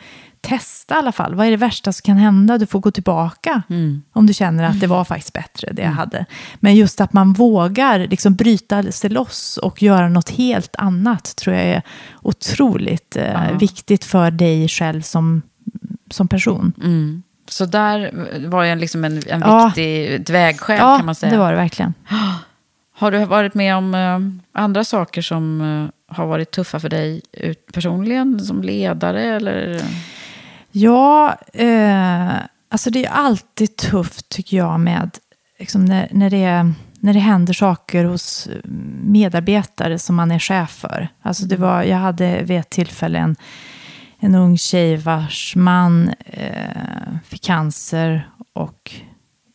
testa 0.40 0.94
i 0.94 0.98
alla 0.98 1.12
fall. 1.12 1.34
Vad 1.34 1.46
är 1.46 1.50
det 1.50 1.56
värsta 1.56 1.92
som 1.92 2.02
kan 2.02 2.16
hända? 2.16 2.58
Du 2.58 2.66
får 2.66 2.80
gå 2.80 2.90
tillbaka 2.90 3.62
Mm. 3.68 4.02
om 4.12 4.26
du 4.26 4.34
känner 4.34 4.64
att 4.64 4.80
det 4.80 4.86
var 4.86 5.04
faktiskt 5.04 5.32
bättre 5.32 5.72
det 5.72 5.82
jag 5.82 5.90
hade. 5.90 6.26
Men 6.56 6.76
just 6.76 7.00
att 7.00 7.12
man 7.12 7.32
vågar 7.32 7.98
liksom 7.98 8.34
bryta 8.34 8.92
sig 8.92 9.10
loss 9.10 9.56
och 9.62 9.82
göra 9.82 10.08
något 10.08 10.28
helt 10.30 10.76
annat 10.76 11.36
tror 11.36 11.56
jag 11.56 11.64
är 11.64 11.82
otroligt 12.22 13.16
eh, 13.16 13.58
viktigt 13.58 14.04
för 14.04 14.30
dig 14.30 14.68
själv 14.68 15.02
som, 15.02 15.42
som 16.10 16.28
person. 16.28 16.72
Mm. 16.82 17.22
Så 17.48 17.66
där 17.66 18.10
var 18.48 18.64
ju 18.64 18.74
liksom 18.74 19.04
en, 19.04 19.22
en 19.28 19.40
Ja. 19.40 19.64
viktig 19.66 20.14
ett 20.14 20.30
vägskäl 20.30 20.78
Ja, 20.78 20.96
kan 20.96 21.06
man 21.06 21.14
säga. 21.14 21.32
det 21.32 21.38
var 21.38 21.50
det 21.50 21.56
verkligen. 21.56 21.94
Har 22.98 23.10
du 23.10 23.24
varit 23.24 23.54
med 23.54 23.76
om 23.76 23.94
eh, 23.94 24.60
andra 24.62 24.84
saker 24.84 25.22
som 25.22 25.60
eh, 25.60 26.14
har 26.16 26.26
varit 26.26 26.50
tuffa 26.50 26.80
för 26.80 26.88
dig 26.88 27.20
ut, 27.32 27.66
personligen, 27.72 28.40
som 28.40 28.62
ledare? 28.62 29.22
Eller? 29.22 29.82
Ja, 30.72 31.36
eh, 31.52 32.28
alltså 32.70 32.90
det 32.90 33.04
är 33.04 33.10
alltid 33.10 33.76
tufft 33.76 34.28
tycker 34.28 34.56
jag 34.56 34.80
med 34.80 35.10
liksom 35.58 35.84
när, 35.84 36.08
när, 36.10 36.30
det, 36.30 36.44
är- 36.44 36.72
när 37.00 37.12
det 37.12 37.18
händer 37.20 37.52
saker 37.54 38.04
hos 38.04 38.48
medarbetare 39.02 39.98
som 39.98 40.16
man 40.16 40.30
är 40.30 40.38
chef 40.38 40.70
för. 40.70 41.08
Alltså 41.22 41.44
det 41.44 41.56
var, 41.56 41.82
jag 41.82 41.96
hade 41.98 42.42
vid 42.42 42.58
ett 42.60 42.70
tillfälle 42.70 43.18
en, 43.18 43.36
en 44.18 44.34
ung 44.34 44.58
tjej 44.58 44.96
vars 44.96 45.56
man 45.56 46.10
eh, 46.26 47.16
fick 47.24 47.44
cancer 47.44 48.30
och 48.52 48.92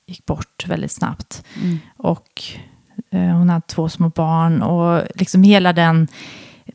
gick 0.07 0.25
bort 0.25 0.65
väldigt 0.67 0.91
snabbt. 0.91 1.43
Och 1.97 2.43
eh, 3.11 3.37
hon 3.37 3.49
hade 3.49 3.65
två 3.67 3.89
små 3.89 4.09
barn 4.09 4.61
och 4.61 5.03
liksom 5.15 5.43
hela 5.43 5.73
den 5.73 6.07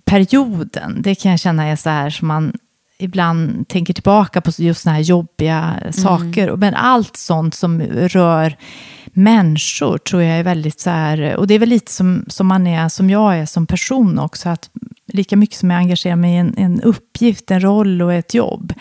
perioden, 0.04 1.02
det 1.02 1.14
kan 1.14 1.30
jag 1.30 1.40
känna 1.40 1.64
är 1.64 1.76
så 1.76 1.90
här 1.90 2.10
som 2.10 2.28
man 2.28 2.52
ibland 2.98 3.68
tänker 3.68 3.94
tillbaka 3.94 4.40
på 4.40 4.50
just 4.58 4.80
såna 4.80 4.94
här 4.94 5.02
jobbiga 5.02 5.82
saker. 5.92 6.56
Men 6.56 6.74
allt 6.74 7.16
sånt 7.16 7.54
som 7.54 7.82
rör 7.82 8.56
människor 9.06 9.98
tror 9.98 10.22
jag 10.22 10.38
är 10.38 10.42
väldigt 10.42 10.80
så 10.80 10.90
här, 10.90 11.36
och 11.36 11.46
det 11.46 11.54
är 11.54 11.58
väl 11.58 11.68
lite 11.68 11.92
som, 11.92 12.24
som 12.28 12.46
man 12.46 12.66
är, 12.66 12.88
som 12.88 13.10
jag 13.10 13.38
är 13.38 13.46
som 13.46 13.66
person 13.66 14.18
också, 14.18 14.48
att 14.48 14.70
lika 15.06 15.36
mycket 15.36 15.56
som 15.56 15.70
jag 15.70 15.78
engagerar 15.78 16.16
mig 16.16 16.34
i 16.34 16.36
en, 16.36 16.54
en 16.56 16.82
uppgift, 16.82 17.50
en 17.50 17.60
roll 17.62 18.02
och 18.02 18.12
ett 18.12 18.34
jobb, 18.34 18.74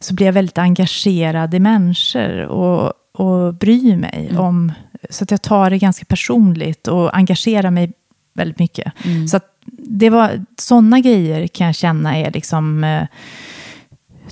så 0.00 0.14
blir 0.14 0.26
jag 0.26 0.32
väldigt 0.32 0.58
engagerad 0.58 1.54
i 1.54 1.60
människor 1.60 2.40
och, 2.40 2.92
och 3.12 3.54
bryr 3.54 3.96
mig 3.96 4.30
om, 4.38 4.72
så 5.10 5.24
att 5.24 5.30
jag 5.30 5.42
tar 5.42 5.70
det 5.70 5.78
ganska 5.78 6.04
personligt 6.04 6.88
och 6.88 7.16
engagerar 7.16 7.70
mig 7.70 7.92
väldigt 8.34 8.58
mycket. 8.58 8.92
Så 9.30 9.36
att 9.36 9.50
det 9.78 10.10
var 10.10 10.44
sådana 10.58 11.00
grejer 11.00 11.46
kan 11.46 11.66
jag 11.66 11.76
känna 11.76 12.16
är 12.16 12.30
liksom 12.30 12.84
eh, 12.84 13.06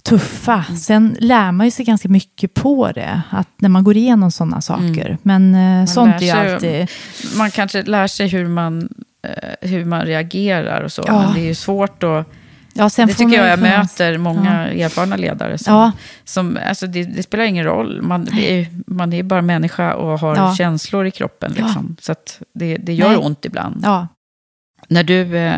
tuffa. 0.03 0.65
Sen 0.65 1.17
lär 1.21 1.53
man 1.53 1.67
ju 1.67 1.71
sig 1.71 1.85
ganska 1.85 2.09
mycket 2.09 2.55
på 2.55 2.93
det, 2.93 3.23
att 3.31 3.49
när 3.57 3.69
man 3.69 3.85
går 3.85 3.97
igenom 3.97 4.31
sådana 4.31 4.61
saker. 4.61 5.19
Men 5.23 5.55
eh, 5.55 5.87
sånt 5.87 6.15
är 6.23 6.27
ju 6.27 6.31
alltid... 6.31 6.89
Man 7.37 7.51
kanske 7.51 7.83
lär 7.83 8.07
sig 8.07 8.29
hur 8.29 8.49
man, 8.49 8.89
hur 9.61 9.85
man 9.85 10.03
reagerar 10.07 10.83
och 10.83 10.93
så. 10.93 11.03
Ja. 11.07 11.23
Men 11.23 11.35
det 11.35 11.41
är 11.41 11.45
ju 11.45 11.55
svårt 11.55 12.03
att... 12.03 12.27
Ja, 12.75 12.91
det 12.97 13.07
tycker 13.07 13.37
jag 13.37 13.49
jag 13.49 13.59
möter 13.61 14.19
många 14.19 14.69
erfarna 14.71 15.17
ledare. 15.17 15.59
Som, 15.59 15.75
Ja. 15.75 15.93
som, 16.25 16.59
alltså 16.69 16.87
det, 16.87 17.05
det 17.05 17.23
spelar 17.23 17.45
ingen 17.45 17.65
roll. 17.65 18.03
Man, 18.03 18.29
är, 18.39 18.67
man 18.87 19.13
är 19.13 19.23
bara 19.23 19.43
människa 19.43 19.95
och 19.95 20.19
har 20.21 20.37
Ja. 20.37 20.55
känslor 20.55 21.07
i 21.07 21.11
kroppen. 21.11 21.55
Ja. 21.57 21.65
Liksom. 21.65 21.97
Så 22.01 22.15
det, 22.55 22.77
det 22.77 22.95
gör 22.95 23.09
Nej. 23.09 23.17
ont 23.17 23.45
ibland. 23.45 23.81
Ja. 23.85 24.09
När 24.89 25.03
du 25.05 25.37
eh, 25.39 25.55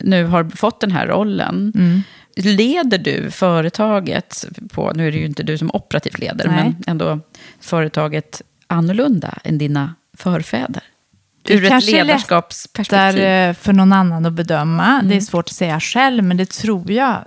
nu 0.00 0.24
har 0.24 0.44
fått 0.56 0.80
den 0.80 0.90
här 0.92 1.06
rollen, 1.06 1.72
Mm. 1.76 2.02
leder 2.36 2.98
du 2.98 3.30
företaget 3.30 4.44
på, 4.72 4.92
nu 4.94 5.08
är 5.08 5.12
det 5.12 5.18
ju 5.18 5.26
inte 5.26 5.42
du 5.42 5.58
som 5.58 5.70
operativ 5.74 6.12
ledare, 6.18 6.50
Nej. 6.50 6.64
men 6.64 6.74
ändå 6.86 7.18
företaget 7.60 8.42
annorlunda 8.66 9.38
än 9.44 9.58
dina 9.58 9.94
förfäder? 10.16 10.82
Det 11.48 11.54
Ur 11.54 11.64
ett 11.64 11.90
ledarskapsperspektiv. 11.90 13.22
Där, 13.22 13.48
eh, 13.48 13.54
för 13.54 13.72
någon 13.72 13.92
annan 13.92 14.26
att 14.26 14.32
bedöma. 14.32 14.86
Mm. 14.86 15.08
Det 15.08 15.16
är 15.16 15.20
svårt 15.20 15.48
att 15.48 15.54
säga 15.54 15.80
själv, 15.80 16.24
men 16.24 16.36
det 16.36 16.50
tror 16.50 16.90
jag 16.90 17.24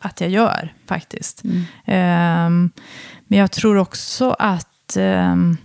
att 0.00 0.20
jag 0.20 0.30
gör 0.30 0.74
faktiskt. 0.86 1.44
Mm. 1.44 1.62
Ehm, 1.84 2.70
men 3.26 3.38
jag 3.38 3.52
tror 3.52 3.76
också 3.76 4.30
att 4.30 4.96
ehm, 4.96 5.56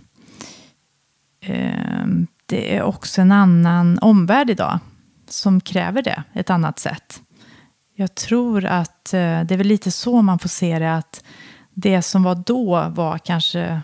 ehm, 1.40 2.26
det 2.46 2.76
är 2.76 2.82
också 2.82 3.20
en 3.20 3.32
annan 3.32 3.98
omvärld 3.98 4.50
idag 4.50 4.78
som 5.28 5.60
kräver 5.60 6.02
det, 6.02 6.22
ett 6.32 6.50
annat 6.50 6.78
sätt. 6.78 7.20
Jag 7.94 8.14
tror 8.14 8.64
att 8.64 9.14
eh, 9.14 9.42
det 9.44 9.54
är 9.54 9.56
väl 9.56 9.66
lite 9.66 9.90
så 9.90 10.22
man 10.22 10.38
får 10.38 10.48
se 10.48 10.78
det, 10.78 10.94
att 10.96 11.24
det 11.74 12.02
som 12.02 12.22
var 12.22 12.34
då 12.34 12.88
var 12.88 13.18
kanske 13.18 13.80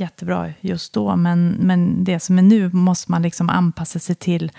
jättebra 0.00 0.52
just 0.60 0.92
då, 0.92 1.16
men, 1.16 1.48
men 1.48 2.04
det 2.04 2.20
som 2.20 2.38
är 2.38 2.42
nu 2.42 2.70
måste 2.72 3.10
man 3.10 3.22
liksom 3.22 3.50
anpassa 3.50 3.98
sig 3.98 4.14
till 4.14 4.52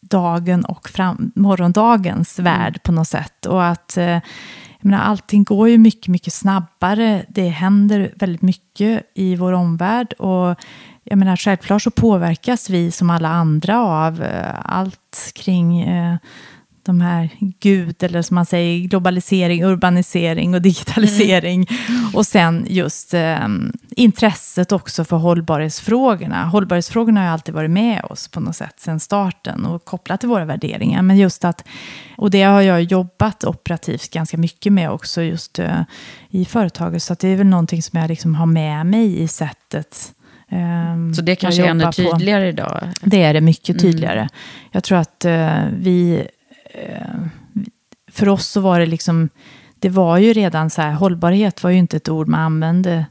dagen 0.00 0.64
och 0.64 0.88
fram, 0.88 1.32
morgondagens 1.34 2.38
värld 2.38 2.82
på 2.82 2.92
något 2.92 3.08
sätt. 3.08 3.46
Och 3.46 3.64
att 3.64 3.96
eh, 3.96 4.20
jag 4.84 4.90
menar, 4.90 5.04
allting 5.04 5.44
går 5.44 5.68
ju 5.68 5.78
mycket, 5.78 6.08
mycket 6.08 6.32
snabbare. 6.32 7.24
Det 7.28 7.48
händer 7.48 8.12
väldigt 8.16 8.42
mycket 8.42 9.02
i 9.14 9.36
vår 9.36 9.52
omvärld. 9.52 10.12
Och 10.12 10.56
jag 11.04 11.18
menar, 11.18 11.36
självklart 11.36 11.82
så 11.82 11.90
påverkas 11.90 12.70
vi 12.70 12.90
som 12.90 13.10
alla 13.10 13.28
andra 13.28 13.80
av 13.80 14.22
eh, 14.22 14.54
allt 14.62 15.32
kring 15.34 15.80
eh, 15.80 16.16
de 16.84 17.00
här 17.00 17.28
Gud, 17.60 18.02
eller 18.02 18.22
som 18.22 18.34
man 18.34 18.46
säger, 18.46 18.88
globalisering, 18.88 19.64
urbanisering 19.64 20.54
och 20.54 20.62
digitalisering. 20.62 21.66
Och 22.14 22.26
sen 22.26 22.66
just 22.68 23.14
eh, 23.14 23.48
intresset 23.96 24.72
också 24.72 25.04
för 25.04 25.16
hållbarhetsfrågorna. 25.16 26.44
Hållbarhetsfrågorna 26.44 27.20
har 27.20 27.26
ju 27.26 27.32
alltid 27.32 27.54
varit 27.54 27.70
med 27.70 28.04
oss 28.04 28.28
på 28.28 28.40
något 28.40 28.56
sätt 28.56 28.80
sedan 28.80 29.00
starten 29.00 29.64
och 29.66 29.84
kopplat 29.84 30.20
till 30.20 30.28
våra 30.28 30.44
värderingar. 30.44 31.02
Men 31.02 31.16
just 31.16 31.44
att, 31.44 31.64
och 32.16 32.30
det 32.30 32.42
har 32.42 32.60
jag 32.60 32.82
jobbat 32.82 33.44
operativt 33.44 34.10
ganska 34.10 34.36
mycket 34.36 34.72
med 34.72 34.90
också 34.90 35.22
just 35.22 35.58
eh, 35.58 35.80
i 36.30 36.44
företaget. 36.44 37.02
Så 37.02 37.12
att 37.12 37.18
det 37.18 37.28
är 37.28 37.36
väl 37.36 37.46
någonting 37.46 37.82
som 37.82 38.00
jag 38.00 38.08
liksom 38.08 38.34
har 38.34 38.46
med 38.46 38.86
mig 38.86 39.22
i 39.22 39.28
sättet. 39.28 40.12
ehm, 40.48 41.14
Så 41.14 41.22
det 41.22 41.36
kanske 41.36 41.62
är 41.64 41.68
ännu 41.70 41.82
jobbar 41.84 41.92
på. 42.10 42.16
tydligare 42.18 42.48
idag? 42.48 42.88
Det 43.02 43.22
är 43.22 43.34
det 43.34 43.40
mycket 43.40 43.68
Mm. 43.68 43.80
tydligare. 43.82 44.28
Jag 44.72 44.84
tror 44.84 44.98
att 44.98 45.24
eh, 45.24 45.58
vi... 45.78 46.26
Eh, 46.74 47.26
för 48.10 48.28
oss 48.28 48.46
så 48.46 48.60
var 48.60 48.80
det 48.80 48.86
liksom... 48.86 49.28
Det 49.78 49.88
var 49.88 50.18
ju 50.18 50.32
redan 50.32 50.70
så 50.70 50.82
här, 50.82 50.92
hållbarhet 50.92 51.62
var 51.62 51.70
ju 51.70 51.78
inte 51.78 51.96
ett 51.96 52.08
ord 52.08 52.28
man 52.28 52.40
använde 52.40 53.06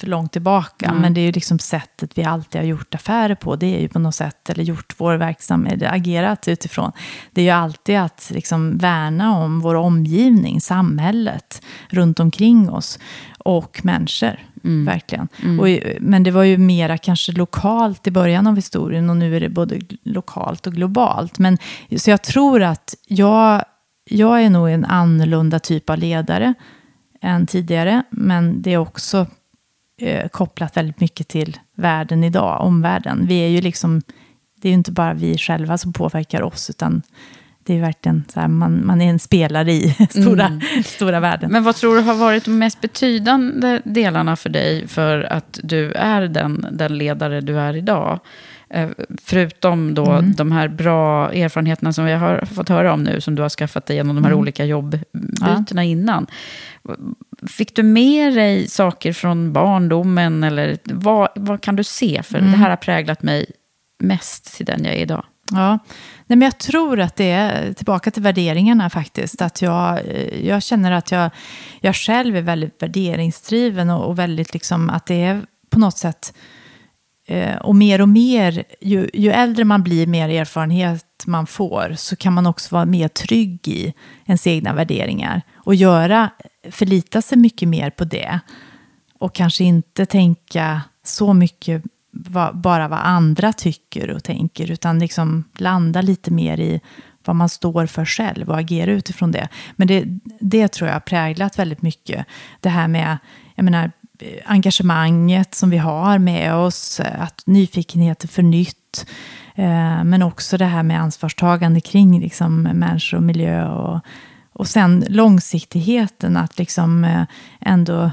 för 0.00 0.06
långt 0.06 0.32
tillbaka. 0.32 0.86
Mm. 0.86 1.02
Men 1.02 1.14
det 1.14 1.20
är 1.20 1.22
ju 1.22 1.32
liksom 1.32 1.58
sättet 1.58 2.18
vi 2.18 2.24
alltid 2.24 2.60
har 2.60 2.68
gjort 2.68 2.94
affärer 2.94 3.34
på. 3.34 3.56
Det 3.56 3.76
är 3.76 3.80
ju 3.80 3.88
på 3.88 3.98
något 3.98 4.14
sätt, 4.14 4.50
eller 4.50 4.64
gjort 4.64 4.94
vår 4.98 5.14
verksamhet, 5.14 5.82
agerat 5.82 6.48
utifrån. 6.48 6.92
Det 7.32 7.40
är 7.40 7.44
ju 7.44 7.50
alltid 7.50 7.98
att 7.98 8.30
liksom 8.34 8.78
värna 8.78 9.36
om 9.36 9.60
vår 9.60 9.74
omgivning, 9.74 10.60
samhället 10.60 11.62
runt 11.88 12.20
omkring 12.20 12.70
oss. 12.70 12.98
Och 13.38 13.80
människor, 13.84 14.40
verkligen. 14.62 15.28
Och, 15.60 15.68
i- 15.68 15.96
men 16.00 16.22
det 16.22 16.30
var 16.30 16.42
ju 16.42 16.58
mera 16.58 16.98
kanske 16.98 17.32
lokalt 17.32 18.06
i 18.06 18.10
början 18.10 18.46
av 18.46 18.56
historien 18.56 19.10
och 19.10 19.16
nu 19.16 19.36
är 19.36 19.40
det 19.40 19.48
både 19.48 19.80
lokalt 20.02 20.66
och 20.66 20.72
globalt. 20.72 21.38
Men, 21.38 21.58
så 21.96 22.10
jag 22.10 22.22
tror 22.22 22.62
att 22.62 22.94
jag, 23.06 23.64
jag 24.04 24.42
är 24.42 24.50
nog 24.50 24.70
en 24.70 24.84
annorlunda 24.84 25.58
typ 25.58 25.90
av 25.90 25.98
ledare 25.98 26.54
än 27.20 27.46
tidigare. 27.46 28.02
Men 28.10 28.62
det 28.62 28.72
är 28.72 28.78
också 28.78 29.26
eh, 30.00 30.28
kopplat 30.28 30.76
väldigt 30.76 31.00
mycket 31.00 31.28
till 31.28 31.56
världen 31.76 32.24
idag, 32.24 32.60
omvärlden. 32.66 33.26
Vi 33.26 33.38
är 33.44 33.48
ju 33.48 33.60
liksom, 33.60 34.02
det 34.60 34.68
är 34.68 34.70
ju 34.70 34.74
inte 34.78 34.92
bara 34.92 35.14
vi 35.14 35.38
själva 35.38 35.78
som 35.78 35.92
påverkar 35.92 36.42
oss, 36.42 36.70
utan 36.70 37.02
det 37.64 37.76
är 37.76 37.80
verkligen 37.80 38.24
så 38.34 38.40
här, 38.40 38.48
man, 38.48 38.86
man 38.86 39.00
är 39.00 39.10
en 39.10 39.18
spelare 39.18 39.72
i 39.72 39.96
stora, 40.10 40.60
stora 40.84 41.20
världen. 41.20 41.52
Men 41.52 41.64
vad 41.64 41.76
tror 41.76 41.94
du 41.94 42.00
har 42.00 42.14
varit 42.14 42.44
de 42.44 42.58
mest 42.58 42.80
betydande 42.80 43.80
delarna 43.84 44.36
för 44.36 44.50
dig 44.50 44.88
för 44.88 45.32
att 45.32 45.60
du 45.62 45.92
är 45.92 46.22
den, 46.22 46.66
den 46.72 46.98
ledare 46.98 47.40
du 47.40 47.58
är 47.58 47.76
idag? 47.76 48.20
Eh, 48.70 48.88
Förutom 49.24 49.94
då 49.94 50.10
Mm. 50.12 50.32
de 50.34 50.52
här 50.52 50.68
bra 50.68 51.32
erfarenheterna 51.32 51.92
som 51.92 52.04
vi 52.04 52.12
har 52.12 52.44
fått 52.54 52.68
höra 52.68 52.92
om 52.92 53.04
nu, 53.04 53.20
som 53.20 53.34
du 53.34 53.42
har 53.42 53.48
skaffat 53.48 53.86
dig 53.86 53.96
genom 53.96 54.16
de 54.16 54.24
här 54.24 54.30
Mm. 54.30 54.40
olika 54.40 54.64
jobbbytena 54.64 55.84
innan. 55.84 56.26
fick 57.48 57.76
du 57.76 57.82
med 57.82 58.34
dig 58.34 58.68
saker 58.68 59.12
från 59.12 59.52
barndomen? 59.52 60.42
Eller 60.44 60.76
vad, 60.84 61.28
vad 61.34 61.60
kan 61.60 61.76
du 61.76 61.84
se? 61.84 62.22
För 62.22 62.38
Mm. 62.38 62.50
det 62.50 62.56
här 62.58 62.70
har 62.70 62.76
präglat 62.76 63.22
mig 63.22 63.46
mest 64.02 64.56
till 64.56 64.66
den 64.66 64.84
jag 64.84 64.94
är 64.94 64.98
idag. 64.98 65.24
Ja, 65.52 65.78
Nej, 66.30 66.36
men 66.36 66.46
jag 66.46 66.58
tror 66.58 67.00
att 67.00 67.16
det 67.16 67.30
är 67.30 67.72
tillbaka 67.72 68.10
till 68.10 68.22
värderingarna 68.22 68.90
faktiskt. 68.90 69.42
Att 69.42 69.62
jag, 69.62 69.98
eh, 69.98 70.46
jag 70.46 70.62
känner 70.62 70.92
att 70.92 71.10
jag, 71.10 71.30
jag 71.80 71.96
själv 71.96 72.36
är 72.36 72.42
väldigt 72.42 72.82
värderingsdriven 72.82 73.90
och, 73.90 74.08
och 74.08 74.18
väldigt 74.18 74.52
liksom 74.52 74.90
att 74.90 75.06
det 75.06 75.22
är 75.22 75.42
på 75.70 75.78
något 75.78 75.98
sätt 75.98 76.34
eh, 77.26 77.56
och 77.56 77.76
mer 77.76 78.00
och 78.00 78.08
mer, 78.08 78.64
ju, 78.80 79.10
ju 79.14 79.30
äldre 79.30 79.64
man 79.64 79.82
blir, 79.82 80.06
mer 80.06 80.28
erfarenhet 80.28 81.24
man 81.26 81.46
får, 81.46 81.94
så 81.96 82.16
kan 82.16 82.32
man 82.32 82.46
också 82.46 82.74
vara 82.74 82.84
mer 82.84 83.08
trygg 83.08 83.68
i 83.68 83.94
ens 84.26 84.46
egna 84.46 84.74
värderingar. 84.74 85.42
Och 85.54 85.74
göra, 85.74 86.30
förlita 86.70 87.22
sig 87.22 87.38
mycket 87.38 87.68
mer 87.68 87.90
på 87.90 88.04
det. 88.04 88.40
Och 89.18 89.34
kanske 89.34 89.64
inte 89.64 90.06
tänka 90.06 90.82
så 91.04 91.32
mycket 91.34 91.82
va, 92.10 92.52
bara 92.52 92.88
vad 92.88 92.98
andra 92.98 93.52
tycker 93.52 94.10
och 94.10 94.24
tänker, 94.24 94.70
utan 94.70 94.98
liksom 94.98 95.44
landa 95.56 96.02
lite 96.02 96.30
mer 96.30 96.60
i 96.60 96.80
vad 97.24 97.36
man 97.36 97.48
står 97.48 97.86
för 97.86 98.04
själv 98.04 98.50
och 98.50 98.58
agera 98.58 98.90
utifrån 98.90 99.32
det. 99.32 99.48
Men 99.76 99.88
det, 99.88 100.04
det 100.40 100.68
tror 100.68 100.88
jag 100.88 100.94
har 100.94 101.00
präglat 101.00 101.58
väldigt 101.58 101.82
mycket. 101.82 102.26
Det 102.60 102.68
här 102.68 102.88
med, 102.88 103.18
jag 103.54 103.64
menar, 103.64 103.90
engagemanget 104.44 105.54
som 105.54 105.70
vi 105.70 105.78
har 105.78 106.18
med 106.18 106.54
oss, 106.54 107.00
att 107.00 107.42
nyfikenheten 107.46 108.28
för 108.28 108.42
nytt, 108.42 109.06
eh, 109.54 110.04
men 110.04 110.22
också 110.22 110.56
det 110.56 110.64
här 110.64 110.82
med 110.82 111.00
ansvarstagande 111.00 111.80
kring 111.80 112.20
liksom, 112.20 112.62
människor 112.62 113.16
och 113.16 113.22
miljö. 113.22 113.68
Och, 113.68 114.00
och 114.52 114.68
sen 114.68 115.04
långsiktigheten, 115.08 116.36
att 116.36 116.58
liksom 116.58 117.04
eh, 117.04 117.22
ändå 117.60 118.10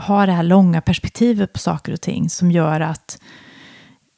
ha 0.00 0.26
det 0.26 0.32
här 0.32 0.42
långa 0.42 0.80
perspektivet 0.80 1.52
på 1.52 1.58
saker 1.58 1.92
och 1.92 2.00
ting 2.00 2.30
som 2.30 2.50
gör 2.50 2.80
att 2.80 3.18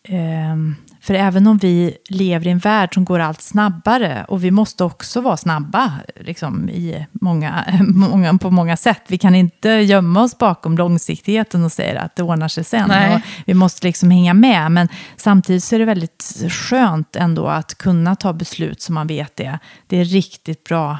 Ehm, 0.08 0.74
För 1.02 1.14
även 1.14 1.46
om 1.46 1.58
vi 1.58 1.96
lever 2.08 2.46
i 2.46 2.50
en 2.50 2.58
värld 2.58 2.94
som 2.94 3.04
går 3.04 3.18
allt 3.18 3.40
snabbare 3.40 4.24
och 4.28 4.44
vi 4.44 4.50
måste 4.50 4.84
också 4.84 5.20
vara 5.20 5.36
snabba 5.36 5.92
liksom, 6.20 6.68
i 6.68 7.06
många, 7.12 7.64
många, 7.88 8.38
på 8.38 8.50
många 8.50 8.76
sätt. 8.76 9.02
Vi 9.06 9.18
kan 9.18 9.34
inte 9.34 9.68
gömma 9.68 10.22
oss 10.22 10.38
bakom 10.38 10.76
långsiktigheten 10.76 11.64
och 11.64 11.72
säga 11.72 12.00
att 12.00 12.16
det 12.16 12.22
ordnar 12.22 12.48
sig 12.48 12.64
sen. 12.64 12.90
Och 12.90 13.20
vi 13.46 13.54
måste 13.54 13.86
liksom 13.86 14.10
hänga 14.10 14.34
med. 14.34 14.72
Men 14.72 14.88
samtidigt 15.16 15.64
så 15.64 15.74
är 15.74 15.78
det 15.78 15.84
väldigt 15.84 16.44
skönt 16.48 17.16
ändå 17.16 17.46
att 17.46 17.74
kunna 17.74 18.16
ta 18.16 18.32
beslut 18.32 18.82
som 18.82 18.94
man 18.94 19.06
vet 19.06 19.40
är, 19.40 19.58
det 19.86 19.96
är 19.96 20.04
riktigt 20.04 20.64
bra 20.64 20.98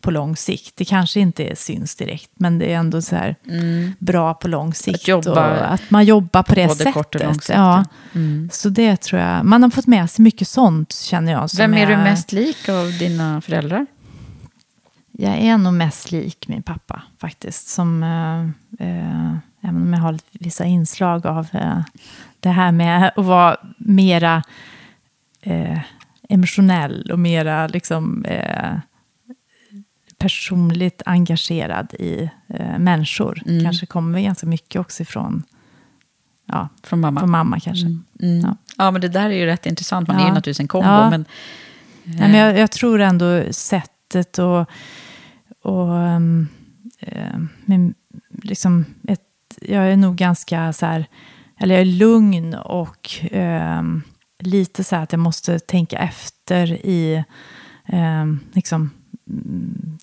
på 0.00 0.10
lång 0.10 0.36
sikt. 0.36 0.76
Det 0.76 0.84
kanske 0.84 1.20
inte 1.20 1.56
syns 1.56 1.96
direkt, 1.96 2.30
men 2.34 2.58
det 2.58 2.72
är 2.72 2.76
ändå 2.76 3.02
så 3.02 3.16
här 3.16 3.36
bra 3.98 4.34
på 4.34 4.48
lång 4.48 4.74
sikt. 4.74 4.96
Att 4.96 5.08
jobba 5.08 5.50
och 5.50 5.72
att 5.72 5.90
man 5.90 6.04
jobbar 6.04 6.42
på 6.42 6.54
det 6.54 6.68
sättet. 6.68 6.94
kort 6.94 7.14
och 7.14 7.20
lång 7.24 7.34
sikt, 7.34 7.48
ja. 7.48 7.84
ja. 8.12 8.20
Så 8.50 8.68
det 8.68 8.96
tror 8.96 9.20
jag. 9.20 9.44
Man 9.44 9.62
har 9.62 9.70
fått 9.70 9.86
med 9.86 10.10
sig 10.10 10.22
mycket 10.22 10.48
sånt, 10.48 10.92
känner 10.92 11.32
jag. 11.32 11.48
Vem 11.56 11.74
är 11.74 11.86
du 11.86 11.96
mest 11.96 12.32
lik 12.32 12.68
av 12.68 12.98
dina 12.98 13.40
föräldrar? 13.40 13.86
Jag 15.12 15.38
är 15.38 15.58
nog 15.58 15.74
mest 15.74 16.10
lik 16.10 16.48
min 16.48 16.62
pappa, 16.62 17.02
faktiskt. 17.18 17.68
Som, 17.68 18.02
eh, 18.02 18.40
eh, 18.88 19.36
även 19.60 19.82
om 19.82 19.92
jag 19.92 20.00
har 20.00 20.18
vissa 20.32 20.64
inslag 20.64 21.26
av 21.26 21.48
eh, 21.52 21.80
det 22.40 22.48
här 22.48 22.72
med 22.72 23.12
att 23.16 23.24
vara 23.24 23.56
mera 23.78 24.42
eh, 25.42 25.78
emotionell 26.28 27.10
och 27.12 27.18
mera 27.18 27.66
liksom, 27.66 28.24
eh, 28.24 28.72
personligt 30.20 31.02
engagerad 31.06 31.94
i 31.94 32.30
eh, 32.48 32.78
människor. 32.78 33.42
Mm. 33.46 33.64
Kanske 33.64 33.86
kommer 33.86 34.20
ganska 34.20 34.46
mycket 34.46 34.80
också 34.80 35.02
ifrån 35.02 35.42
ja, 36.46 36.68
Från 36.82 37.00
mamma? 37.00 37.20
från 37.20 37.30
mamma 37.30 37.60
kanske. 37.60 37.86
Mm. 37.86 38.40
Ja. 38.40 38.56
Ja. 38.76 38.90
men 38.90 39.00
det 39.00 39.08
där 39.08 39.30
är 39.30 39.34
ju 39.34 39.46
rätt 39.46 39.66
intressant. 39.66 40.08
Man 40.08 40.16
är 40.16 40.20
Ja. 40.20 40.26
ju 40.28 40.34
naturligtvis 40.34 40.60
en 40.60 40.68
kombo. 40.68 40.88
Ja. 40.88 41.10
Men, 41.10 41.24
Nej, 42.04 42.18
men 42.30 42.34
jag, 42.34 42.58
jag 42.58 42.70
tror 42.70 43.00
ändå 43.00 43.42
sättet 43.50 44.38
och, 44.38 44.70
och 45.62 45.88
um, 45.90 46.48
eh, 47.00 47.38
men 47.64 47.94
liksom 48.42 48.84
ett, 49.08 49.20
jag 49.60 49.92
är 49.92 49.96
nog 49.96 50.16
ganska 50.16 50.72
så 50.72 50.86
här, 50.86 51.06
eller 51.58 51.74
jag 51.74 51.80
är 51.82 51.84
lugn 51.86 52.54
och 52.54 53.10
ehm, 53.30 54.02
lite 54.38 54.84
så 54.84 54.96
här 54.96 55.02
att 55.02 55.12
jag 55.12 55.18
måste 55.18 55.58
tänka 55.58 55.98
efter 55.98 56.72
i, 56.86 57.24
ehm, 57.86 58.40
liksom, 58.52 58.80
mm, 58.80 58.90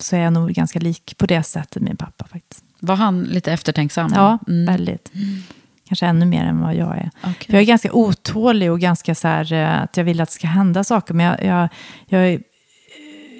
så 0.00 0.16
är 0.16 0.20
jag 0.20 0.32
nog 0.32 0.50
ganska 0.52 0.78
lik 0.78 1.14
på 1.18 1.26
det 1.26 1.42
sättet 1.42 1.82
min 1.82 1.96
pappa 1.96 2.24
faktiskt. 2.26 2.64
var 2.80 2.96
han 2.96 3.22
lite 3.24 3.52
eftertänksam? 3.52 4.10
Ja, 4.14 4.38
Mm. 4.48 4.66
väldigt. 4.66 5.12
Kanske 5.88 6.06
ännu 6.06 6.26
mer 6.26 6.44
än 6.44 6.60
vad 6.60 6.74
jag 6.74 6.96
är. 6.98 7.10
För 7.22 7.52
jag 7.52 7.62
är 7.62 7.66
ganska 7.66 7.92
otålig 7.92 8.72
och 8.72 8.80
ganska 8.80 9.14
så 9.14 9.28
här, 9.28 9.52
eh, 9.52 9.82
att 9.82 9.96
jag 9.96 10.04
vill 10.04 10.20
att 10.20 10.28
det 10.28 10.34
ska 10.34 10.46
hända 10.46 10.84
saker. 10.84 11.14
Men 11.14 11.26
jag, 11.26 11.44
jag, 11.44 11.68
jag, 12.06 12.28
är, 12.28 12.40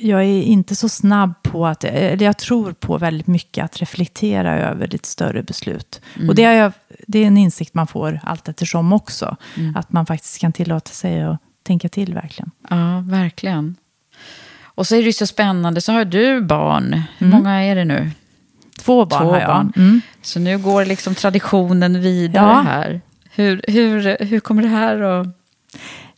jag 0.01 0.20
är 0.24 0.43
inte 0.43 0.76
så 0.76 0.89
snabb 0.89 1.43
på 1.43 1.66
att, 1.66 1.84
eller 1.84 2.24
jag 2.24 2.39
tror 2.39 2.72
på 2.72 2.99
väldigt 2.99 3.26
mycket 3.26 3.64
att 3.64 3.76
reflektera 3.80 4.59
över 4.59 4.86
lite 4.89 5.09
större 5.09 5.43
beslut. 5.43 6.01
Mm. 6.16 6.28
Och 6.28 6.34
det, 6.34 6.43
jag, 6.43 6.72
det 7.07 7.18
är 7.18 7.26
en 7.26 7.36
insikt 7.39 7.74
man 7.74 7.86
får 7.86 8.20
allt 8.22 8.49
eftersom 8.49 8.93
också. 8.93 9.36
Mm. 9.57 9.76
Att 9.76 9.93
man 9.93 10.07
faktiskt 10.07 10.39
kan 10.41 10.53
tillåta 10.53 10.91
sig 10.91 11.22
att 11.22 11.39
tänka 11.62 11.89
till 11.89 12.14
verkligen. 12.14 12.51
Ja, 12.70 13.01
verkligen. 13.07 13.76
Och 14.79 14.87
så 14.87 14.95
är 14.95 14.99
det 14.99 15.07
ju 15.07 15.12
så 15.12 15.26
spännande, 15.26 15.81
så 15.81 15.93
har 15.93 16.05
du 16.05 16.41
barn. 16.41 17.03
Hur 17.18 17.26
Mm. 17.26 17.39
många 17.39 17.62
är 17.64 17.74
det 17.74 17.85
nu? 17.85 18.11
Två 18.81 19.05
barn 19.05 19.22
Två 19.22 19.31
har 19.31 19.41
jag. 19.41 19.49
barn. 19.49 19.72
Mm. 19.76 20.01
Så 20.22 20.39
nu 20.41 20.59
går 20.59 20.85
liksom 20.85 21.14
traditionen 21.14 22.01
vidare 22.01 22.45
Ja. 22.47 22.61
här. 22.61 23.01
Hur, 23.35 23.62
hur, 23.68 24.16
hur 24.24 24.41
kommer 24.41 24.62
det 24.62 24.68
här 24.68 25.01
att... 25.01 25.26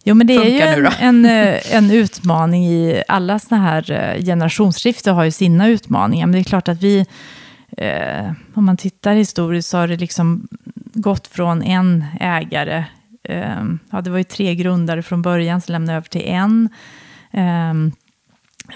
Jo, 0.04 0.14
men 0.14 0.26
det 0.26 0.34
är 0.34 0.44
ju 0.50 0.60
en, 0.60 0.86
en, 1.00 1.24
eh, 1.24 1.74
en 1.76 1.90
utmaning 1.90 2.66
i 2.66 3.02
alla 3.08 3.38
såna 3.38 3.60
här 3.60 3.90
eh, 3.90 4.24
generationsskiften 4.24 5.14
har 5.14 5.24
ju 5.24 5.30
sina 5.30 5.68
utmaningar. 5.68 6.26
Men 6.26 6.32
det 6.32 6.38
är 6.38 6.44
klart 6.44 6.68
att 6.68 6.82
vi, 6.82 7.06
eh, 7.76 8.32
om 8.54 8.64
man 8.64 8.76
tittar 8.76 9.12
historiskt 9.14 9.68
så 9.68 9.78
har 9.78 9.88
det 9.88 9.96
liksom 9.96 10.48
gått 10.94 11.26
från 11.26 11.62
en 11.62 12.04
ägare. 12.20 12.84
Eh, 13.24 13.64
ja, 13.90 14.00
det 14.00 14.10
var 14.10 14.18
ju 14.18 14.24
tre 14.24 14.54
grundare 14.54 15.02
från 15.02 15.22
början 15.22 15.60
som 15.60 15.72
lämnade 15.72 15.96
över 15.96 16.08
till 16.08 16.24
en. 16.24 16.68
Eh, 17.32 17.74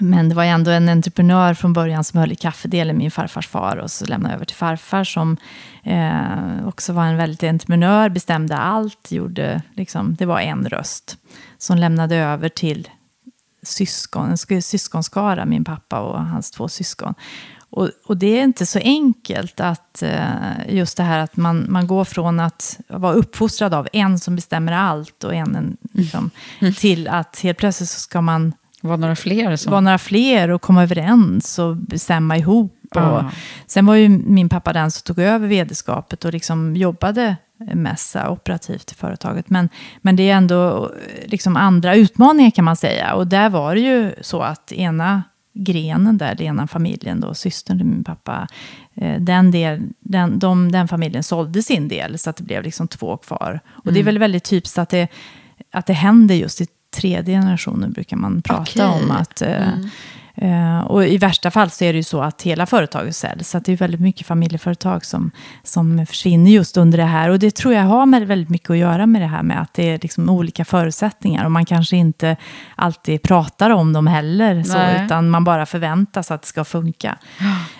men 0.00 0.28
det 0.28 0.34
var 0.34 0.44
ändå 0.44 0.70
en 0.70 0.88
entreprenör 0.88 1.54
från 1.54 1.72
början 1.72 2.04
som 2.04 2.20
höll 2.20 2.32
i 2.32 2.36
kaffedelen, 2.36 2.98
min 2.98 3.10
farfars 3.10 3.48
far, 3.48 3.76
och 3.76 3.90
så 3.90 4.04
lämnade 4.04 4.32
jag 4.32 4.36
över 4.36 4.44
till 4.44 4.56
farfar 4.56 5.04
som 5.04 5.36
eh, 5.82 6.68
också 6.68 6.92
var 6.92 7.04
en 7.04 7.16
väldigt 7.16 7.42
entreprenör, 7.42 8.08
bestämde 8.08 8.56
allt, 8.56 9.12
gjorde, 9.12 9.62
liksom, 9.74 10.14
det 10.14 10.26
var 10.26 10.40
en 10.40 10.68
röst. 10.68 11.16
Som 11.58 11.78
lämnade 11.78 12.16
över 12.16 12.48
till 12.48 12.88
syskon, 13.62 14.30
en 14.30 14.36
sk- 14.36 14.60
syskonskara, 14.60 15.44
min 15.44 15.64
pappa 15.64 16.00
och 16.00 16.20
hans 16.24 16.50
två 16.50 16.68
syskon. 16.68 17.14
Och, 17.70 17.90
och 18.06 18.16
det 18.16 18.38
är 18.38 18.44
inte 18.44 18.66
så 18.66 18.78
enkelt 18.78 19.60
att 19.60 20.02
eh, 20.02 20.28
just 20.68 20.96
det 20.96 21.02
här 21.02 21.18
att 21.18 21.36
man, 21.36 21.66
man 21.68 21.86
går 21.86 22.04
från 22.04 22.40
att 22.40 22.80
vara 22.88 23.12
uppfostrad 23.12 23.74
av 23.74 23.88
en 23.92 24.18
som 24.18 24.36
bestämmer 24.36 24.72
allt 24.72 25.24
och 25.24 25.34
en, 25.34 25.56
en 25.56 25.76
liksom, 25.92 26.30
till 26.76 27.08
att 27.08 27.40
helt 27.40 27.58
plötsligt 27.58 27.90
så 27.90 28.00
ska 28.00 28.20
man 28.20 28.52
Var 28.84 28.96
några 28.96 29.16
fler 29.16 29.56
som... 29.56 29.70
vara 29.70 29.80
några 29.80 29.98
fler 29.98 30.48
och 30.48 30.62
komma 30.62 30.82
överens 30.82 31.58
och 31.58 31.76
bestämma 31.76 32.36
ihop. 32.36 32.78
Och. 32.94 33.22
Sen 33.66 33.86
var 33.86 33.94
ju 33.94 34.08
min 34.08 34.48
pappa 34.48 34.72
den 34.72 34.90
som 34.90 35.02
tog 35.02 35.18
över 35.18 35.48
vederskapet 35.48 36.24
och 36.24 36.32
liksom 36.32 36.76
jobbade 36.76 37.36
här 38.14 38.28
operativt 38.28 38.92
i 38.92 38.94
företaget. 38.94 39.50
Men, 39.50 39.68
men 40.02 40.16
det 40.16 40.30
är 40.30 40.36
ändå 40.36 40.90
liksom 41.26 41.56
andra 41.56 41.94
utmaningar 41.94 42.50
kan 42.50 42.64
man 42.64 42.76
säga. 42.76 43.14
Och 43.14 43.26
där 43.26 43.50
var 43.50 43.74
det 43.74 43.80
ju 43.80 44.14
så 44.20 44.42
att 44.42 44.72
ena 44.72 45.22
grenen 45.54 46.18
där, 46.18 46.34
den 46.34 46.46
ena 46.46 46.66
familjen 46.66 47.20
då, 47.20 47.34
systern 47.34 47.78
till 47.78 47.86
min 47.86 48.04
pappa, 48.04 48.48
eh, 48.94 49.20
den, 49.20 49.50
del, 49.50 49.82
den, 50.00 50.38
de, 50.38 50.72
den 50.72 50.88
familjen 50.88 51.22
sålde 51.22 51.62
sin 51.62 51.88
del 51.88 52.18
så 52.18 52.30
att 52.30 52.36
det 52.36 52.44
blev 52.44 52.62
liksom 52.62 52.88
två 52.88 53.16
kvar. 53.16 53.60
Och 53.84 53.92
det 53.92 54.00
är 54.00 54.04
väl 54.04 54.18
väldigt 54.18 54.44
typiskt 54.44 54.78
att 54.78 54.88
det, 54.88 55.08
att 55.72 55.86
det 55.86 55.92
händer 55.92 56.34
just 56.34 56.60
i 56.60 56.66
tredje 56.94 57.34
generationen 57.40 57.92
brukar 57.92 58.16
man 58.16 58.42
prata 58.42 58.62
Okej. 58.62 58.84
om. 58.84 59.10
att 59.10 59.42
eh, 59.42 59.68
eh, 60.34 60.80
Och 60.80 61.06
i 61.06 61.18
värsta 61.18 61.50
fall 61.50 61.70
så 61.70 61.84
är 61.84 61.92
det 61.92 61.96
ju 61.96 62.02
så 62.02 62.22
att 62.22 62.42
hela 62.42 62.66
företaget 62.66 63.16
säljs. 63.16 63.50
Så 63.50 63.58
det 63.58 63.72
är 63.72 63.76
väldigt 63.76 64.00
mycket 64.00 64.26
familjeföretag 64.26 65.04
som, 65.04 65.30
som 65.62 66.06
försvinner 66.06 66.50
just 66.50 66.76
under 66.76 66.98
det 66.98 67.04
här. 67.04 67.28
Och 67.28 67.38
det 67.38 67.54
tror 67.54 67.74
jag 67.74 67.82
har 67.82 68.06
med 68.06 68.26
väldigt 68.26 68.48
mycket 68.48 68.70
att 68.70 68.76
göra 68.76 69.06
med 69.06 69.22
det 69.22 69.26
här 69.26 69.42
med 69.42 69.60
att 69.60 69.74
det 69.74 69.90
är 69.90 69.98
liksom 70.02 70.30
olika 70.30 70.64
förutsättningar. 70.64 71.44
Och 71.44 71.52
man 71.52 71.64
kanske 71.64 71.96
inte 71.96 72.36
alltid 72.76 73.22
pratar 73.22 73.70
om 73.70 73.92
dem 73.92 74.06
heller. 74.06 74.62
Så, 74.62 75.04
utan 75.04 75.30
man 75.30 75.44
bara 75.44 75.66
förväntas 75.66 76.30
att 76.30 76.42
det 76.42 76.48
ska 76.48 76.64
funka. 76.64 77.18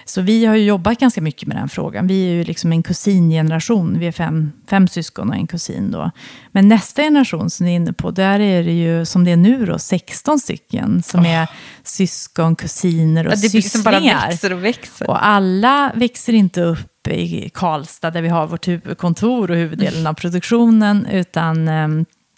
Så 0.05 0.21
vi 0.21 0.45
har 0.45 0.57
ju 0.57 0.65
jobbat 0.65 0.99
ganska 0.99 1.21
mycket 1.21 1.49
med 1.49 1.57
den 1.57 1.69
frågan. 1.69 2.07
Vi 2.07 2.29
är 2.29 2.33
ju 2.33 2.45
liksom 2.45 2.73
en 2.73 2.83
kusingeneration. 2.83 3.99
Vi 3.99 4.07
är 4.07 4.13
fem, 4.13 4.53
fem 4.71 4.89
syskon 4.89 5.29
och 5.29 5.35
en 5.35 5.47
kusin 5.47 5.91
då. 5.91 6.11
Men 6.53 6.69
nästa 6.69 7.03
generation 7.03 7.51
som 7.51 7.67
ni 7.67 7.73
är 7.73 7.77
inne 7.77 7.93
på, 7.93 8.11
där 8.11 8.41
är 8.41 8.65
det 8.65 8.73
ju 8.73 9.05
som 9.05 9.25
det 9.25 9.31
är 9.31 9.37
nu 9.37 9.67
då, 9.67 9.79
16 9.79 10.39
stycken 10.39 11.03
som 11.03 11.21
oh. 11.21 11.31
är 11.31 11.49
syskon, 11.83 12.57
kusiner 12.57 13.27
och 13.27 13.33
ja, 13.33 13.37
det 13.37 13.51
sysslingar. 13.51 13.61
Liksom 13.61 13.83
bara 13.83 14.29
växer 14.29 14.53
och 14.53 14.65
växer. 14.65 15.11
Och 15.11 15.27
alla 15.27 15.93
växer 15.95 16.33
inte 16.33 16.63
upp 16.63 17.09
i 17.09 17.51
Karlstad 17.55 18.11
där 18.11 18.23
vi 18.23 18.29
har 18.29 18.47
vårt 18.47 18.69
huvudkontor 18.69 19.51
och 19.51 19.57
huvuddelen 19.57 20.07
av 20.07 20.15
produktionen, 20.15 21.07
utan 21.07 21.69
eh, 21.69 21.89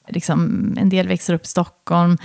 liksom, 0.08 0.74
en 0.78 0.88
del 0.88 1.08
växer 1.08 1.34
upp 1.34 1.44
i 1.44 1.48
Stockholm. 1.48 2.18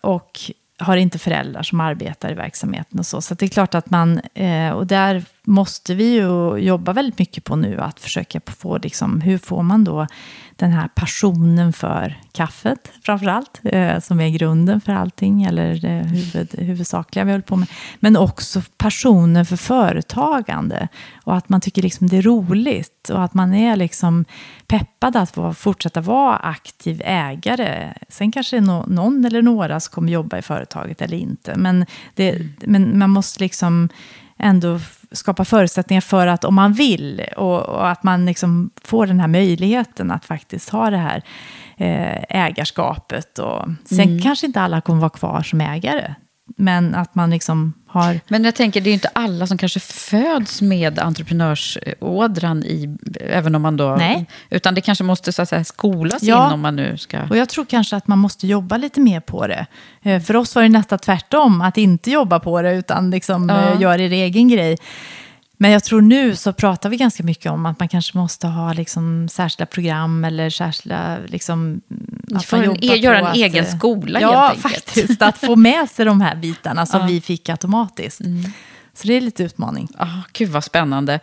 Och 0.00 0.40
har 0.78 0.96
inte 0.96 1.18
föräldrar 1.18 1.62
som 1.62 1.80
arbetar 1.80 2.32
i 2.32 2.34
verksamheten 2.34 2.98
och 2.98 3.06
så. 3.06 3.20
Så 3.20 3.34
det 3.34 3.46
är 3.46 3.48
klart 3.48 3.74
att 3.74 3.90
man, 3.90 4.20
eh, 4.34 4.70
och 4.70 4.86
där 4.86 5.24
måste 5.44 5.94
vi 5.94 6.14
ju 6.14 6.56
jobba 6.56 6.92
väldigt 6.92 7.18
mycket 7.18 7.44
på 7.44 7.56
nu, 7.56 7.80
att 7.80 8.00
försöka 8.00 8.40
få, 8.46 8.78
liksom, 8.78 9.20
hur 9.20 9.38
får 9.38 9.62
man 9.62 9.84
då 9.84 10.06
den 10.56 10.70
här 10.70 10.88
passionen 10.88 11.72
för 11.72 12.18
kaffet, 12.32 12.92
framför 13.02 13.26
allt, 13.26 13.60
eh, 13.64 14.00
som 14.00 14.20
är 14.20 14.28
grunden 14.28 14.80
för 14.80 14.92
allting, 14.92 15.42
eller 15.42 15.74
det 15.74 15.88
huvud, 15.88 16.54
huvudsakliga 16.58 17.24
vi 17.24 17.30
håller 17.30 17.42
på 17.42 17.56
med. 17.56 17.68
Men 18.00 18.16
också 18.16 18.62
passionen 18.76 19.46
för 19.46 19.56
företagande, 19.56 20.88
och 21.24 21.36
att 21.36 21.48
man 21.48 21.60
tycker 21.60 21.82
liksom 21.82 22.06
det 22.06 22.16
är 22.16 22.22
roligt, 22.22 23.10
och 23.10 23.24
att 23.24 23.34
man 23.34 23.54
är 23.54 23.76
liksom 23.76 24.24
peppad 24.66 25.16
att 25.16 25.58
fortsätta 25.58 26.00
vara 26.00 26.36
aktiv 26.36 27.02
ägare. 27.04 27.94
Sen 28.08 28.32
kanske 28.32 28.56
det 28.56 28.60
är 28.60 28.86
någon 28.86 29.24
eller 29.24 29.42
några 29.42 29.80
som 29.80 29.92
kommer 29.92 30.12
jobba 30.12 30.38
i 30.38 30.42
företaget 30.42 31.02
eller 31.02 31.16
inte, 31.16 31.56
men, 31.56 31.86
det, 32.14 32.46
men 32.66 32.98
man 32.98 33.10
måste 33.10 33.40
liksom 33.40 33.88
ändå 34.38 34.80
skapa 35.12 35.44
förutsättningar 35.44 36.00
för 36.00 36.26
att 36.26 36.44
om 36.44 36.54
man 36.54 36.72
vill 36.72 37.22
och, 37.36 37.60
och 37.60 37.88
att 37.88 38.02
man 38.02 38.26
liksom 38.26 38.70
får 38.84 39.06
den 39.06 39.20
här 39.20 39.28
möjligheten 39.28 40.10
att 40.10 40.24
faktiskt 40.24 40.70
ha 40.70 40.90
det 40.90 40.96
här 40.96 41.22
eh, 41.76 42.24
ägarskapet. 42.28 43.38
Och, 43.38 43.68
sen 43.84 44.00
mm. 44.00 44.22
kanske 44.22 44.46
inte 44.46 44.60
alla 44.60 44.80
kommer 44.80 45.00
vara 45.00 45.10
kvar 45.10 45.42
som 45.42 45.60
ägare. 45.60 46.14
Men 46.56 46.94
att 46.94 47.14
man 47.14 47.30
liksom 47.30 47.72
har... 47.94 48.20
Men 48.28 48.44
jag 48.44 48.54
tänker, 48.54 48.80
det 48.80 48.88
är 48.88 48.90
ju 48.90 48.94
inte 48.94 49.10
alla 49.12 49.46
som 49.46 49.58
kanske 49.58 49.80
föds 49.80 50.62
med 50.62 50.98
entreprenörsådran 50.98 52.64
i, 52.64 52.96
även 53.20 53.54
om 53.54 53.62
man 53.62 53.76
då... 53.76 53.96
Nej. 53.96 54.26
Utan 54.50 54.74
det 54.74 54.80
kanske 54.80 55.04
måste 55.04 55.32
så 55.32 55.42
att 55.42 55.48
säga, 55.48 55.64
skolas 55.64 56.22
ja. 56.22 56.46
in 56.46 56.52
om 56.52 56.60
man 56.60 56.76
nu 56.76 56.96
ska... 56.96 57.22
Och 57.30 57.36
jag 57.36 57.48
tror 57.48 57.64
kanske 57.64 57.96
att 57.96 58.06
man 58.06 58.18
måste 58.18 58.46
jobba 58.46 58.76
lite 58.76 59.00
mer 59.00 59.20
på 59.20 59.46
det. 59.46 59.66
Eh, 60.02 60.22
för 60.22 60.36
oss 60.36 60.54
var 60.54 60.62
det 60.62 60.68
nästan 60.68 60.98
tvärtom, 60.98 61.60
att 61.60 61.78
inte 61.78 62.10
jobba 62.10 62.40
på 62.40 62.62
det, 62.62 62.74
utan 62.74 63.10
liksom 63.10 63.48
ja. 63.48 63.72
Eh, 63.72 63.80
göra 63.80 63.96
det 63.96 64.04
egen 64.04 64.48
grej. 64.48 64.76
Men 65.56 65.70
jag 65.70 65.84
tror 65.84 66.00
nu 66.00 66.36
så 66.36 66.52
pratar 66.52 66.90
vi 66.90 66.96
ganska 66.96 67.22
mycket 67.22 67.52
om 67.52 67.66
att 67.66 67.78
man 67.78 67.88
kanske 67.88 68.18
måste 68.18 68.46
ha 68.46 68.72
liksom 68.72 69.28
särskilda 69.28 69.66
program 69.66 70.24
eller 70.24 70.50
särskilda... 70.50 71.18
Liksom, 71.26 71.80
att 72.34 72.52
man 72.52 72.64
en, 72.64 72.84
e 72.84 72.96
göra 72.96 73.18
en 73.18 73.26
att, 73.26 73.36
egen 73.36 73.66
skola 73.66 74.20
ja, 74.20 74.46
helt 74.46 74.66
enkelt. 74.66 74.74
faktiskt. 74.74 75.22
Att 75.22 75.38
få 75.38 75.56
med 75.56 75.90
sig 75.90 76.04
de 76.04 76.20
här 76.20 76.36
bitarna 76.36 76.86
som 76.86 77.00
ja. 77.00 77.06
vi 77.06 77.20
fick 77.20 77.48
automatiskt. 77.48 78.20
Mm. 78.20 78.44
Så 78.94 79.08
det 79.08 79.14
är 79.14 79.20
lite 79.20 79.42
utmaning. 79.42 79.88
Oh, 79.98 80.20
gud 80.32 80.48
vad 80.48 80.64
spännande. 80.64 81.20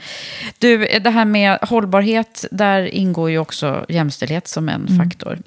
Du, 0.58 0.78
det 0.78 1.10
här 1.10 1.26
med 1.26 1.58
hållbarhet, 1.62 2.46
där 2.52 2.82
ingår 2.82 3.30
ju 3.30 3.38
också 3.38 3.86
jämställdhet 3.90 4.48
som 4.48 4.70
en 4.70 4.88
mm. 4.88 4.98
faktor. 4.98 5.40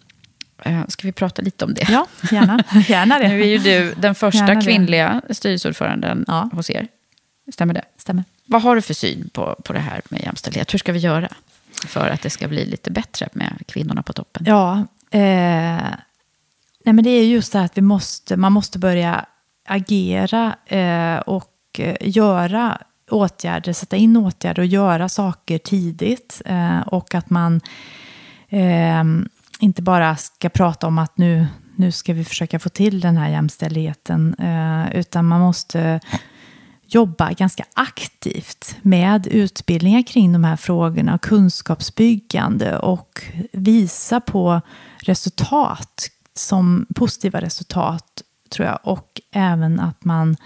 Uh, 0.66 0.82
ska 0.89 1.07
vi 1.07 1.12
prata 1.12 1.43
lite 1.43 1.64
om 1.64 1.74
det? 1.74 1.87
Ja, 1.89 2.07
gärna. 2.30 2.64
gärna 2.89 3.18
det. 3.18 3.28
Nu 3.28 3.41
är 3.41 3.47
ju 3.47 3.59
du 3.59 3.95
den 3.97 4.14
första 4.14 4.61
kvinnliga 4.61 5.22
styrelseordföranden 5.30 6.24
ja. 6.28 6.51
hos 6.53 6.70
er. 6.70 6.89
Stämmer 7.53 7.74
det? 7.74 7.84
Stämmer. 7.97 8.24
Vad 8.47 8.62
har 8.62 8.76
du 8.76 8.82
för 8.82 8.95
syn 8.95 9.30
på, 9.32 9.57
på 9.64 9.72
det 9.72 9.78
här 9.78 10.03
med 10.09 10.22
jämställdhet? 10.22 10.74
Hur 10.74 10.78
ska 10.78 10.92
vi 10.92 10.99
göra 10.99 11.28
för 11.86 12.09
att 12.09 12.22
det 12.22 12.30
ska 12.30 12.49
bli 12.49 12.66
lite 12.66 12.90
bättre 12.90 13.28
med 13.32 13.62
kvinnorna 13.66 14.03
på 14.03 14.12
toppen? 14.12 14.45
Ja, 14.47 14.76
eh, 15.11 15.20
nej 16.84 16.92
men 16.92 17.05
det 17.05 17.11
är 17.11 17.26
just 17.26 17.53
det 17.53 17.61
att 17.61 17.78
vi 17.78 17.82
måste, 17.82 18.36
man 18.36 18.53
måste 18.53 18.78
börja 18.78 19.26
agera 19.66 20.57
eh, 20.66 21.16
och 21.16 21.51
eh, 21.78 21.97
göra 22.01 22.78
åtgärder, 23.11 23.72
sätta 23.72 23.97
in 23.97 24.16
åtgärder 24.16 24.62
och 24.62 24.66
göra 24.66 25.09
saker 25.09 25.59
tidigt. 25.59 26.42
Eh, 26.45 26.80
och 26.80 27.14
att 27.14 27.30
man 27.30 27.61
eh, 28.49 29.05
inte 29.61 29.82
bara 29.82 30.16
ska 30.16 30.49
prata 30.49 30.86
om 30.86 30.99
att 30.99 31.18
nu, 31.18 31.47
nu 31.76 31.92
ska 31.92 32.12
vi 32.12 32.24
försöka 32.24 32.59
få 32.59 32.68
till 32.68 33.01
den 33.01 33.16
här 33.16 33.30
jämställdheten, 33.30 34.34
eh, 34.34 34.97
utan 34.99 35.24
man 35.24 35.40
måste 35.40 36.01
jobba 36.95 37.32
ganska 37.32 37.64
aktivt 37.74 38.76
med 38.82 39.26
utbildningar 39.26 40.03
kring 40.03 40.32
de 40.32 40.45
här 40.45 40.57
frågorna, 40.57 41.18
kunskapsbyggande 41.18 42.78
och 42.78 43.22
visa 43.53 44.20
på 44.20 44.61
resultat, 44.99 46.09
som 46.34 46.86
positiva 46.95 47.40
resultat, 47.40 48.22
tror 48.51 48.68
jag. 48.68 48.78
Och 48.82 49.20
även 49.32 49.80
att 49.80 50.05
man 50.05 50.36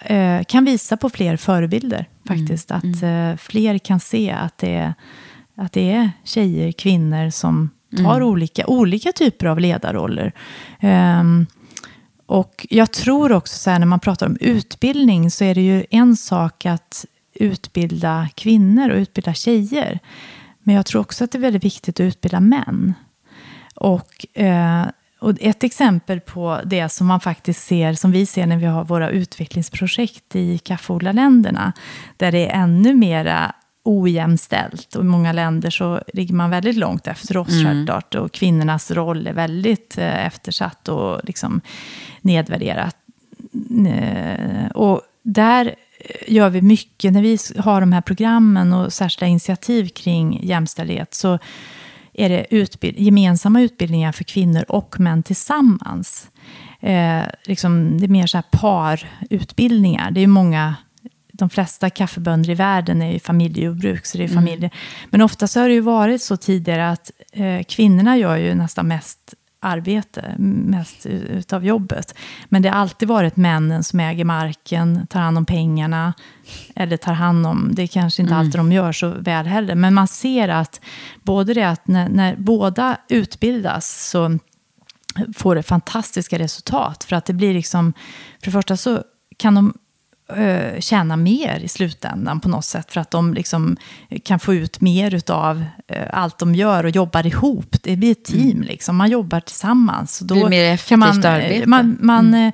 eh, 0.00 0.44
kan 0.44 0.64
visa 0.64 0.96
på 0.96 1.10
fler 1.10 1.36
förebilder, 1.36 2.08
faktiskt. 2.28 2.70
Mm. 2.70 2.78
Att 2.78 3.02
mm. 3.02 3.30
eh, 3.30 3.36
fler 3.36 3.78
kan 3.78 4.00
se 4.00 4.30
att 4.30 4.58
det, 4.58 4.74
är, 4.74 4.94
att 5.56 5.72
det 5.72 5.92
är 5.92 6.10
tjejer, 6.24 6.72
kvinnor 6.72 7.30
som 7.30 7.70
tar 7.96 8.16
mm. 8.16 8.28
olika, 8.28 8.66
olika 8.66 9.12
typer 9.12 9.46
av 9.46 9.60
ledarroller. 9.60 10.32
Um, 11.20 11.46
och 12.32 12.66
jag 12.70 12.92
tror 12.92 13.32
också 13.32 13.58
så 13.58 13.70
här, 13.70 13.78
när 13.78 13.86
man 13.86 14.00
pratar 14.00 14.26
om 14.26 14.36
utbildning 14.40 15.30
så 15.30 15.44
är 15.44 15.54
det 15.54 15.60
ju 15.60 15.84
en 15.90 16.16
sak 16.16 16.66
att 16.66 17.04
utbilda 17.34 18.28
kvinnor 18.34 18.90
och 18.90 18.96
utbilda 18.96 19.34
tjejer. 19.34 19.98
Men 20.62 20.74
jag 20.74 20.86
tror 20.86 21.00
också 21.00 21.24
att 21.24 21.32
det 21.32 21.38
är 21.38 21.40
väldigt 21.40 21.64
viktigt 21.64 21.96
att 21.96 22.04
utbilda 22.04 22.40
män. 22.40 22.94
Och, 23.74 24.36
eh, 24.36 24.86
och 25.20 25.34
ett 25.40 25.64
exempel 25.64 26.20
på 26.20 26.60
det 26.64 26.88
som 26.88 27.06
man 27.06 27.20
faktiskt 27.20 27.64
ser, 27.64 27.94
som 27.94 28.12
vi 28.12 28.26
ser 28.26 28.46
när 28.46 28.56
vi 28.56 28.66
har 28.66 28.84
våra 28.84 29.10
utvecklingsprojekt 29.10 30.36
i 30.36 30.58
kaffeodlarländerna, 30.58 31.72
där 32.16 32.32
det 32.32 32.50
är 32.50 32.62
ännu 32.62 32.94
mera 32.94 33.54
ojämställt. 33.84 34.94
Och 34.94 35.04
i 35.04 35.06
många 35.06 35.32
länder 35.32 35.70
så 35.70 36.00
ligger 36.12 36.34
man 36.34 36.50
väldigt 36.50 36.76
långt 36.76 37.06
efter 37.06 37.36
oss 37.36 37.62
mm. 37.62 37.88
Och 38.18 38.32
kvinnornas 38.32 38.90
roll 38.90 39.26
är 39.26 39.32
väldigt 39.32 39.98
eh, 39.98 40.26
eftersatt 40.26 40.88
och 40.88 41.20
liksom 41.24 41.60
nedvärderat. 42.20 42.96
Eh, 43.86 44.70
och 44.70 45.00
där 45.22 45.74
gör 46.26 46.50
vi 46.50 46.62
mycket. 46.62 47.12
När 47.12 47.22
vi 47.22 47.38
har 47.58 47.80
de 47.80 47.92
här 47.92 48.00
programmen 48.00 48.72
och 48.72 48.92
särskilda 48.92 49.26
initiativ 49.26 49.88
kring 49.88 50.40
jämställdhet 50.42 51.14
så 51.14 51.38
är 52.14 52.28
det 52.28 52.46
utbild 52.50 52.98
gemensamma 52.98 53.60
utbildningar 53.60 54.12
för 54.12 54.24
kvinnor 54.24 54.64
och 54.68 55.00
män 55.00 55.22
tillsammans. 55.22 56.30
Eh, 56.80 57.22
liksom, 57.44 57.98
det 57.98 58.06
är 58.06 58.08
mer 58.08 58.26
så 58.26 58.36
här 58.36 58.44
parutbildningar. 58.50 60.10
Det 60.10 60.20
är 60.20 60.26
många 60.26 60.74
de 61.32 61.50
flesta 61.50 61.90
kaffebönder 61.90 62.50
i 62.50 62.54
världen 62.54 63.02
är 63.02 63.12
ju 63.12 63.18
familjejordbruk, 63.18 64.06
så 64.06 64.18
det 64.18 64.24
är 64.24 64.28
mm. 64.28 64.44
familjer. 64.44 64.70
Mm. 64.70 65.08
Men 65.10 65.22
ofta 65.22 65.46
så 65.46 65.60
har 65.60 65.68
det 65.68 65.74
ju 65.74 65.80
varit 65.80 66.22
så 66.22 66.36
tidigare 66.36 66.90
att 66.90 67.10
eh, 67.32 67.62
kvinnorna 67.68 68.16
gör 68.16 68.36
ju 68.36 68.54
nästan 68.54 68.88
mest 68.88 69.34
arbete, 69.62 70.34
mest 70.38 71.06
utav 71.06 71.64
jobbet. 71.64 72.14
Men 72.48 72.62
det 72.62 72.68
har 72.68 72.76
alltid 72.76 73.08
varit 73.08 73.36
männen 73.36 73.84
som 73.84 74.00
äger 74.00 74.24
marken, 74.24 75.06
tar 75.06 75.20
hand 75.20 75.38
om 75.38 75.44
pengarna, 75.44 76.14
eller 76.74 76.96
tar 76.96 77.12
hand 77.12 77.46
om, 77.46 77.70
det 77.72 77.82
är 77.82 77.86
kanske 77.86 78.22
inte 78.22 78.34
mm. 78.34 78.46
alltid 78.46 78.60
de 78.60 78.72
gör 78.72 78.92
så 78.92 79.08
väl 79.08 79.46
heller, 79.46 79.74
men 79.74 79.94
man 79.94 80.08
ser 80.08 80.48
att 80.48 80.80
både 81.22 81.54
det 81.54 81.68
att 81.68 81.88
när, 81.88 82.08
när 82.08 82.36
båda 82.36 82.96
utbildas 83.08 84.10
så 84.10 84.38
får 85.36 85.54
det 85.54 85.62
fantastiska 85.62 86.38
resultat. 86.38 87.04
För 87.04 87.16
att 87.16 87.24
det 87.24 87.32
blir 87.32 87.54
liksom, 87.54 87.92
för 88.40 88.46
det 88.46 88.52
första 88.52 88.76
så 88.76 89.02
kan 89.36 89.54
de 89.54 89.74
eh, 90.36 90.80
tjäna 90.80 91.16
mer 91.16 91.60
i 91.60 91.68
slutändan 91.68 92.40
på 92.40 92.48
något 92.48 92.64
sätt. 92.64 92.92
För 92.92 93.00
att 93.00 93.10
de 93.10 93.34
liksom 93.34 93.76
kan 94.24 94.40
få 94.40 94.54
ut 94.54 94.80
mer 94.80 95.30
av 95.30 95.64
eh, 95.88 96.06
allt 96.12 96.38
de 96.38 96.54
gör 96.54 96.84
och 96.84 96.90
jobbar 96.90 97.26
ihop. 97.26 97.76
Det 97.82 97.96
blir 97.96 98.12
ett 98.12 98.24
team, 98.24 98.50
mm. 98.50 98.62
liksom. 98.62 98.96
man 98.96 99.10
jobbar 99.10 99.40
tillsammans. 99.40 100.18
Då 100.18 100.34
det 100.34 100.40
blir 100.40 100.50
mer 100.50 100.72
effektivt 100.72 100.98
man, 100.98 101.24
eh, 101.24 101.32
arbete. 101.32 101.66
Man, 101.66 101.98
man, 102.00 102.34
mm. 102.34 102.52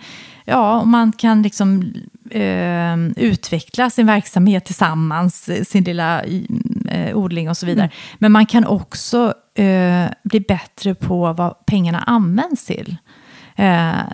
Ja, 0.50 0.80
och 0.80 0.88
man 0.88 1.12
kan 1.12 1.42
liksom 1.42 1.94
eh, 2.30 2.96
utveckla 3.16 3.90
sin 3.90 4.06
verksamhet 4.06 4.64
tillsammans, 4.64 5.50
sin 5.68 5.84
lilla 5.84 6.22
eh, 6.88 7.16
odling 7.16 7.50
och 7.50 7.56
så 7.56 7.66
vidare. 7.66 7.84
Mm. 7.84 7.96
Men 8.18 8.32
man 8.32 8.46
kan 8.46 8.66
också 8.66 9.34
eh, 9.54 10.06
bli 10.24 10.40
bättre 10.40 10.94
på 10.94 11.32
vad 11.32 11.66
pengarna 11.66 11.98
används 11.98 12.64
till. 12.64 12.96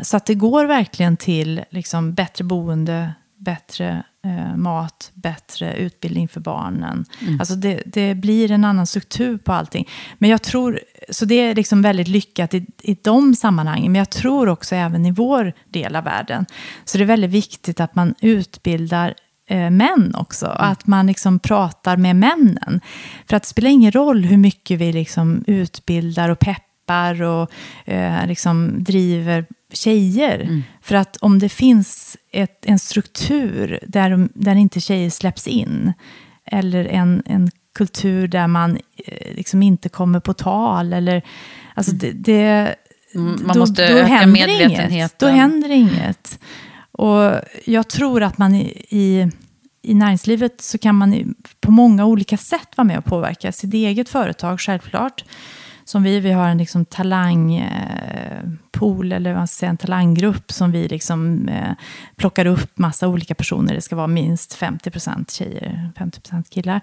Så 0.02 0.16
att 0.16 0.26
det 0.26 0.34
går 0.34 0.64
verkligen 0.64 1.16
till 1.16 1.64
liksom, 1.70 2.14
bättre 2.14 2.44
boende, 2.44 3.12
bättre 3.44 4.04
eh, 4.24 4.56
mat, 4.56 5.10
bättre 5.14 5.76
utbildning 5.76 6.28
för 6.28 6.40
barnen. 6.40 7.04
Mm. 7.20 7.40
Alltså 7.40 7.54
det, 7.54 7.82
det, 7.86 8.14
blir 8.14 8.50
en 8.50 8.64
annan 8.64 8.86
struktur 8.86 9.38
på 9.38 9.52
allting. 9.52 9.88
Men 10.18 10.30
jag 10.30 10.42
tror, 10.42 10.80
så 11.10 11.24
det 11.24 11.34
är 11.34 11.54
liksom 11.54 11.82
väldigt 11.82 12.08
lyckat 12.08 12.54
i, 12.54 12.66
i 12.82 12.96
de 13.02 13.34
sammanhangen. 13.34 13.92
Men 13.92 13.98
jag 13.98 14.10
tror 14.10 14.48
också 14.48 14.74
även 14.74 15.06
i 15.06 15.10
vår 15.10 15.52
del 15.68 15.96
av 15.96 16.04
världen. 16.04 16.46
Så 16.84 16.98
det 16.98 17.04
är 17.04 17.06
väldigt 17.06 17.30
viktigt 17.30 17.80
att 17.80 17.94
man 17.94 18.14
utbildar 18.20 19.14
eh, 19.46 19.70
män 19.70 20.14
också. 20.14 20.46
Att 20.46 20.86
man 20.86 21.06
liksom 21.06 21.38
pratar 21.38 21.96
med 21.96 22.16
männen. 22.16 22.80
För 23.28 23.36
att 23.36 23.42
det 23.42 23.48
spelar 23.48 23.70
ingen 23.70 23.92
roll 23.92 24.24
hur 24.24 24.36
mycket 24.36 24.80
vi 24.80 24.92
liksom 24.92 25.44
utbildar 25.46 26.28
och 26.28 26.38
peppar 26.38 27.22
och 27.22 27.50
eh, 27.84 28.26
liksom 28.26 28.84
driver 28.84 29.46
tjejer. 29.72 30.40
Mm. 30.40 30.62
För 30.84 30.94
att 30.94 31.16
om 31.16 31.38
det 31.38 31.48
finns 31.48 32.16
ett, 32.32 32.58
en 32.66 32.78
struktur 32.78 33.78
där, 33.86 34.28
där 34.34 34.54
inte 34.54 34.80
tjejer 34.80 35.10
släpps 35.10 35.46
in, 35.46 35.92
eller 36.46 36.84
en, 36.84 37.22
en 37.26 37.50
kultur 37.74 38.28
där 38.28 38.46
man 38.46 38.78
eh, 39.06 39.36
liksom 39.36 39.62
inte 39.62 39.88
kommer 39.88 40.20
på 40.20 40.34
tal, 40.34 40.92
eller... 40.92 41.22
Alltså 41.74 41.92
det, 41.92 42.12
det, 42.12 42.74
Mm, 43.14 43.46
man 43.46 43.58
måste 43.58 43.84
öka 43.84 44.04
händer 44.04 44.32
medvetenheten. 44.32 44.92
Inget. 44.92 45.18
Då 45.18 45.26
händer 45.26 45.70
inget. 45.70 46.38
Och 46.92 47.32
jag 47.64 47.88
tror 47.88 48.22
att 48.22 48.38
man 48.38 48.54
i, 48.54 49.30
i, 49.82 49.94
näringslivet 49.94 50.60
så 50.60 50.78
kan 50.78 50.94
man 50.94 51.34
på 51.60 51.70
många 51.70 52.04
olika 52.04 52.36
sätt 52.36 52.68
vara 52.76 52.86
med 52.86 52.98
och 52.98 53.04
påverka 53.04 53.52
sitt 53.52 53.74
eget 53.74 54.08
företag, 54.08 54.60
självklart. 54.60 55.24
Som 55.84 56.02
vi, 56.02 56.20
vi 56.20 56.32
har 56.32 56.48
en 56.48 56.58
liksom 56.58 56.84
talangpool, 57.64 59.12
eller 59.12 59.30
vad 59.30 59.38
man 59.40 59.48
ska 59.48 59.58
säga, 59.60 59.70
en 59.70 59.76
talanggrupp 59.76 60.52
som 60.52 60.72
vi 60.72 60.88
liksom, 60.88 61.48
eh, 61.48 61.72
plockar 62.16 62.46
upp 62.46 62.78
massa 62.78 63.08
olika 63.08 63.34
personer. 63.34 63.74
Det 63.74 63.80
ska 63.80 63.96
vara 63.96 64.06
minst 64.06 64.54
50% 64.58 65.30
tjejer, 65.30 65.90
50% 65.98 66.50
killar. 66.50 66.80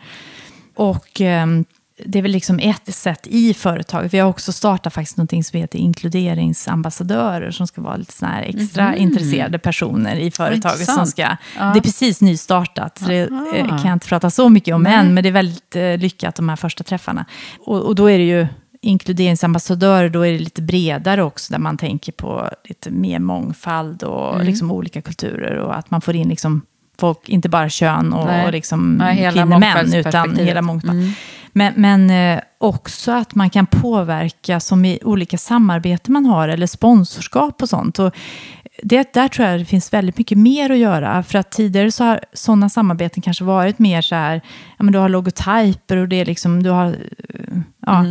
Och 0.75 1.21
ehm, 1.21 1.65
det 2.05 2.17
är 2.19 2.23
väl 2.23 2.31
liksom 2.31 2.59
ett 2.59 2.95
sätt 2.95 3.27
i 3.27 3.53
företaget. 3.53 4.13
Vi 4.13 4.19
har 4.19 4.29
också 4.29 4.51
startat 4.51 4.93
faktiskt 4.93 5.17
någonting 5.17 5.43
som 5.43 5.59
heter 5.59 5.79
inkluderingsambassadörer 5.79 7.51
som 7.51 7.67
ska 7.67 7.81
vara 7.81 7.95
lite 7.97 8.13
såna 8.13 8.31
här 8.31 8.43
extra 8.43 8.87
Mhm. 8.87 8.95
intresserade 8.97 9.59
personer 9.59 10.15
i 10.15 10.31
företaget. 10.31 10.85
Som 10.89 11.05
ska, 11.07 11.21
Ja. 11.21 11.37
Det 11.73 11.79
är 11.79 11.81
precis 11.81 12.21
nystartat, 12.21 12.97
så 12.97 13.05
det 13.05 13.29
Aha. 13.31 13.55
eh, 13.55 13.67
kan 13.67 13.83
jag 13.85 13.93
inte 13.93 14.07
prata 14.07 14.29
så 14.29 14.49
mycket 14.49 14.75
om 14.75 14.83
Nej. 14.83 14.93
än, 14.93 15.13
men 15.13 15.23
det 15.23 15.29
är 15.29 15.33
väldigt 15.33 15.75
eh, 15.75 15.97
lyckat 15.97 16.35
de 16.35 16.49
här 16.49 16.55
första 16.55 16.83
träffarna. 16.83 17.25
Och, 17.59 17.81
och 17.81 17.95
då 17.95 18.09
är 18.09 18.17
det 18.17 18.25
ju 18.27 18.47
inkluderingsambassadörer, 18.81 20.09
då 20.09 20.21
är 20.21 20.31
det 20.31 20.39
lite 20.39 20.61
bredare 20.61 21.23
också, 21.23 21.53
där 21.53 21.59
man 21.59 21.77
tänker 21.77 22.11
på 22.11 22.49
lite 22.63 22.91
mer 22.91 23.19
mångfald 23.19 24.03
och 24.03 24.33
Mm. 24.35 24.47
liksom 24.47 24.71
olika 24.71 25.01
kulturer 25.01 25.57
och 25.57 25.77
att 25.77 25.91
man 25.91 26.01
får 26.01 26.15
in 26.15 26.29
liksom 26.29 26.61
folk, 26.99 27.29
inte 27.29 27.49
bara 27.49 27.69
kön 27.69 28.13
och, 28.13 28.25
Nej. 28.25 28.45
och 28.45 28.51
liksom 28.51 28.95
Nej, 28.95 29.31
kvinnor, 29.31 29.59
män, 29.59 29.93
utan 29.93 30.35
hela 30.35 30.61
mångfald. 30.61 30.99
Mm. 30.99 31.11
Men, 31.53 31.73
men 31.75 32.09
eh, 32.09 32.43
också 32.57 33.11
att 33.11 33.35
man 33.35 33.49
kan 33.49 33.65
påverka 33.65 34.59
som 34.59 34.85
i 34.85 34.99
olika 35.03 35.37
samarbeten 35.37 36.13
man 36.13 36.25
har 36.25 36.47
eller 36.47 36.67
sponsorskap 36.67 37.61
och 37.61 37.69
sånt. 37.69 37.99
Och 37.99 38.15
det, 38.83 39.13
där 39.13 39.27
tror 39.27 39.47
jag 39.47 39.59
det 39.59 39.65
finns 39.65 39.93
väldigt 39.93 40.17
mycket 40.17 40.37
mer 40.37 40.69
att 40.69 40.77
göra. 40.77 41.23
För 41.23 41.39
att 41.39 41.51
tidigare 41.51 41.91
så 41.91 42.03
har 42.03 42.19
sådana 42.33 42.69
samarbeten 42.69 43.21
kanske 43.21 43.43
varit 43.43 43.79
mer 43.79 44.01
så 44.01 44.15
här, 44.15 44.41
ja 44.77 44.83
men 44.83 44.93
du 44.93 44.99
har 44.99 45.09
logotyper 45.09 45.97
och 45.97 46.07
det 46.07 46.15
är 46.15 46.25
liksom, 46.25 46.63
du 46.63 46.69
har 46.69 46.87
eh, 46.87 47.57
ja, 47.85 48.05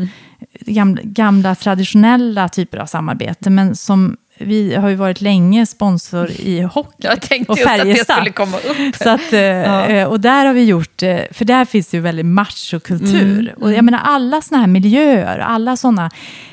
gamla, 0.66 1.00
gamla 1.04 1.54
traditionella 1.54 2.48
typer 2.48 2.78
av 2.78 2.86
samarbete. 2.86 3.50
Men 3.50 3.76
som 3.76 4.16
vi 4.38 4.74
har 4.74 4.88
ju 4.88 4.94
varit 4.94 5.20
länge 5.20 5.66
sponsor 5.66 6.30
i 6.30 6.60
hockey 6.60 6.92
Jag 6.98 7.20
tänkte 7.22 7.52
och 7.52 7.58
just 7.58 7.70
att 7.70 7.76
det 7.76 7.82
Färjestad. 7.82 8.16
skulle 8.16 8.30
komma 8.32 8.56
upp. 8.56 8.96
Så 9.02 9.08
att, 9.10 9.32
eh, 9.32 9.90
eh, 9.90 10.08
och 10.08 10.20
där 10.20 10.46
har 10.46 10.54
vi 10.54 10.64
gjort, 10.64 11.02
eh, 11.02 11.18
för 11.30 11.44
där 11.44 11.64
finns 11.64 11.88
det 11.88 11.96
ju 11.96 12.00
väldigt 12.00 12.26
machokultur. 12.26 13.40
Mm, 13.40 13.54
Och 13.62 13.72
jag 13.72 13.84
menar 13.84 14.00
alla 14.04 14.40
sådana 14.42 14.62
här 14.62 14.68
miljöer, 14.72 15.38
alla 15.38 15.76
sådana 15.76 16.10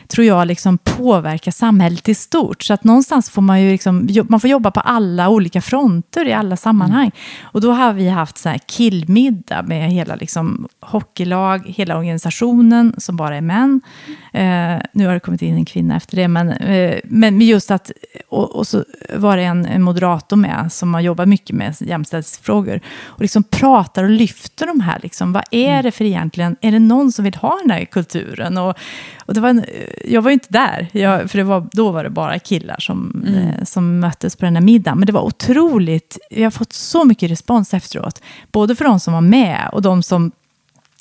tror 0.07 0.27
jag 0.27 0.47
liksom 0.47 0.77
påverkar 0.77 1.51
samhället 1.51 2.09
i 2.09 2.15
stort. 2.15 2.63
Så 2.63 2.73
att 2.73 2.83
någonstans 2.83 3.29
får 3.29 3.41
man 3.41 3.61
ju 3.61 3.71
liksom, 3.71 4.09
man 4.29 4.39
får 4.39 4.49
jobba 4.49 4.71
på 4.71 4.79
alla 4.79 5.29
olika 5.29 5.61
fronter 5.61 6.27
i 6.27 6.33
alla 6.33 6.57
sammanhang. 6.57 7.05
Mm. 7.05 7.11
Och 7.43 7.61
då 7.61 7.71
har 7.71 7.93
vi 7.93 8.09
haft 8.09 8.37
så 8.37 8.49
här 8.49 8.59
killmiddag 8.67 9.61
med 9.61 9.91
hela 9.91 10.15
liksom 10.15 10.67
hockeylag, 10.79 11.61
hela 11.65 11.97
organisationen 11.97 12.95
som 12.97 13.15
bara 13.15 13.35
är 13.37 13.41
män. 13.41 13.81
Eh, 14.37 14.81
nu 14.91 15.07
har 15.07 15.13
det 15.13 15.19
kommit 15.19 15.41
in 15.41 15.55
en 15.55 15.65
kvinna 15.65 15.97
efter 15.97 16.15
det, 16.15 16.27
men, 16.27 16.51
eh, 16.51 16.99
men 17.03 17.41
just 17.41 17.71
att, 17.71 17.91
och, 18.27 18.55
och 18.55 18.67
så 18.67 18.83
var 19.15 19.37
det 19.37 19.43
en, 19.43 19.65
en 19.65 19.81
moderator 19.81 20.37
med 20.37 20.71
som 20.71 20.93
har 20.93 21.01
jobbat 21.01 21.27
mycket 21.27 21.55
med 21.55 21.75
jämställdhetsfrågor 21.79 22.81
och 23.05 23.21
liksom 23.21 23.43
pratar 23.43 24.03
och 24.03 24.09
lyfter 24.09 24.67
de 24.67 24.79
här, 24.79 24.99
liksom, 25.03 25.33
vad 25.33 25.43
är 25.51 25.83
det 25.83 25.91
för 25.91 26.05
egentligen, 26.05 26.55
är 26.61 26.71
det 26.71 26.79
någon 26.79 27.11
som 27.11 27.25
vill 27.25 27.35
ha 27.35 27.59
den 27.61 27.71
här 27.71 27.85
kulturen? 27.85 28.57
Och, 28.57 28.77
och 29.25 29.33
det 29.33 29.39
var 29.39 29.49
en, 29.49 29.65
jag 30.05 30.21
var 30.21 30.29
ju 30.29 30.33
inte 30.33 30.53
där, 30.53 30.87
jag, 30.91 31.31
för 31.31 31.37
det 31.37 31.43
var, 31.43 31.67
då 31.71 31.91
var 31.91 32.03
det 32.03 32.09
bara 32.09 32.39
killar 32.39 32.79
som, 32.79 33.25
eh, 33.27 33.63
som 33.63 33.99
möttes 33.99 34.35
på 34.35 34.45
den 34.45 34.55
här 34.55 34.63
middagen, 34.63 34.97
men 34.97 35.05
det 35.05 35.13
var 35.13 35.21
otroligt, 35.21 36.17
jag 36.29 36.43
har 36.43 36.51
fått 36.51 36.73
så 36.73 37.05
mycket 37.05 37.31
respons 37.31 37.73
efteråt, 37.73 38.21
både 38.51 38.75
för 38.75 38.85
de 38.85 38.99
som 38.99 39.13
var 39.13 39.21
med 39.21 39.69
och 39.71 39.81
de 39.81 40.03
som 40.03 40.31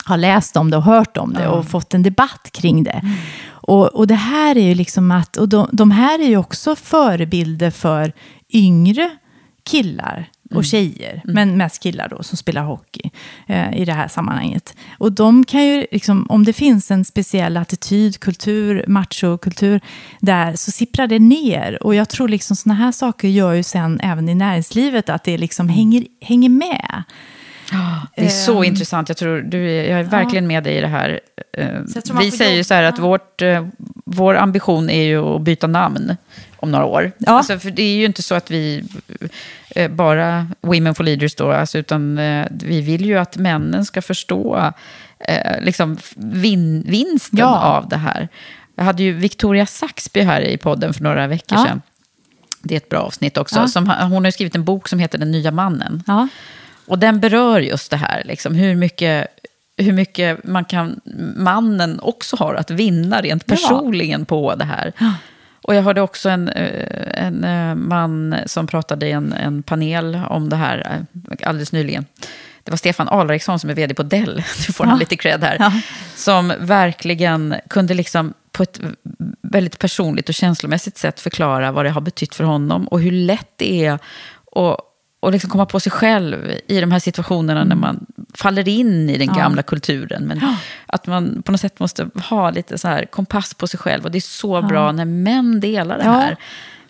har 0.06 0.16
läst 0.16 0.56
om 0.56 0.70
det 0.70 0.76
och 0.76 0.82
hört 0.82 1.16
om 1.16 1.32
det 1.32 1.48
och 1.48 1.68
fått 1.68 1.94
en 1.94 2.02
debatt 2.02 2.50
kring 2.52 2.84
det. 2.84 3.02
Och, 3.48 3.94
och 3.94 4.06
det 4.06 4.14
här 4.14 4.56
är 4.56 4.68
ju 4.68 4.74
liksom 4.74 5.10
att, 5.10 5.36
och 5.36 5.48
de, 5.48 5.68
de 5.72 5.90
här 5.90 6.18
är 6.18 6.28
ju 6.28 6.36
också 6.36 6.76
förebilder 6.76 7.70
för 7.70 8.12
yngre 8.52 9.10
killar 9.64 10.30
och 10.54 10.64
tjejer, 10.64 11.22
men 11.24 11.56
mest 11.56 11.82
killar 11.82 12.08
då 12.08 12.22
som 12.22 12.36
spelar 12.36 12.62
hockey 12.62 13.10
eh, 13.46 13.76
i 13.80 13.84
det 13.84 13.92
här 13.92 14.08
sammanhanget. 14.08 14.74
Och 14.98 15.12
de 15.12 15.44
kan 15.44 15.64
ju, 15.64 15.86
liksom, 15.92 16.26
om 16.28 16.44
det 16.44 16.52
finns 16.52 16.90
en 16.90 17.04
speciell 17.04 17.56
attityd, 17.56 18.20
kultur, 18.20 18.84
machokultur, 18.88 19.80
där 20.20 20.56
så 20.56 20.70
sipprar 20.70 21.06
det 21.06 21.18
ner. 21.18 21.82
Och 21.82 21.94
jag 21.94 22.08
tror 22.08 22.28
liksom 22.28 22.56
sådana 22.56 22.80
här 22.80 22.92
saker 22.92 23.28
gör 23.28 23.52
ju 23.52 23.62
sen 23.62 24.00
även 24.00 24.28
i 24.28 24.34
näringslivet 24.34 25.08
att 25.08 25.24
det 25.24 25.38
liksom 25.38 25.68
hänger, 25.68 26.04
hänger 26.20 26.48
med. 26.48 27.02
Det 28.16 28.24
är 28.24 28.28
så 28.28 28.58
Ehm. 28.58 28.64
intressant. 28.64 29.08
Jag, 29.08 29.16
tror, 29.18 29.40
du 29.40 29.70
är, 29.70 29.90
jag 29.90 30.00
är 30.00 30.04
verkligen 30.04 30.46
med 30.46 30.64
dig 30.64 30.76
i 30.76 30.80
det 30.80 30.86
här. 30.86 31.20
Eh, 31.52 31.68
man 32.12 32.18
Vi 32.18 32.30
säger 32.30 32.56
ju 32.56 32.64
så 32.64 32.74
här 32.74 32.82
att 32.82 32.98
vårt, 32.98 33.42
eh, 33.42 33.66
vår 34.04 34.36
ambition 34.36 34.90
är 34.90 35.02
ju 35.02 35.18
att 35.36 35.42
byta 35.42 35.66
namn 35.66 36.16
om 36.56 36.70
några 36.70 36.84
år. 36.84 37.12
Ja. 37.18 37.32
Alltså, 37.32 37.58
för 37.58 37.70
det 37.70 37.82
är 37.82 37.96
ju 37.96 38.04
inte 38.04 38.22
så 38.22 38.34
att 38.34 38.50
vi 38.50 38.84
eh, 39.70 39.90
bara 39.90 40.48
Women 40.60 40.94
for 40.94 41.04
Leaders 41.04 41.34
då, 41.34 41.52
alltså, 41.52 41.78
utan 41.78 42.18
eh, 42.18 42.46
vi 42.50 42.80
vill 42.80 43.04
ju 43.06 43.18
att 43.18 43.36
männen 43.36 43.84
ska 43.84 44.02
förstå 44.02 44.72
liksom 45.60 45.96
vin, 46.16 46.84
vinsten 46.86 47.38
Ja. 47.38 47.58
av 47.60 47.88
det 47.88 47.96
här. 47.96 48.28
Jag 48.76 48.84
hade 48.84 49.02
ju 49.02 49.12
Victoria 49.12 49.66
Saxby 49.66 50.20
här 50.20 50.40
i 50.40 50.56
podden 50.56 50.94
för 50.94 51.02
några 51.02 51.26
veckor 51.26 51.58
Ja. 51.58 51.64
sedan. 51.64 51.82
Det 52.62 52.74
är 52.74 52.76
ett 52.76 52.88
bra 52.88 53.00
avsnitt 53.00 53.36
också. 53.38 53.58
Ja. 53.60 53.68
Som, 53.68 53.90
hon 53.90 54.12
har 54.12 54.24
ju 54.24 54.32
skrivit 54.32 54.54
en 54.54 54.64
bok 54.64 54.88
som 54.88 54.98
heter 54.98 55.18
Den 55.18 55.30
nya 55.30 55.50
mannen. 55.50 56.02
Ja. 56.86 56.92
Och 56.92 56.98
den 56.98 57.20
berör 57.20 57.60
just 57.60 57.90
det 57.90 57.96
här, 57.96 58.22
liksom, 58.24 58.54
hur, 58.54 58.74
mycket, 58.74 59.26
hur 59.76 59.92
mycket 59.92 60.44
man 60.44 60.64
kan, 60.64 61.00
mannen 61.36 62.00
också 62.00 62.36
har 62.36 62.54
att 62.54 62.70
vinna 62.70 63.20
rent 63.20 63.44
Ja. 63.46 63.54
personligen 63.56 64.24
på 64.24 64.54
det 64.54 64.64
här. 64.64 64.92
Och 65.62 65.74
jag 65.74 65.82
hörde 65.82 66.00
också 66.00 66.28
en, 66.28 66.48
eh, 66.48 67.24
en 67.26 67.44
eh, 67.44 67.74
man 67.74 68.36
som 68.46 68.66
pratade 68.66 69.06
i 69.08 69.10
en, 69.12 69.32
en 69.32 69.62
panel 69.62 70.20
om 70.28 70.48
det 70.48 70.56
här 70.56 71.06
eh, 71.40 71.48
alldeles 71.48 71.72
nyligen. 71.72 72.06
Det 72.62 72.70
var 72.72 72.76
Stefan 72.76 73.08
Alriksson 73.08 73.58
som 73.58 73.70
är 73.70 73.74
vd 73.74 73.94
på 73.94 74.02
Dell, 74.02 74.36
nu 74.66 74.72
får 74.72 74.84
han 74.84 74.94
Ja. 74.94 74.98
lite 74.98 75.16
cred 75.16 75.44
här. 75.44 75.56
Ja. 75.58 75.72
Som 76.16 76.52
verkligen 76.60 77.54
kunde 77.68 77.94
liksom 77.94 78.34
på 78.52 78.62
ett 78.62 78.80
väldigt 79.42 79.78
personligt 79.78 80.28
och 80.28 80.34
känslomässigt 80.34 80.98
sätt 80.98 81.20
förklara 81.20 81.72
vad 81.72 81.84
det 81.84 81.90
har 81.90 82.00
betytt 82.00 82.34
för 82.34 82.44
honom 82.44 82.88
och 82.88 83.00
hur 83.00 83.12
lätt 83.12 83.50
det 83.56 83.84
är 83.86 83.92
att 83.92 84.80
och 85.26 85.32
liksom 85.32 85.50
komma 85.50 85.66
på 85.66 85.80
sig 85.80 85.92
själv 85.92 86.50
i 86.66 86.80
de 86.80 86.92
här 86.92 86.98
situationerna 86.98 87.64
när 87.64 87.76
man 87.76 88.06
faller 88.34 88.68
in 88.68 89.10
i 89.10 89.12
den 89.12 89.22
Mm. 89.22 89.36
Ja. 89.36 89.42
gamla 89.42 89.62
kulturen. 89.62 90.24
Men 90.24 90.40
att 90.86 91.06
man 91.06 91.42
på 91.42 91.52
något 91.52 91.60
sätt 91.60 91.80
måste 91.80 92.08
ha 92.14 92.50
lite 92.50 92.78
så 92.78 92.88
här 92.88 93.04
kompass 93.04 93.54
på 93.54 93.66
sig 93.66 93.78
själv. 93.80 94.04
Och 94.04 94.10
det 94.10 94.18
är 94.18 94.20
så 94.20 94.62
bra 94.62 94.92
när 94.92 95.04
män 95.04 95.60
delar 95.60 95.98
det 95.98 96.04
här. 96.04 96.36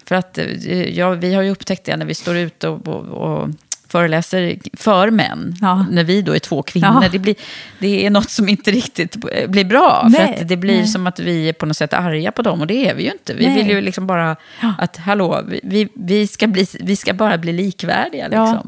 För 0.06 0.14
att 0.14 0.38
eh, 0.38 0.98
ja, 0.98 1.10
vi 1.10 1.34
har 1.34 1.42
ju 1.42 1.50
upptäckt 1.50 1.84
det 1.84 1.96
när 1.96 2.06
vi 2.06 2.14
står 2.14 2.36
ute 2.36 2.68
och, 2.68 2.88
och, 2.88 3.04
och 3.04 3.48
föreläser 3.88 4.58
för 4.72 5.10
män. 5.10 5.56
Ja. 5.60 5.86
När 5.90 6.04
vi 6.04 6.22
då 6.22 6.32
är 6.34 6.38
två 6.38 6.62
kvinnor. 6.62 6.98
Ja. 7.02 7.08
Det, 7.12 7.18
blir, 7.18 7.34
det 7.78 8.06
är 8.06 8.10
något 8.10 8.30
som 8.30 8.48
inte 8.48 8.70
riktigt 8.70 9.16
blir 9.48 9.64
bra. 9.64 10.06
Nej, 10.10 10.34
för 10.38 10.44
det 10.44 10.56
blir 10.56 10.76
nej. 10.78 10.86
som 10.86 11.06
att 11.06 11.18
vi 11.20 11.48
är 11.48 11.52
på 11.52 11.66
något 11.66 11.76
sätt 11.76 11.92
arga 11.94 12.32
på 12.32 12.42
dem. 12.42 12.60
Och 12.60 12.66
det 12.66 12.88
är 12.88 12.94
vi 12.94 13.02
ju 13.04 13.10
inte. 13.12 13.34
Vi 13.34 13.46
Nej. 13.46 13.56
vill 13.56 13.68
ju 13.68 13.80
liksom 13.80 14.06
bara 14.06 14.36
att, 14.78 14.96
hallå, 14.96 15.42
vi- 15.62 15.88
vi, 15.94 16.26
ska 16.26 16.46
bli, 16.46 16.66
vi 16.80 16.96
ska 16.96 17.12
bara 17.14 17.38
bli 17.38 17.52
likvärdiga. 17.52 18.28
Ja. 18.32 18.64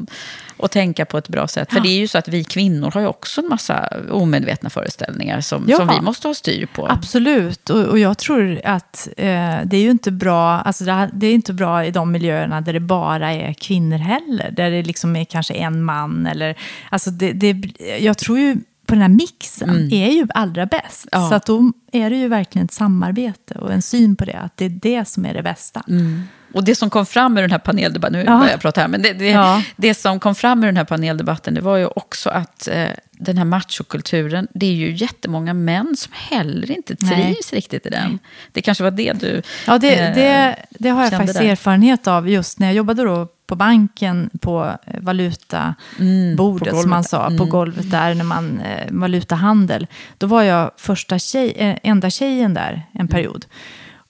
Och 0.59 0.71
tänka 0.71 1.05
på 1.05 1.17
ett 1.17 1.27
bra 1.29 1.47
sätt. 1.47 1.73
För 1.73 1.79
det 1.79 1.89
är 1.89 1.97
ju 1.99 2.07
så 2.07 2.17
att 2.17 2.27
vi 2.27 2.43
kvinnor 2.43 2.91
har 2.93 3.01
ju 3.01 3.07
också 3.07 3.41
en 3.41 3.47
massa 3.49 3.89
omedvetna 4.11 4.69
föreställningar 4.69 5.41
som, 5.41 5.65
Ja. 5.67 5.77
som 5.77 5.87
vi 5.87 6.01
måste 6.01 6.27
ha 6.27 6.33
styr 6.33 6.65
på. 6.75 6.87
Absolut, 6.87 7.69
och, 7.69 7.83
och 7.83 7.99
jag 7.99 8.17
tror 8.17 8.61
att 8.65 9.07
eh, 9.17 9.25
det 9.65 9.77
är 9.77 9.81
ju 9.81 9.91
inte 9.91 10.11
bra, 10.11 10.49
alltså 10.59 10.83
det, 10.85 10.91
här- 10.91 11.09
det 11.13 11.27
är 11.27 11.33
inte 11.33 11.53
bra 11.53 11.85
i 11.85 11.91
de 11.91 12.11
miljöerna 12.11 12.61
där 12.61 12.73
det 12.73 12.79
bara 12.79 13.33
är 13.33 13.53
kvinnor 13.53 13.97
heller, 13.97 14.51
där 14.51 14.71
det 14.71 14.83
liksom 14.83 15.15
är 15.15 15.25
kanske 15.25 15.53
en 15.53 15.83
man 15.83 16.25
eller, 16.27 16.55
alltså 16.89 17.11
det, 17.11 17.31
det, 17.33 17.63
jag 17.99 18.17
tror 18.17 18.39
ju 18.39 18.55
på 18.85 18.95
den 18.95 19.01
här 19.01 19.09
mixen 19.09 19.93
är 19.93 20.09
ju 20.11 20.27
allra 20.33 20.65
bäst. 20.65 21.07
Mm. 21.11 21.23
Ja. 21.23 21.29
Så 21.29 21.35
att 21.35 21.45
då 21.45 21.71
är 21.91 22.09
det 22.09 22.15
ju 22.15 22.27
verkligen 22.27 22.65
ett 22.65 22.71
samarbete 22.73 23.55
och 23.55 23.73
en 23.73 23.81
syn 23.81 24.15
på 24.15 24.25
det, 24.25 24.33
att 24.39 24.57
det 24.57 24.65
är 24.65 24.69
det 24.69 25.07
som 25.07 25.25
är 25.25 25.33
det 25.33 25.43
bästa. 25.43 25.83
Mm. 25.89 26.21
Och 26.53 26.63
det 26.63 26.75
som 26.75 26.89
kom 26.89 27.05
fram 27.05 27.37
ur 27.37 27.41
den 27.41 27.51
här 27.51 27.57
paneldebatten, 27.59 28.19
nu 28.19 28.25
Ja. 28.25 28.37
börjar 28.37 28.51
jag 28.51 28.61
prata 28.61 28.81
här, 28.81 28.87
men 28.87 29.01
det, 29.01 29.13
det, 29.13 29.29
Ja. 29.29 29.63
det 29.75 29.93
som 29.93 30.19
kom 30.19 30.35
fram 30.35 30.63
ur 30.63 30.65
den 30.65 30.77
här 30.77 30.83
paneldebatten, 30.83 31.53
det 31.53 31.61
var 31.61 31.77
ju 31.77 31.85
också 31.85 32.29
att 32.29 32.67
eh, 32.67 32.87
den 33.11 33.37
här 33.37 33.45
machokulturen, 33.45 34.47
det 34.53 34.65
är 34.65 34.73
ju 34.73 34.91
jättemånga 34.95 35.53
män 35.53 35.95
som 35.97 36.13
heller 36.15 36.71
inte 36.71 36.95
trivs 36.95 37.11
Nej. 37.11 37.35
riktigt 37.51 37.85
i 37.85 37.89
den. 37.89 38.19
Det 38.51 38.61
kanske 38.61 38.83
var 38.83 38.91
det 38.91 39.13
du 39.13 39.41
Ja, 39.67 39.77
det, 39.77 39.99
eh, 39.99 40.15
det, 40.15 40.55
det 40.79 40.89
har 40.89 41.03
jag 41.03 41.11
faktiskt 41.11 41.39
där. 41.39 41.45
erfarenhet 41.45 42.07
av 42.07 42.29
just 42.29 42.59
när 42.59 42.67
jag 42.67 42.73
jobbade 42.75 43.03
då 43.03 43.27
på 43.47 43.55
banken 43.55 44.29
på 44.41 44.71
eh, 44.85 44.99
valutabordet, 45.01 46.37
på 46.37 46.43
golvet. 46.43 46.81
som 46.81 46.89
man 46.89 47.03
sa, 47.03 47.25
på 47.27 47.33
Mm. 47.33 47.49
golvet 47.49 47.91
där 47.91 48.13
när 48.15 48.23
man 48.23 48.59
eh, 48.59 48.85
valutahandel. 48.91 49.87
Då 50.17 50.27
var 50.27 50.43
jag 50.43 50.71
första 50.77 51.19
tjej, 51.19 51.53
eh, 51.57 51.75
enda 51.83 52.09
tjejen 52.09 52.53
där 52.53 52.83
en 52.91 53.07
period. 53.07 53.45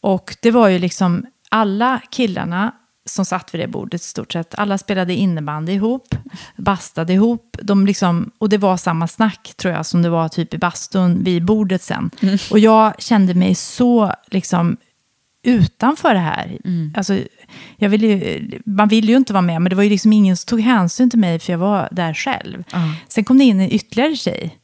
Och 0.01 0.35
det 0.41 0.51
var 0.51 0.67
ju 0.67 0.79
liksom 0.79 1.25
alla 1.49 2.01
killarna 2.11 2.71
som 3.05 3.25
satt 3.25 3.53
vid 3.53 3.61
det 3.61 3.67
bordet 3.67 4.01
i 4.01 4.03
stort 4.03 4.33
sett, 4.33 4.55
alla 4.55 4.77
spelade 4.77 5.13
innebandy 5.13 5.71
ihop, 5.71 6.15
bastade 6.55 7.13
ihop, 7.13 7.57
de 7.61 7.85
liksom, 7.85 8.31
och 8.37 8.49
det 8.49 8.57
var 8.57 8.77
samma 8.77 9.07
snack 9.07 9.53
tror 9.57 9.73
jag 9.73 9.85
som 9.85 10.01
det 10.01 10.09
var 10.09 10.29
typ 10.29 10.53
i 10.53 10.57
bastun 10.57 11.23
vid 11.23 11.45
bordet 11.45 11.81
sen. 11.81 12.11
Och 12.51 12.59
jag 12.59 13.01
kände 13.01 13.33
mig 13.33 13.55
så 13.55 14.13
liksom 14.27 14.77
utanför 15.43 16.13
det 16.13 16.19
här. 16.19 16.57
Alltså, 16.95 17.19
jag 17.77 17.89
ville 17.89 18.07
ju, 18.07 18.49
man 18.65 18.87
ville 18.87 19.11
ju 19.11 19.17
inte 19.17 19.33
vara 19.33 19.41
med, 19.41 19.61
men 19.61 19.69
det 19.69 19.75
var 19.75 19.83
ju 19.83 19.89
liksom 19.89 20.13
ingen 20.13 20.37
som 20.37 20.47
tog 20.47 20.61
hänsyn 20.61 21.09
till 21.09 21.19
mig 21.19 21.39
för 21.39 21.53
jag 21.53 21.59
var 21.59 21.87
där 21.91 22.13
själv. 22.13 22.63
Sen 23.07 23.23
kom 23.23 23.37
det 23.37 23.43
in 23.43 23.59
en 23.59 23.71
ytterligare 23.71 24.15
tjej. 24.15 24.58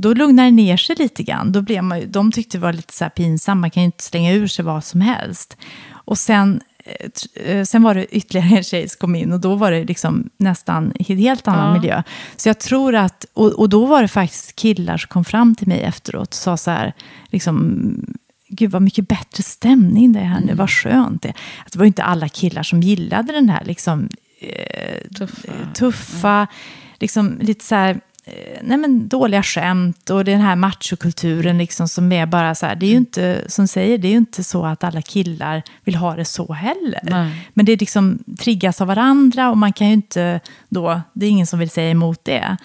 Då 0.00 0.14
lugnade 0.14 0.48
det 0.48 0.52
ner 0.52 0.76
sig 0.76 0.96
lite 0.96 1.22
grann. 1.22 1.52
Då 1.52 1.62
blev 1.62 1.84
man, 1.84 2.10
de 2.10 2.32
tyckte 2.32 2.56
det 2.58 2.62
var 2.62 2.72
lite 2.72 2.92
så 2.94 3.04
här 3.04 3.10
pinsamt, 3.10 3.60
man 3.60 3.70
kan 3.70 3.82
ju 3.82 3.84
inte 3.84 4.04
slänga 4.04 4.32
ur 4.32 4.46
sig 4.46 4.64
vad 4.64 4.84
som 4.84 5.00
helst. 5.00 5.56
Och 5.92 6.18
sen, 6.18 6.60
eh, 6.84 7.46
eh, 7.56 7.64
sen 7.64 7.82
var 7.82 7.94
det 7.94 8.16
ytterligare 8.16 8.56
en 8.56 8.62
tjej 8.64 8.88
som 8.88 8.98
kom 8.98 9.14
in 9.14 9.32
och 9.32 9.40
då 9.40 9.54
var 9.54 9.70
det 9.70 9.84
liksom 9.84 10.30
nästan 10.36 10.92
en 10.98 11.16
helt 11.16 11.48
annan 11.48 11.74
Ja. 11.74 11.80
miljö. 11.80 12.02
Så 12.36 12.48
jag 12.48 12.58
tror 12.58 12.94
att, 12.94 13.26
och, 13.34 13.52
och 13.52 13.68
då 13.68 13.86
var 13.86 14.02
det 14.02 14.08
faktiskt 14.08 14.56
killar 14.56 14.96
som 14.96 15.08
kom 15.08 15.24
fram 15.24 15.54
till 15.54 15.68
mig 15.68 15.80
efteråt 15.82 16.28
och 16.28 16.34
sa 16.34 16.56
så 16.56 16.70
här, 16.70 16.92
liksom, 17.30 17.94
gud 18.48 18.70
vad 18.70 18.82
mycket 18.82 19.08
bättre 19.08 19.42
stämning 19.42 20.12
det 20.12 20.20
är 20.20 20.24
här 20.24 20.40
nu, 20.40 20.54
vad 20.54 20.70
skönt 20.70 21.22
det 21.22 21.28
är. 21.28 21.34
Att 21.66 21.72
det 21.72 21.78
var 21.78 21.86
inte 21.86 22.02
alla 22.02 22.28
killar 22.28 22.62
som 22.62 22.80
gillade 22.80 23.32
den 23.32 23.48
här 23.48 23.64
liksom, 23.64 24.08
eh, 24.40 25.08
Tuffa. 25.18 25.52
tuffa 25.74 26.46
liksom 27.00 27.38
lite 27.40 27.64
så 27.64 27.74
här, 27.74 28.00
nej 28.62 28.78
men 28.78 29.08
dåliga 29.08 29.42
skämt 29.42 30.10
och 30.10 30.24
den 30.24 30.40
här 30.40 30.56
machokulturen 30.56 31.58
liksom 31.58 31.88
som 31.88 32.12
är 32.12 32.26
bara 32.26 32.54
så 32.54 32.66
här, 32.66 32.74
det 32.74 32.86
är 32.86 32.90
ju 32.90 32.96
inte, 32.96 33.44
som 33.46 33.68
säger, 33.68 33.98
det 33.98 34.08
är 34.08 34.12
ju 34.12 34.16
inte 34.16 34.44
så 34.44 34.66
att 34.66 34.84
alla 34.84 35.02
killar 35.02 35.62
vill 35.84 35.94
ha 35.94 36.16
det 36.16 36.24
så 36.24 36.52
heller. 36.52 37.00
Nej. 37.02 37.50
Men 37.54 37.66
det 37.66 37.80
liksom 37.80 38.18
triggas 38.38 38.80
av 38.80 38.86
varandra 38.86 39.50
och 39.50 39.58
man 39.58 39.72
kan 39.72 39.86
ju 39.86 39.92
inte 39.92 40.40
då, 40.68 41.00
det 41.12 41.26
är 41.26 41.30
ingen 41.30 41.46
som 41.46 41.58
vill 41.58 41.70
säga 41.70 41.90
emot 41.90 42.24
det. 42.24 42.56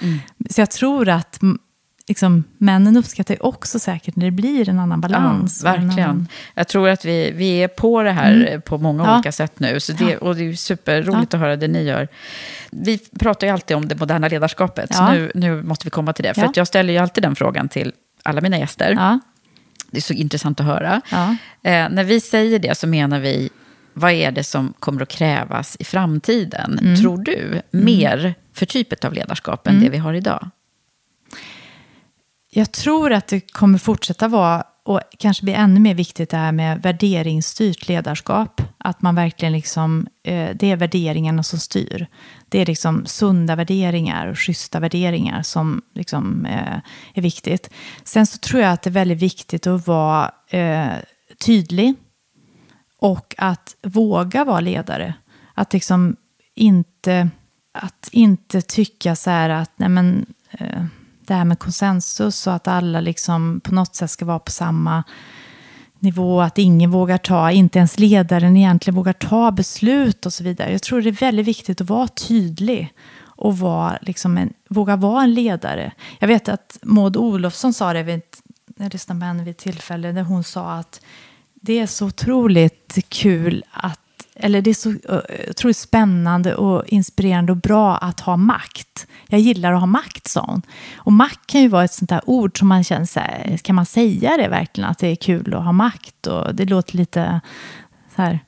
Så 0.50 0.62
jag 0.62 0.72
tror 0.72 1.10
att 1.10 1.40
liksom, 2.08 2.44
männen 2.58 2.98
uppskattar 2.98 3.34
ju 3.34 3.40
också 3.40 3.80
säkert 3.80 4.16
när 4.16 4.26
det 4.26 4.32
blir 4.32 4.70
en 4.70 4.80
annan 4.80 5.02
balans. 5.02 5.62
Ja, 5.66 5.72
verkligen. 5.72 6.10
annan- 6.10 6.28
Jag 6.54 6.68
tror 6.68 6.90
att 6.90 7.06
vi, 7.06 7.32
vi 7.32 7.64
är 7.64 7.68
på 7.68 8.04
det 8.04 8.12
här 8.12 8.50
eh, 8.52 8.60
på 8.60 8.78
många 8.78 9.04
Ja. 9.04 9.14
olika 9.16 9.32
sätt 9.32 9.60
nu. 9.60 9.80
Så 9.80 9.92
det, 9.94 10.18
och 10.18 10.36
det 10.36 10.50
är 10.50 10.54
superroligt 10.54 11.34
att 11.34 11.40
höra 11.40 11.56
det 11.56 11.68
ni 11.68 11.84
gör. 11.84 12.08
Vi 12.72 12.98
pratar 13.20 13.48
ju 13.48 13.54
alltid 13.54 13.78
om 13.78 13.88
det 13.88 13.96
moderna 14.00 14.28
ledarskapet. 14.28 14.96
Så 14.96 15.02
Ja. 15.04 15.12
nu, 15.14 15.32
nu 15.36 15.64
måste 15.64 15.86
vi 15.86 15.90
komma 15.90 16.14
till 16.14 16.24
det. 16.24 16.34
För 16.34 16.42
Ja. 16.42 16.52
jag 16.56 16.68
ställer 16.68 16.94
ju 16.94 17.00
alltid 17.00 17.24
den 17.24 17.36
frågan 17.36 17.70
till 17.70 17.94
alla 18.24 18.42
mina 18.42 18.58
gäster. 18.58 18.92
Ja, 18.92 19.20
Det 19.92 19.98
är 19.98 20.02
så 20.02 20.14
intressant 20.14 20.60
att 20.60 20.66
höra. 20.66 21.02
ja. 21.12 21.36
Eh, 21.64 21.90
när 21.90 22.04
vi 22.04 22.20
säger 22.22 22.60
det 22.60 22.78
så 22.78 22.88
menar 22.88 23.20
vi, 23.20 23.50
vad 23.94 24.12
är 24.12 24.32
det 24.32 24.44
som 24.44 24.74
kommer 24.80 25.02
att 25.02 25.10
krävas 25.10 25.76
i 25.80 25.84
framtiden, 25.84 26.80
Mm. 26.82 26.96
tror 26.96 27.18
du, 27.18 27.62
mer 27.72 28.34
för 28.54 28.66
typet 28.66 29.06
av 29.06 29.14
ledarskap 29.14 29.68
än 29.68 29.80
det 29.82 29.90
vi 29.90 29.98
har 29.98 30.14
idag? 30.14 30.50
Jag 32.58 32.72
tror 32.72 33.14
att 33.14 33.28
det 33.28 33.54
kommer 33.54 33.78
fortsätta 33.78 34.28
vara, 34.28 34.64
och 34.84 35.02
kanske 35.18 35.44
bli 35.44 35.54
ännu 35.54 35.80
mer 35.80 35.94
viktigt 35.94 36.30
det 36.30 36.38
här 36.38 36.52
med 36.52 36.82
värderingsstyrt 36.82 37.88
ledarskap. 37.88 38.62
Att 38.78 39.02
man 39.02 39.16
verkligen 39.16 39.54
liksom, 39.54 40.08
eh, 40.24 40.50
det 40.56 40.72
är 40.72 40.76
värderingarna 40.76 41.44
som 41.44 41.60
styr. 41.60 42.08
Det 42.50 42.60
är 42.62 42.66
liksom 42.66 43.06
sunda 43.06 43.56
värderingar 43.56 44.28
och 44.28 44.40
schyssta 44.40 44.80
värderingar 44.80 45.42
som 45.44 45.82
liksom, 45.94 46.46
eh, 46.46 46.78
är 47.14 47.22
viktigt. 47.22 47.70
Sen 48.04 48.26
så 48.26 48.38
tror 48.38 48.62
jag 48.62 48.72
att 48.72 48.82
det 48.82 48.90
är 48.90 48.92
väldigt 48.92 49.22
viktigt 49.22 49.68
att 49.68 49.88
vara 49.88 50.32
eh, 50.48 50.94
tydlig 51.46 51.94
och 53.00 53.36
att 53.38 53.76
våga 53.84 54.44
vara 54.44 54.60
ledare. 54.60 55.14
Att 55.54 55.74
liksom 55.74 56.16
inte, 56.54 57.30
att 57.74 58.10
inte 58.12 58.62
tycka 58.62 59.16
så 59.16 59.30
här 59.30 59.50
att 59.50 59.72
nej 59.76 59.90
men, 59.90 60.26
eh, 60.52 60.86
det 61.28 61.34
här 61.34 61.46
med 61.46 61.60
konsensus 61.60 62.48
och 62.48 62.54
att 62.54 62.68
alla 62.68 63.02
liksom 63.02 63.62
på 63.64 63.76
något 63.76 63.96
sätt 63.96 64.12
ska 64.12 64.26
vara 64.26 64.40
på 64.40 64.52
samma 64.52 65.04
nivå, 66.00 66.42
att 66.42 66.58
ingen 66.58 66.92
vågar 66.92 67.18
ta, 67.18 67.52
inte 67.52 67.80
ens 67.80 68.00
ledaren 68.00 68.58
egentligen 68.58 68.96
vågar 68.96 69.14
ta 69.14 69.52
beslut 69.52 70.26
och 70.26 70.34
så 70.34 70.44
vidare. 70.44 70.72
Jag 70.72 70.82
tror 70.82 71.02
det 71.02 71.10
är 71.10 71.12
väldigt 71.12 71.48
viktigt 71.48 71.82
att 71.82 71.90
vara 71.90 72.08
tydlig 72.08 72.94
och 73.36 73.58
vara 73.58 73.98
liksom 74.02 74.38
en, 74.38 74.54
våga 74.70 74.96
vara 74.96 75.24
en 75.24 75.34
ledare. 75.34 75.92
Jag 76.20 76.28
vet 76.28 76.50
att 76.50 76.80
Maud 76.82 77.18
Olofsson 77.18 77.74
sa 77.74 77.94
det, 77.94 78.04
vid, 78.04 78.22
jag 78.78 78.94
lyssnade 78.94 79.20
på 79.20 79.26
henne 79.26 79.44
vid 79.44 79.52
ett 79.52 79.58
tillfälle, 79.58 80.12
där 80.12 80.24
hon 80.24 80.44
sa 80.44 80.72
att 80.72 81.02
det 81.54 81.80
är 81.80 81.88
så 81.88 82.06
otroligt 82.06 82.98
kul 83.10 83.64
att 83.72 84.00
eller 84.36 84.62
det 84.62 84.70
är 84.70 84.74
så 84.74 84.96
otroligt 85.50 85.78
spännande 85.78 86.56
och 86.56 86.86
inspirerande 86.88 87.52
och 87.52 87.58
bra 87.58 87.98
att 87.98 88.20
ha 88.20 88.38
makt. 88.38 89.08
Jag 89.28 89.40
gillar 89.40 89.74
att 89.74 89.80
ha 89.80 89.86
makt, 89.86 90.28
sa 90.28 90.46
hon. 90.48 90.62
Och 90.96 91.14
makt 91.14 91.48
kan 91.48 91.62
ju 91.62 91.68
vara 91.68 91.84
ett 91.84 91.94
sånt 91.94 92.10
där 92.10 92.22
ord 92.26 92.60
som 92.60 92.68
man 92.68 92.84
känner 92.84 93.06
så 93.06 93.20
här, 93.20 93.58
kan 93.58 93.76
man 93.76 93.86
säga 93.86 94.38
det 94.38 94.48
verkligen, 94.48 94.90
att 94.90 95.00
det 95.00 95.08
är 95.08 95.16
kul 95.16 95.54
att 95.54 95.64
ha 95.64 95.72
makt? 95.72 96.28
Och 96.28 96.56
det 96.56 96.66
låter 96.66 96.98
lite 96.98 97.42
så 98.16 98.22
här 98.22 98.40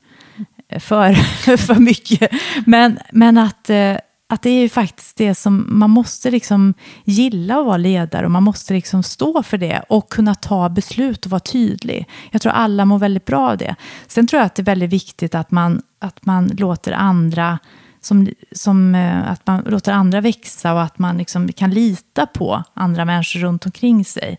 för, 0.80 1.14
för 1.58 1.76
mycket. 1.76 2.32
Men, 2.66 3.00
men 3.12 3.38
att, 3.38 3.70
eh, 3.70 3.96
att 4.30 4.42
det 4.42 4.50
är 4.50 4.62
ju 4.62 4.70
faktiskt 4.70 5.18
det 5.18 5.36
som 5.36 5.66
man 5.70 5.90
måste 5.90 6.32
liksom 6.32 6.74
gilla 7.04 7.60
att 7.60 7.66
vara 7.66 7.78
ledare 7.78 8.26
och 8.26 8.32
man 8.32 8.44
måste 8.44 8.74
liksom 8.74 9.04
stå 9.04 9.44
för 9.44 9.58
det 9.58 9.84
och 9.90 10.10
kunna 10.10 10.36
ta 10.36 10.70
beslut 10.70 11.26
och 11.26 11.32
vara 11.32 11.40
tydlig. 11.40 12.08
Jag 12.32 12.42
tror 12.42 12.52
alla 12.52 12.86
mår 12.86 13.00
väldigt 13.00 13.26
bra 13.26 13.52
av 13.52 13.58
det. 13.58 13.76
Sen 14.08 14.28
tror 14.28 14.40
jag 14.40 14.46
att 14.46 14.56
det 14.56 14.62
är 14.62 14.66
väldigt 14.66 14.90
viktigt 14.90 15.36
att 15.36 15.52
man, 15.52 15.82
att 16.00 16.26
man 16.26 16.48
låter 16.48 16.92
andra 16.92 17.60
som, 18.02 18.30
som, 18.52 18.96
eh, 18.96 19.32
att 19.32 19.48
man 19.48 19.64
låter 19.68 19.92
andra 19.92 20.22
växa 20.22 20.74
och 20.74 20.82
att 20.82 21.00
man 21.00 21.18
liksom 21.18 21.54
kan 21.54 21.72
lita 21.72 22.26
på 22.26 22.64
andra 22.74 23.06
människor 23.06 23.40
runt 23.40 23.66
omkring 23.66 24.06
sig. 24.06 24.38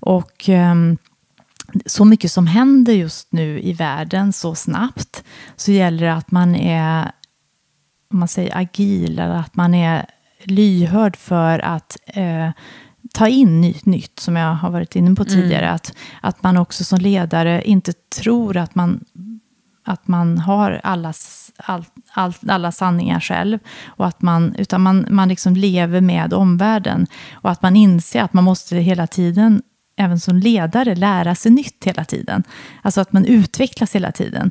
Och 0.00 0.48
um, 0.48 0.98
så 1.86 2.04
mycket 2.04 2.32
som 2.32 2.46
händer 2.46 2.92
just 2.92 3.32
nu 3.32 3.60
i 3.60 3.72
världen 3.72 4.32
så 4.32 4.54
snabbt 4.54 5.24
så 5.56 5.72
gäller 5.72 6.06
det 6.06 6.14
att 6.14 6.30
man 6.30 6.54
är 6.54 7.12
om 8.12 8.18
man 8.18 8.28
säger 8.28 8.56
agil 8.56 9.18
eller 9.18 9.36
att 9.36 9.56
man 9.56 9.74
är 9.74 10.06
lyhörd 10.44 11.16
för 11.16 11.58
att 11.58 11.96
eh, 12.06 12.50
ta 13.14 13.28
in 13.28 13.60
nytt, 13.60 13.86
nytt 13.86 14.18
som 14.18 14.36
jag 14.36 14.54
har 14.54 14.70
varit 14.70 14.96
inne 14.96 15.14
på 15.14 15.24
tidigare. 15.24 15.70
Att, 15.70 15.94
att 16.20 16.42
man 16.42 16.56
också 16.56 16.84
som 16.84 16.98
ledare 16.98 17.62
inte 17.64 17.92
tror 17.92 18.56
att 18.56 18.74
man 18.74 19.04
att 19.84 20.08
man 20.08 20.38
har 20.38 20.80
allas, 20.84 21.52
all, 21.56 21.84
all, 22.12 22.34
alla 22.48 22.72
sanningar 22.72 23.20
själv. 23.20 23.58
Och 23.86 24.06
att 24.06 24.22
man, 24.22 24.54
utan 24.58 24.80
man, 24.80 25.06
man 25.10 25.28
liksom 25.28 25.56
lever 25.56 26.00
med 26.00 26.34
omvärlden. 26.34 27.06
Och 27.32 27.50
att 27.50 27.62
man 27.62 27.76
inser 27.76 28.22
att 28.22 28.32
man 28.32 28.44
måste 28.44 28.76
hela 28.76 29.06
tiden, 29.06 29.62
även 29.96 30.20
som 30.20 30.36
ledare, 30.36 30.94
lära 30.94 31.34
sig 31.34 31.52
nytt 31.52 31.84
hela 31.84 32.04
tiden. 32.04 32.42
Alltså 32.82 33.00
att 33.00 33.12
man 33.12 33.24
utvecklas 33.24 33.94
hela 33.94 34.12
tiden. 34.12 34.50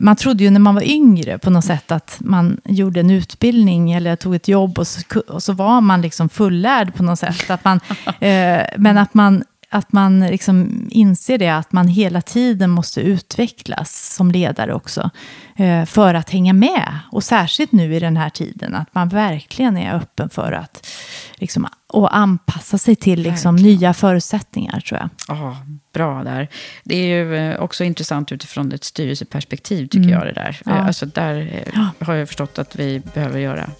Man 0.00 0.16
trodde 0.16 0.44
ju 0.44 0.50
när 0.50 0.60
man 0.60 0.74
var 0.74 0.82
yngre 0.82 1.38
på 1.38 1.50
något 1.50 1.64
sätt 1.64 1.92
att 1.92 2.16
man 2.20 2.60
gjorde 2.64 3.00
en 3.00 3.10
utbildning 3.10 3.92
eller 3.92 4.16
tog 4.16 4.34
ett 4.34 4.48
jobb 4.48 4.78
och 4.78 4.86
så, 4.86 5.20
och 5.28 5.42
så 5.42 5.52
var 5.52 5.80
man 5.80 6.00
liksom 6.00 6.28
fullärd 6.28 6.94
på 6.94 7.02
något 7.02 7.18
sätt. 7.18 7.50
Att 7.50 7.64
man, 7.64 7.80
eh, 8.20 8.62
men 8.78 8.98
att 8.98 9.14
man 9.14 9.44
att 9.74 9.92
man 9.92 10.20
liksom 10.20 10.86
inser 10.90 11.38
det, 11.38 11.48
att 11.48 11.72
man 11.72 11.88
hela 11.88 12.20
tiden 12.20 12.70
måste 12.70 13.00
utvecklas 13.00 14.14
som 14.16 14.30
ledare 14.30 14.74
också. 14.74 15.10
Eh, 15.56 15.84
för 15.84 16.14
att 16.14 16.30
hänga 16.30 16.52
med. 16.52 16.98
Och 17.12 17.24
särskilt 17.24 17.72
nu 17.72 17.94
i 17.94 18.00
den 18.00 18.16
här 18.16 18.30
tiden, 18.30 18.74
att 18.74 18.94
man 18.94 19.08
verkligen 19.08 19.76
är 19.76 19.94
öppen 19.94 20.30
för 20.30 20.52
att 20.52 20.86
liksom, 21.34 21.66
och 21.88 22.16
anpassa 22.16 22.78
sig 22.78 22.96
till 22.96 23.20
liksom, 23.22 23.56
nya 23.56 23.94
förutsättningar, 23.94 24.80
tror 24.80 25.00
jag. 25.00 25.08
Ja, 25.28 25.56
bra 25.92 26.24
där. 26.24 26.48
Det 26.84 26.96
är 26.96 27.06
ju 27.06 27.36
eh, 27.36 27.60
också 27.60 27.84
intressant 27.84 28.32
utifrån 28.32 28.72
ett 28.72 28.84
styrelseperspektiv, 28.84 29.86
tycker 29.86 30.10
jag. 30.10 30.26
det 30.26 30.32
där. 30.32 30.60
Mm. 30.66 30.78
Ja. 30.78 30.86
Alltså, 30.86 31.06
där 31.06 31.64
eh, 31.74 32.06
har 32.06 32.14
jag 32.14 32.28
förstått 32.28 32.58
att 32.58 32.76
vi 32.76 33.02
behöver 33.14 33.38
göra 33.38 33.70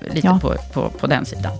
lite 0.00 0.26
Ja. 0.26 0.38
på, 0.42 0.54
på, 0.72 0.88
på 0.88 1.06
den 1.06 1.24
sidan. 1.24 1.52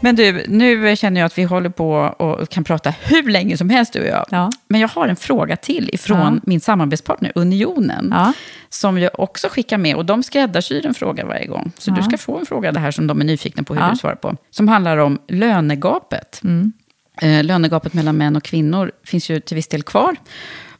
Men 0.00 0.16
du, 0.16 0.44
nu 0.48 0.96
känner 0.96 1.20
jag 1.20 1.26
att 1.26 1.38
vi 1.38 1.42
håller 1.42 1.70
på 1.70 1.90
och 1.94 2.48
kan 2.48 2.64
prata 2.64 2.94
hur 3.02 3.30
länge 3.30 3.56
som 3.56 3.70
helst 3.70 3.92
du 3.92 4.00
och 4.00 4.06
jag. 4.06 4.26
Ja. 4.30 4.50
Men 4.68 4.80
jag 4.80 4.88
har 4.88 5.08
en 5.08 5.16
fråga 5.16 5.56
till 5.56 5.90
ifrån 5.92 6.34
Ja. 6.34 6.40
min 6.42 6.60
samarbetspartner 6.60 7.32
Unionen. 7.34 8.08
Ja. 8.12 8.32
Som 8.68 8.98
jag 8.98 9.20
också 9.20 9.48
skickar 9.48 9.78
med. 9.78 9.96
Och 9.96 10.06
de 10.06 10.22
skräddarsyr 10.22 10.86
en 10.86 10.94
fråga 10.94 11.26
varje 11.26 11.46
gång. 11.46 11.72
Så 11.78 11.90
du 11.90 12.02
ska 12.02 12.18
få 12.18 12.38
en 12.38 12.46
fråga 12.46 12.72
det 12.72 12.80
här 12.80 12.90
som 12.90 13.06
de 13.06 13.20
är 13.20 13.24
nyfikna 13.24 13.62
på 13.62 13.74
hur 13.74 13.90
du 13.90 13.96
svarar 13.96 14.14
på. 14.14 14.36
Som 14.50 14.68
handlar 14.68 14.96
om 14.96 15.18
lönegapet. 15.28 16.40
Mm. 16.44 16.72
Eh, 17.22 17.44
lönegapet 17.44 17.94
mellan 17.94 18.16
män 18.16 18.36
och 18.36 18.42
kvinnor 18.42 18.92
finns 19.04 19.30
ju 19.30 19.40
till 19.40 19.54
viss 19.54 19.68
del 19.68 19.82
kvar. 19.82 20.16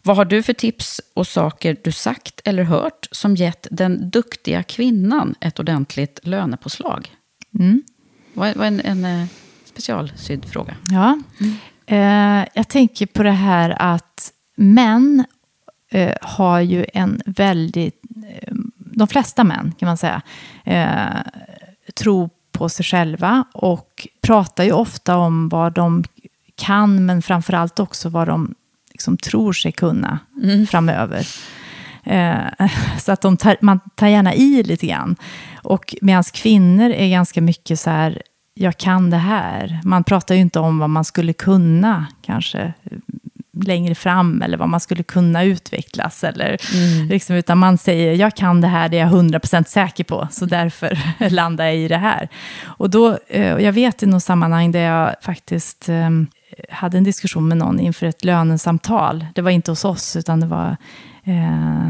Vad 0.02 0.16
har 0.16 0.24
du 0.24 0.42
för 0.42 0.52
tips 0.52 1.00
och 1.14 1.26
saker 1.26 1.76
du 1.84 1.92
sagt 1.92 2.40
eller 2.44 2.62
hört 2.62 3.08
som 3.10 3.36
gett 3.36 3.66
den 3.70 4.10
duktiga 4.10 4.62
kvinnan 4.62 5.34
ett 5.40 5.58
ordentligt 5.60 6.20
lönepåslag? 6.22 7.08
Mm. 7.58 7.82
Vad 8.34 8.48
är 8.48 8.62
en, 8.62 8.80
en 8.80 9.04
eh, 9.04 9.26
specialsydd 9.64 10.44
fråga? 10.44 10.76
Ja. 10.90 11.18
Eh, 11.86 12.46
jag 12.54 12.68
tänker 12.68 13.06
på 13.06 13.22
det 13.22 13.30
här 13.30 13.76
att 13.78 14.32
män 14.56 15.24
eh, 15.90 16.14
har 16.20 16.60
ju 16.60 16.86
en 16.94 17.22
väldigt, 17.26 18.00
de 18.76 19.08
flesta 19.08 19.44
män 19.44 19.72
kan 19.78 19.86
man 19.86 19.96
säga, 19.96 20.22
tror 21.94 22.30
på 22.52 22.68
sig 22.68 22.84
själva 22.84 23.44
och 23.52 24.08
pratar 24.20 24.64
ju 24.64 24.72
ofta 24.72 25.16
om 25.16 25.48
vad 25.48 25.72
de 25.72 26.04
kan, 26.54 27.06
men 27.06 27.22
framför 27.22 27.52
allt 27.52 27.80
också 27.80 28.08
vad 28.08 28.28
de 28.28 28.54
liksom 28.90 29.16
tror 29.16 29.52
sig 29.52 29.72
kunna 29.72 30.18
framöver. 30.70 31.26
Eh, 32.04 32.68
så 32.98 33.12
att 33.12 33.20
de 33.20 33.36
tar, 33.36 33.56
man 33.60 33.80
tar 33.94 34.06
gärna 34.06 34.34
i 34.34 34.62
lite 34.62 34.86
grann. 34.86 35.16
Och 35.62 35.94
medan 36.02 36.22
kvinnor 36.22 36.90
är 36.90 37.10
ganska 37.10 37.40
mycket 37.40 37.80
så 37.80 37.90
här, 37.90 38.22
jag 38.54 38.76
kan 38.76 39.10
det 39.10 39.16
här. 39.16 39.80
Man 39.84 40.04
pratar 40.04 40.34
ju 40.34 40.40
inte 40.40 40.58
om 40.58 40.78
vad 40.78 40.90
man 40.90 41.04
skulle 41.04 41.32
kunna 41.32 42.06
kanske 42.22 42.72
längre 43.52 43.94
fram 43.94 44.42
eller 44.42 44.56
vad 44.56 44.68
man 44.68 44.80
skulle 44.80 45.02
kunna 45.02 45.44
utvecklas. 45.44 46.24
Eller, 46.24 46.56
liksom, 47.08 47.36
utan 47.36 47.58
man 47.58 47.78
säger, 47.78 48.14
jag 48.14 48.36
kan 48.36 48.60
det 48.60 48.68
här, 48.68 48.88
det 48.88 48.98
är 48.98 49.00
jag 49.00 49.12
100% 49.12 49.64
säker 49.64 50.04
på, 50.04 50.28
så 50.30 50.44
därför 50.46 50.98
landar 51.30 51.64
jag 51.64 51.76
i 51.76 51.88
det 51.88 51.96
här. 51.96 52.28
Och 52.64 52.90
då, 52.90 53.18
eh, 53.28 53.54
och 53.54 53.62
jag 53.62 53.72
vet 53.72 54.02
i 54.02 54.06
något 54.06 54.22
sammanhang 54.22 54.72
där 54.72 54.80
jag 54.80 55.14
faktiskt 55.22 55.88
eh, 55.88 56.10
hade 56.70 56.98
en 56.98 57.04
diskussion 57.04 57.48
med 57.48 57.58
någon 57.58 57.80
inför 57.80 58.06
ett 58.06 58.24
lönesamtal. 58.24 59.26
Det 59.34 59.42
var 59.42 59.50
inte 59.50 59.70
hos 59.70 59.84
oss, 59.84 60.16
utan 60.16 60.40
det 60.40 60.46
var 60.46 60.76
eh, 61.30 61.86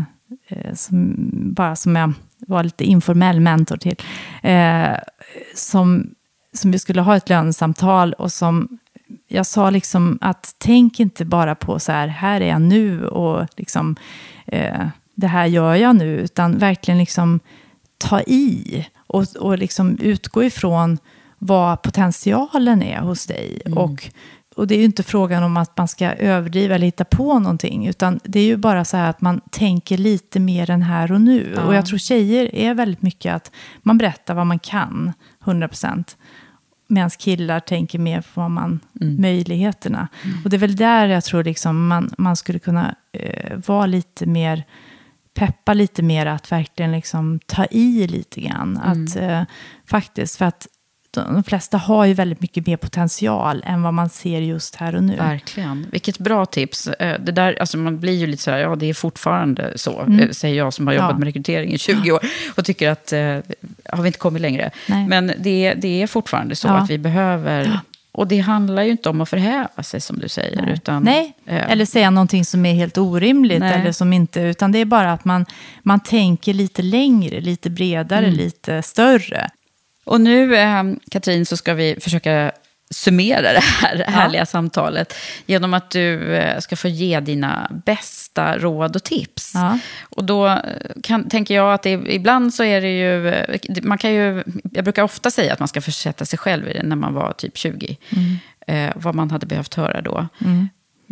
eh, 0.49 0.75
som, 0.75 1.15
bara 1.55 1.77
som 1.77 1.97
jag 1.97 2.13
var 2.39 2.65
lite 2.65 2.85
informell 2.85 3.41
mentor 3.41 3.77
till. 3.77 3.97
Eh, 4.43 4.97
som, 5.55 6.11
som 6.53 6.71
vi 6.71 6.79
skulle 6.79 7.01
ha 7.01 7.17
ett 7.17 7.29
lönesamtal 7.29 8.13
och 8.13 8.33
som 8.33 8.79
jag 9.29 9.47
sa 9.47 9.71
liksom 9.71 10.19
att 10.21 10.55
tänk 10.59 11.01
inte 11.01 11.25
bara 11.25 11.55
på 11.55 11.79
så 11.79 11.93
här, 11.93 12.09
här 12.09 12.41
är 12.41 12.49
jag 12.49 12.63
nu 12.63 13.07
och 13.07 13.47
liksom, 13.57 13.97
eh, 14.47 14.87
det 15.15 15.27
här 15.27 15.47
gör 15.47 15.75
jag 15.75 15.97
nu, 15.97 16.19
utan 16.19 16.59
verkligen 16.59 16.99
liksom 16.99 17.41
ta 17.99 18.21
i 18.21 18.87
och, 19.07 19.25
och 19.39 19.59
liksom 19.59 19.99
utgå 19.99 20.45
ifrån 20.45 20.99
vad 21.39 21.83
potentialen 21.83 22.83
är 22.83 23.01
hos 23.01 23.27
dig. 23.27 23.61
Och, 23.77 24.11
och 24.57 24.67
det 24.67 24.75
är 24.75 24.79
ju 24.79 24.85
inte 24.85 25.03
frågan 25.03 25.43
om 25.43 25.57
att 25.57 25.77
man 25.77 25.89
ska 25.89 26.13
överdriva 26.13 26.75
eller 26.75 26.87
hitta 26.87 27.05
på 27.05 27.39
någonting, 27.39 27.87
utan 27.87 28.21
det 28.25 28.41
är 28.41 28.45
ju 28.45 28.57
bara 28.57 28.85
så 28.85 28.97
här 28.97 29.11
att 29.11 29.21
man 29.21 29.41
tänker 29.51 29.99
lite 29.99 30.41
mer 30.41 30.71
än 30.71 30.83
här 30.83 31.13
och 31.13 31.21
nu. 31.21 31.55
Och 31.67 31.75
jag 31.75 31.87
tror 31.87 31.99
tjejer 31.99 32.55
är 32.55 32.75
väldigt 32.75 33.03
mycket 33.03 33.35
att 33.35 33.53
man 33.83 33.99
berättar 33.99 34.35
vad 34.35 34.47
man 34.47 34.59
kan, 34.59 35.13
100 35.45 35.69
procent. 35.69 36.17
Medan 36.87 37.11
killar 37.11 37.61
tänker 37.61 37.99
mer 37.99 38.21
på 38.21 38.41
vad 38.41 38.51
man, 38.51 38.81
möjligheterna. 39.19 40.09
Och 40.45 40.51
det 40.51 40.57
är 40.57 40.59
väl 40.59 40.77
där 40.77 41.07
jag 41.07 41.25
tror 41.25 41.45
liksom 41.45 41.89
man, 41.89 42.15
man 42.19 42.37
skulle 42.37 42.59
kunna 42.59 42.95
eh, 43.13 43.57
vara 43.67 43.87
lite 43.87 44.27
mer, 44.27 44.65
peppa 45.35 45.75
lite 45.75 46.03
mer 46.03 46.27
att 46.27 46.53
verkligen 46.53 46.93
liksom 46.93 47.41
ta 47.47 47.65
i 47.65 48.07
lite 48.07 48.41
grann. 48.41 48.79
Att, 48.79 49.17
eh, 49.17 49.43
faktiskt, 49.87 50.37
för 50.37 50.45
att 50.45 50.67
de, 51.11 51.45
flesta 51.45 51.79
har 51.79 52.05
ju 52.05 52.15
väldigt 52.15 52.41
mycket 52.41 52.67
mer 52.67 52.77
potential 52.77 53.63
än 53.67 53.83
vad 53.83 53.95
man 53.95 54.09
ser 54.09 54.41
just 54.41 54.77
här 54.77 54.95
och 54.95 55.05
nu. 55.05 55.17
Verkligen. 55.17 55.87
Vilket 55.93 56.19
bra 56.19 56.47
tips. 56.47 56.87
Eh, 56.87 57.21
Det 57.21 57.33
där, 57.33 57.57
alltså 57.61 57.77
man 57.79 58.01
blir 58.01 58.13
ju 58.15 58.27
lite 58.27 58.43
så 58.43 58.51
här, 58.51 58.59
ja 58.59 58.77
det 58.77 58.87
är 58.87 58.95
fortfarande 58.95 59.73
så, 59.79 60.01
Mm. 60.01 60.21
eh, 60.21 60.31
säger 60.31 60.57
jag 60.57 60.73
som 60.73 60.87
har 60.87 60.95
jobbat 60.95 61.11
Ja. 61.11 61.19
med 61.19 61.25
rekrytering 61.27 61.73
i 61.73 61.79
20 61.79 62.13
år. 62.13 62.21
Och 62.57 62.65
tycker 62.65 62.91
att, 62.91 63.13
eh, 63.13 63.21
har 63.93 64.03
vi 64.03 64.07
inte 64.07 64.19
kommit 64.19 64.43
längre? 64.43 64.71
Nej. 64.89 65.07
Men 65.09 65.33
det, 65.39 65.75
det 65.75 66.03
är 66.03 66.07
fortfarande 66.07 66.57
så 66.57 66.69
Ja. 66.69 66.73
att 66.77 66.91
vi 66.91 66.99
behöver, 66.99 67.81
och 68.13 68.27
det 68.27 68.39
handlar 68.39 68.83
ju 68.83 68.91
inte 68.91 69.09
om 69.09 69.21
att 69.21 69.29
förhäva 69.29 69.83
sig 69.83 70.01
som 70.01 70.19
du 70.19 70.29
säger. 70.29 70.63
Nej. 70.63 70.73
Utan, 70.75 71.03
Nej, 71.03 71.35
eh, 71.47 71.71
eller 71.71 71.85
säga 71.85 72.11
någonting 72.11 72.45
som 72.45 72.67
är 72.67 72.75
helt 72.75 72.99
orimligt. 72.99 73.61
Nej. 73.61 73.81
Eller 73.81 73.93
som 73.93 74.13
inte, 74.13 74.41
utan 74.41 74.73
det 74.73 74.79
är 74.79 74.85
bara 74.85 75.13
att 75.13 75.25
man, 75.25 75.47
man 75.83 76.01
tänker 76.01 76.55
lite 76.55 76.83
längre, 76.83 77.41
lite 77.41 77.71
bredare, 77.71 78.25
Mm. 78.27 78.37
lite 78.39 78.83
större. 78.83 79.49
Och 80.11 80.21
nu, 80.21 80.57
eh, 80.57 80.85
Katrin, 81.11 81.47
så 81.47 81.57
ska 81.57 81.75
vi 81.75 81.97
försöka 82.01 82.53
summera 82.91 83.53
det 83.53 83.61
här 83.61 84.05
härliga 84.09 84.47
samtalet 84.47 85.15
genom 85.47 85.75
att 85.75 85.91
du 85.91 86.35
eh, 86.35 86.59
ska 86.59 86.77
få 86.77 86.89
ge 86.89 87.21
dina 87.21 87.71
bästa 87.87 88.59
råd 88.59 88.97
och 88.97 89.05
tips. 89.05 89.53
Ja. 89.55 89.79
Och 90.03 90.25
då 90.25 90.47
eh, 90.47 90.59
kan, 91.03 91.29
tänker 91.29 91.55
jag 91.55 91.75
att 91.75 91.83
det, 91.83 91.91
ibland 91.91 92.55
så 92.55 92.65
är 92.65 92.81
det 92.81 92.99
ju, 92.99 93.29
eh, 93.29 93.59
man 93.83 93.99
kan 93.99 94.13
ju, 94.13 94.45
jag 94.73 94.85
brukar 94.85 95.03
ofta 95.03 95.31
säga 95.31 95.53
att 95.53 95.59
man 95.59 95.69
ska 95.69 95.81
försätta 95.81 96.25
sig 96.25 96.39
själv 96.39 96.69
i 96.69 96.73
det 96.73 96.83
när 96.83 96.97
man 96.97 97.15
var 97.15 97.33
typ 97.33 97.57
20. 97.57 97.99
Eh, 98.67 98.91
vad 98.97 99.15
man 99.15 99.31
hade 99.31 99.47
behövt 99.47 99.75
höra 99.75 100.01
då. 100.01 100.29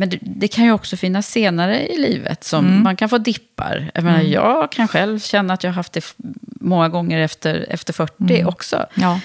Men 0.01 0.11
det, 0.11 0.19
det 0.21 0.49
kan 0.49 0.65
ju 0.65 0.73
också 0.73 0.97
finnas 0.97 1.29
senare 1.29 1.87
i 1.89 1.97
livet 1.99 2.45
som 2.45 2.83
man 2.83 2.97
kan 2.97 3.09
få 3.09 3.19
dippar. 3.19 3.91
Jag, 3.95 4.05
menar, 4.05 4.21
jag 4.21 4.73
kan 4.73 4.89
själv 4.89 5.21
känna 5.21 5.55
att 5.55 5.65
jag 5.65 5.71
har 5.71 5.75
haft 5.75 5.93
det 5.93 6.15
många 6.61 6.89
gånger 6.89 7.19
efter, 7.19 7.67
efter 7.71 7.93
40 7.93 8.45
också. 8.45 8.87
Ja. 8.95 9.21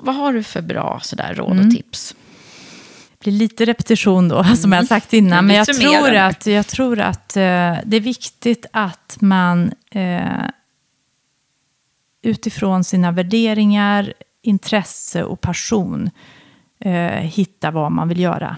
Vad 0.00 0.14
har 0.14 0.32
du 0.32 0.42
för 0.42 0.62
bra 0.62 1.00
sådär, 1.02 1.34
råd 1.34 1.60
och 1.60 1.70
tips? 1.70 2.14
Det 3.10 3.24
blir 3.24 3.32
lite 3.32 3.64
repetition 3.64 4.28
då, 4.28 4.44
som 4.44 4.72
jag 4.72 4.86
sagt 4.86 5.12
innan. 5.12 5.46
Men 5.46 5.56
jag 5.56 5.66
summerar 5.66 6.00
tror 6.00 6.16
att, 6.16 6.46
jag 6.46 6.66
tror 6.66 7.00
att 7.00 7.36
eh, 7.36 7.42
det 7.84 7.96
är 7.96 8.00
viktigt 8.00 8.66
att 8.72 9.16
man 9.20 9.72
eh, 9.90 10.22
utifrån 12.22 12.84
sina 12.84 13.12
värderingar, 13.12 14.12
intresse 14.42 15.24
och 15.24 15.40
passion 15.40 16.10
eh, 16.80 16.92
hittar 17.10 17.70
vad 17.70 17.92
man 17.92 18.08
vill 18.08 18.20
göra. 18.20 18.56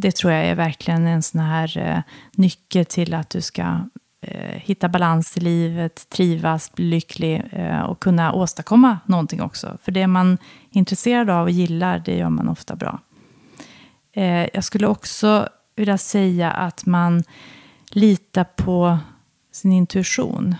Det 0.00 0.16
tror 0.16 0.32
jag 0.32 0.46
är 0.46 0.54
verkligen 0.54 1.06
en 1.06 1.22
sån 1.22 1.40
här 1.40 1.78
eh, 1.78 2.02
nyckel 2.36 2.84
till 2.84 3.14
att 3.14 3.30
du 3.30 3.40
ska 3.40 3.62
eh, 4.20 4.56
hitta 4.56 4.88
balans 4.88 5.36
i 5.36 5.40
livet, 5.40 6.08
trivas, 6.08 6.72
bli 6.72 6.84
lycklig 6.84 7.42
eh, 7.52 7.80
och 7.80 8.00
kunna 8.00 8.32
åstadkomma 8.32 8.98
någonting 9.06 9.42
också. 9.42 9.78
För 9.82 9.92
det 9.92 10.06
man 10.06 10.32
är 10.32 10.38
intresserad 10.78 11.30
av 11.30 11.42
och 11.42 11.50
gillar, 11.50 12.02
det 12.04 12.16
gör 12.16 12.30
man 12.30 12.48
ofta 12.48 12.76
bra. 12.76 13.00
Eh, 14.12 14.48
jag 14.54 14.64
skulle 14.64 14.86
också 14.86 15.48
vilja 15.76 15.98
säga 15.98 16.50
att 16.50 16.86
man 16.86 17.24
litar 17.90 18.44
på 18.44 18.98
sin 19.52 19.72
intuition. 19.72 20.54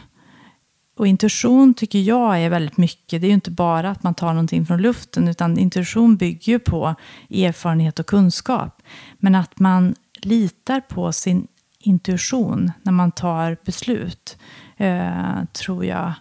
Och 0.99 1.07
intuition 1.07 1.75
tycker 1.75 1.99
jag 1.99 2.41
är 2.43 2.51
väldigt 2.51 2.77
mycket, 2.77 3.21
det 3.21 3.27
är 3.27 3.29
ju 3.29 3.35
inte 3.35 3.51
bara 3.51 3.91
att 3.91 4.03
man 4.03 4.15
tar 4.15 4.29
någonting 4.33 4.67
från 4.67 4.83
luften, 4.83 5.29
utan 5.29 5.59
intuition 5.59 6.17
bygger 6.17 6.53
ju 6.53 6.59
på 6.59 6.95
erfarenhet 7.31 7.99
och 7.99 8.07
kunskap. 8.07 8.83
Men 9.19 9.35
att 9.35 9.59
man 9.61 9.95
litar 10.23 10.81
på 10.81 11.13
sin 11.13 11.47
intuition 11.79 12.73
när 12.83 12.93
man 12.93 13.13
tar 13.13 13.57
beslut, 13.65 14.39
eh, 14.77 15.45
tror 15.53 15.85
jag, 15.85 16.13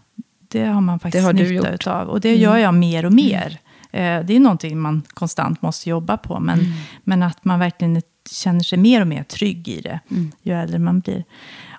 det 0.48 0.66
har 0.66 0.82
man 0.82 1.00
faktiskt 1.00 1.26
har 1.26 1.34
nytta 1.34 1.54
gjort. 1.54 1.64
Mm. 1.64 1.74
utav. 1.74 2.08
Och 2.10 2.22
det 2.22 2.36
gör 2.36 2.58
jag 2.58 2.74
mer 2.74 3.06
och 3.06 3.14
mer. 3.14 3.60
Eh, 3.92 4.26
det 4.26 4.36
är 4.36 4.40
någonting 4.40 4.80
man 4.80 5.04
konstant 5.14 5.62
måste 5.62 5.90
jobba 5.90 6.18
på, 6.18 6.40
men, 6.40 6.60
Mm. 6.60 6.72
men 7.04 7.24
att 7.24 7.46
man 7.46 7.60
verkligen 7.60 7.94
känner 8.30 8.60
sig 8.60 8.78
mer 8.78 9.02
och 9.02 9.08
mer 9.08 9.24
trygg 9.24 9.68
i 9.68 9.82
det, 9.82 10.00
Mm. 10.12 10.32
ju 10.42 10.54
äldre 10.54 10.80
man 10.80 11.00
blir. 11.00 11.24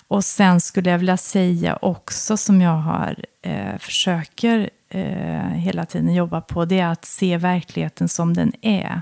Och 0.07 0.25
sen 0.25 0.61
skulle 0.61 0.89
jag 0.89 0.97
vilja 0.97 1.17
säga 1.17 1.77
också, 1.81 2.37
som 2.37 2.61
jag 2.61 2.77
har, 2.77 3.25
eh, 3.41 3.77
försöker 3.79 4.69
eh, 4.89 5.49
hela 5.49 5.85
tiden 5.85 6.13
jobba 6.13 6.41
på, 6.41 6.65
det 6.65 6.79
är 6.79 6.87
att 6.87 7.05
se 7.05 7.37
verkligheten 7.37 8.09
som 8.09 8.33
den 8.33 8.51
är. 8.61 9.01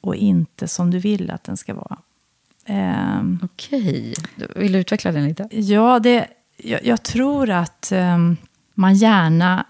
Och 0.00 0.14
inte 0.16 0.68
som 0.68 0.90
du 0.90 0.98
vill 0.98 1.30
att 1.30 1.44
den 1.44 1.56
ska 1.56 1.74
vara. 1.74 1.98
Ehm, 2.66 3.38
Okej, 3.42 4.14
vill 4.56 4.72
du 4.72 4.78
utveckla 4.78 5.12
den 5.12 5.24
lite? 5.24 5.48
Ja, 5.50 5.98
det, 5.98 6.26
jag, 6.56 6.84
jag 6.86 7.02
tror 7.02 7.50
att 7.50 7.92
ehm, 7.92 8.36
man 8.74 8.94
gärna 8.94 9.66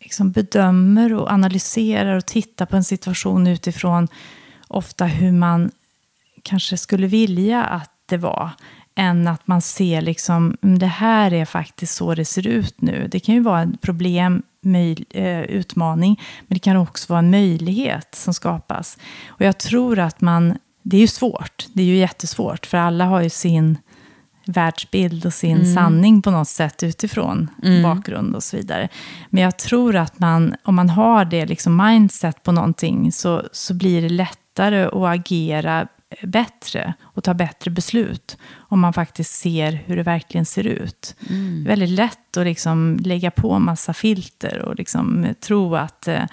liksom 0.00 0.30
bedömer 0.32 1.14
och 1.14 1.32
analyserar 1.32 2.16
och 2.16 2.26
tittar 2.26 2.66
på 2.66 2.76
en 2.76 2.84
situation 2.84 3.46
utifrån 3.46 4.08
ofta 4.68 5.04
hur 5.06 5.32
man 5.32 5.70
kanske 6.42 6.76
skulle 6.76 7.06
vilja 7.06 7.64
att 7.64 7.90
det 8.06 8.16
var. 8.16 8.50
Än 8.94 9.28
att 9.28 9.46
man 9.46 9.60
ser 9.60 10.00
liksom, 10.00 10.56
"Mm, 10.62 10.78
det 10.78 10.86
här 10.86 11.32
är 11.32 11.44
faktiskt 11.44 11.94
så 11.94 12.14
det 12.14 12.24
ser 12.24 12.46
ut 12.46 12.80
nu. 12.80 13.08
Det 13.10 13.20
kan 13.20 13.34
ju 13.34 13.40
vara 13.40 13.62
ett 13.62 13.80
problem 13.80 14.42
eh, 15.10 15.42
utmaning, 15.42 16.20
men 16.48 16.54
det 16.54 16.58
kan 16.58 16.76
också 16.76 17.12
vara 17.12 17.18
en 17.18 17.30
möjlighet 17.30 18.14
som 18.14 18.34
skapas. 18.34 18.98
Och 19.26 19.40
jag 19.40 19.58
tror 19.58 19.98
att 19.98 20.20
man, 20.20 20.58
det 20.82 20.96
är 20.96 21.00
ju 21.00 21.06
svårt, 21.06 21.66
det 21.72 21.82
är 21.82 21.86
ju 21.86 21.96
jättesvårt, 21.96 22.66
för 22.66 22.78
alla 22.78 23.04
har 23.04 23.20
ju 23.20 23.30
sin 23.30 23.78
världsbild 24.46 25.26
och 25.26 25.34
sin 25.34 25.56
mm. 25.56 25.74
sanning 25.74 26.22
på 26.22 26.30
något 26.30 26.48
sätt 26.48 26.82
utifrån 26.82 27.50
mm. 27.62 27.82
bakgrund 27.82 28.36
och 28.36 28.42
så 28.42 28.56
vidare. 28.56 28.88
Men 29.30 29.42
jag 29.42 29.58
tror 29.58 29.96
att 29.96 30.18
man, 30.18 30.54
om 30.64 30.74
man 30.74 30.90
har 30.90 31.24
det 31.24 31.46
liksom 31.46 31.76
mindset 31.76 32.42
på 32.42 32.52
någonting 32.52 33.12
så, 33.12 33.42
så 33.52 33.74
blir 33.74 34.02
det 34.02 34.08
lättare 34.08 34.84
att 34.84 35.20
agera 35.20 35.86
bättre 36.22 36.94
och 37.02 37.24
ta 37.24 37.34
bättre 37.34 37.70
beslut 37.70 38.36
om 38.56 38.80
man 38.80 38.92
faktiskt 38.92 39.34
ser 39.34 39.72
hur 39.72 39.96
det 39.96 40.02
verkligen 40.02 40.46
ser 40.46 40.66
ut. 40.66 41.16
Mm. 41.30 41.64
Det 41.64 41.66
är 41.66 41.76
väldigt 41.76 41.98
lätt 41.98 42.36
att 42.36 42.44
liksom 42.44 42.98
lägga 43.00 43.30
på 43.30 43.58
massa 43.58 43.94
filter 43.94 44.58
och 44.58 44.76
liksom 44.76 45.34
tro 45.40 45.76
att 45.76 46.08
eh, 46.08 46.24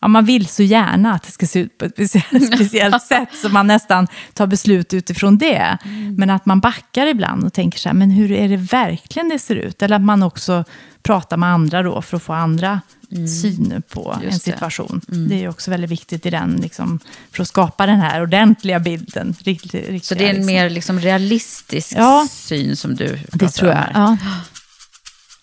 ja, 0.00 0.08
man 0.08 0.24
vill 0.24 0.46
så 0.46 0.62
gärna 0.62 1.14
att 1.14 1.22
det 1.22 1.30
ska 1.30 1.46
se 1.46 1.60
ut 1.60 1.78
på 1.78 1.84
ett 1.84 1.92
speciellt, 1.92 2.46
speciellt 2.54 3.02
sätt, 3.02 3.28
så 3.34 3.48
man 3.48 3.66
nästan 3.66 4.06
tar 4.34 4.46
beslut 4.46 4.94
utifrån 4.94 5.38
det. 5.38 5.78
Mm. 5.84 6.14
Men 6.14 6.30
att 6.30 6.46
man 6.46 6.60
backar 6.60 7.06
ibland 7.06 7.44
och 7.44 7.52
tänker 7.52 7.78
så 7.78 7.88
här, 7.88 7.96
men 7.96 8.10
hur 8.10 8.32
är 8.32 8.48
det 8.48 8.56
verkligen 8.56 9.28
det 9.28 9.38
ser 9.38 9.56
ut? 9.56 9.82
Eller 9.82 9.96
att 9.96 10.02
man 10.02 10.22
också 10.22 10.64
pratar 11.02 11.36
med 11.36 11.48
andra 11.48 11.82
då 11.82 12.02
för 12.02 12.16
att 12.16 12.22
få 12.22 12.32
andra 12.32 12.80
mm. 13.12 13.28
syn 13.28 13.82
på 13.88 14.20
Just 14.22 14.32
en 14.34 14.52
situation. 14.52 15.00
Det. 15.06 15.16
Mm. 15.16 15.28
det 15.28 15.44
är 15.44 15.48
också 15.48 15.70
väldigt 15.70 15.90
viktigt 15.90 16.26
i 16.26 16.30
den, 16.30 16.56
liksom, 16.56 16.98
för 17.32 17.42
att 17.42 17.48
skapa 17.48 17.86
den 17.86 18.00
här 18.00 18.22
ordentliga 18.22 18.78
bilden. 18.78 19.36
Riktigt, 19.40 19.74
riktigt, 19.74 20.04
så 20.04 20.14
det 20.14 20.24
är 20.24 20.28
en 20.28 20.34
liksom. 20.34 20.46
mer 20.46 20.70
liksom, 20.70 21.00
realistisk 21.00 21.92
ja, 21.96 22.28
syn 22.30 22.76
som 22.76 22.96
du 22.96 23.08
pratar 23.08 23.38
det 23.38 23.48
tror 23.48 23.70
jag. 23.70 23.78
om? 23.78 23.92
Ja. 23.94 24.16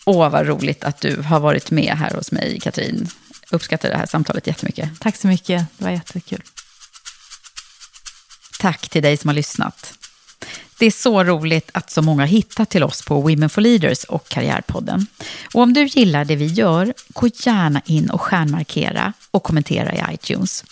Åh, 0.06 0.30
vad 0.30 0.48
roligt 0.48 0.84
att 0.84 1.02
du 1.02 1.22
har 1.22 1.40
varit 1.40 1.72
med 1.72 1.98
här 1.98 2.16
hos 2.16 2.32
mig, 2.32 2.60
Katrin 2.60 3.10
uppskattar 3.52 3.90
det 3.90 3.98
här 3.98 4.06
samtalet 4.06 4.48
jättemycket. 4.48 5.00
Tack 5.00 5.16
så 5.16 5.28
mycket, 5.28 5.66
det 5.78 5.84
var 5.84 5.92
jättekul. 5.92 6.42
Tack 8.60 8.90
till 8.90 9.04
dig 9.04 9.18
som 9.18 9.28
har 9.28 9.36
lyssnat. 9.36 9.95
Det 10.80 10.86
är 10.86 10.92
så 10.92 11.24
roligt 11.24 11.70
att 11.74 11.92
så 11.92 12.02
många 12.02 12.26
hittat 12.26 12.70
till 12.70 12.84
oss 12.84 13.02
på 13.06 13.22
Women 13.22 13.50
for 13.50 13.62
Leaders 13.62 14.04
och 14.04 14.28
Karriärpodden. 14.30 15.08
Och 15.54 15.62
om 15.62 15.74
du 15.74 15.86
gillar 15.86 16.26
det 16.26 16.36
vi 16.36 16.46
gör, 16.46 16.94
gå 17.08 17.28
gärna 17.28 17.82
in 17.86 18.10
och 18.10 18.22
stjärnmarkera 18.22 19.14
och 19.32 19.44
kommentera 19.44 19.94
i 19.94 20.14
iTunes. 20.14 20.64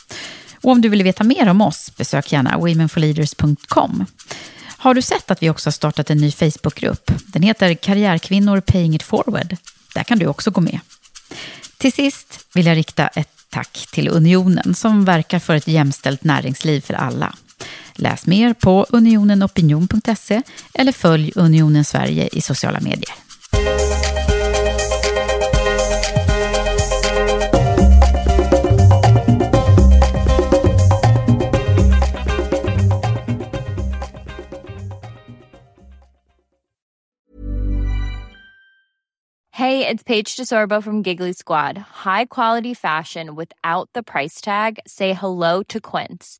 Och 0.61 0.71
om 0.71 0.81
du 0.81 0.89
vill 0.89 1.03
veta 1.03 1.23
mer 1.23 1.49
om 1.49 1.61
oss, 1.61 1.91
besök 1.97 2.31
gärna 2.31 2.57
womenforleaders.com. 2.57 4.05
Har 4.77 4.93
du 4.93 5.01
sett 5.01 5.31
att 5.31 5.43
vi 5.43 5.49
också 5.49 5.67
har 5.67 5.71
startat 5.71 6.09
en 6.09 6.17
ny 6.17 6.31
Facebookgrupp? 6.31 7.11
Den 7.25 7.41
heter 7.41 7.73
Karriärkvinnor 7.73 8.61
Paying 8.61 8.95
It 8.95 9.03
Forward. 9.03 9.57
Där 9.93 10.03
kan 10.03 10.19
du 10.19 10.27
också 10.27 10.51
gå 10.51 10.61
med. 10.61 10.79
Till 11.77 11.93
sist 11.93 12.45
vill 12.53 12.65
jag 12.65 12.77
rikta 12.77 13.07
ett 13.07 13.29
tack 13.49 13.87
till 13.91 14.09
Unionen 14.09 14.75
som 14.75 15.05
verkar 15.05 15.39
för 15.39 15.55
ett 15.55 15.67
jämställt 15.67 16.23
näringsliv 16.23 16.81
för 16.81 16.93
alla. 16.93 17.35
Läs 17.95 18.27
mer 18.27 18.53
på 18.53 18.85
unionenopinion.se 18.89 20.41
eller 20.73 20.91
följ 20.91 21.31
Unionen 21.35 21.85
Sverige 21.85 22.29
i 22.31 22.41
sociala 22.41 22.79
medier. 22.79 23.13
Hey, 39.63 39.87
it's 39.87 40.03
Paige 40.03 40.35
DeSorbo 40.35 40.83
from 40.83 41.03
Giggly 41.03 41.31
Squad. 41.31 41.77
High 41.77 42.25
quality 42.25 42.73
fashion 42.73 43.33
without 43.33 43.89
the 43.93 44.03
price 44.03 44.41
tag. 44.41 44.79
Say 44.85 45.13
hello 45.13 45.63
to 45.69 45.79
Quince. 45.79 46.39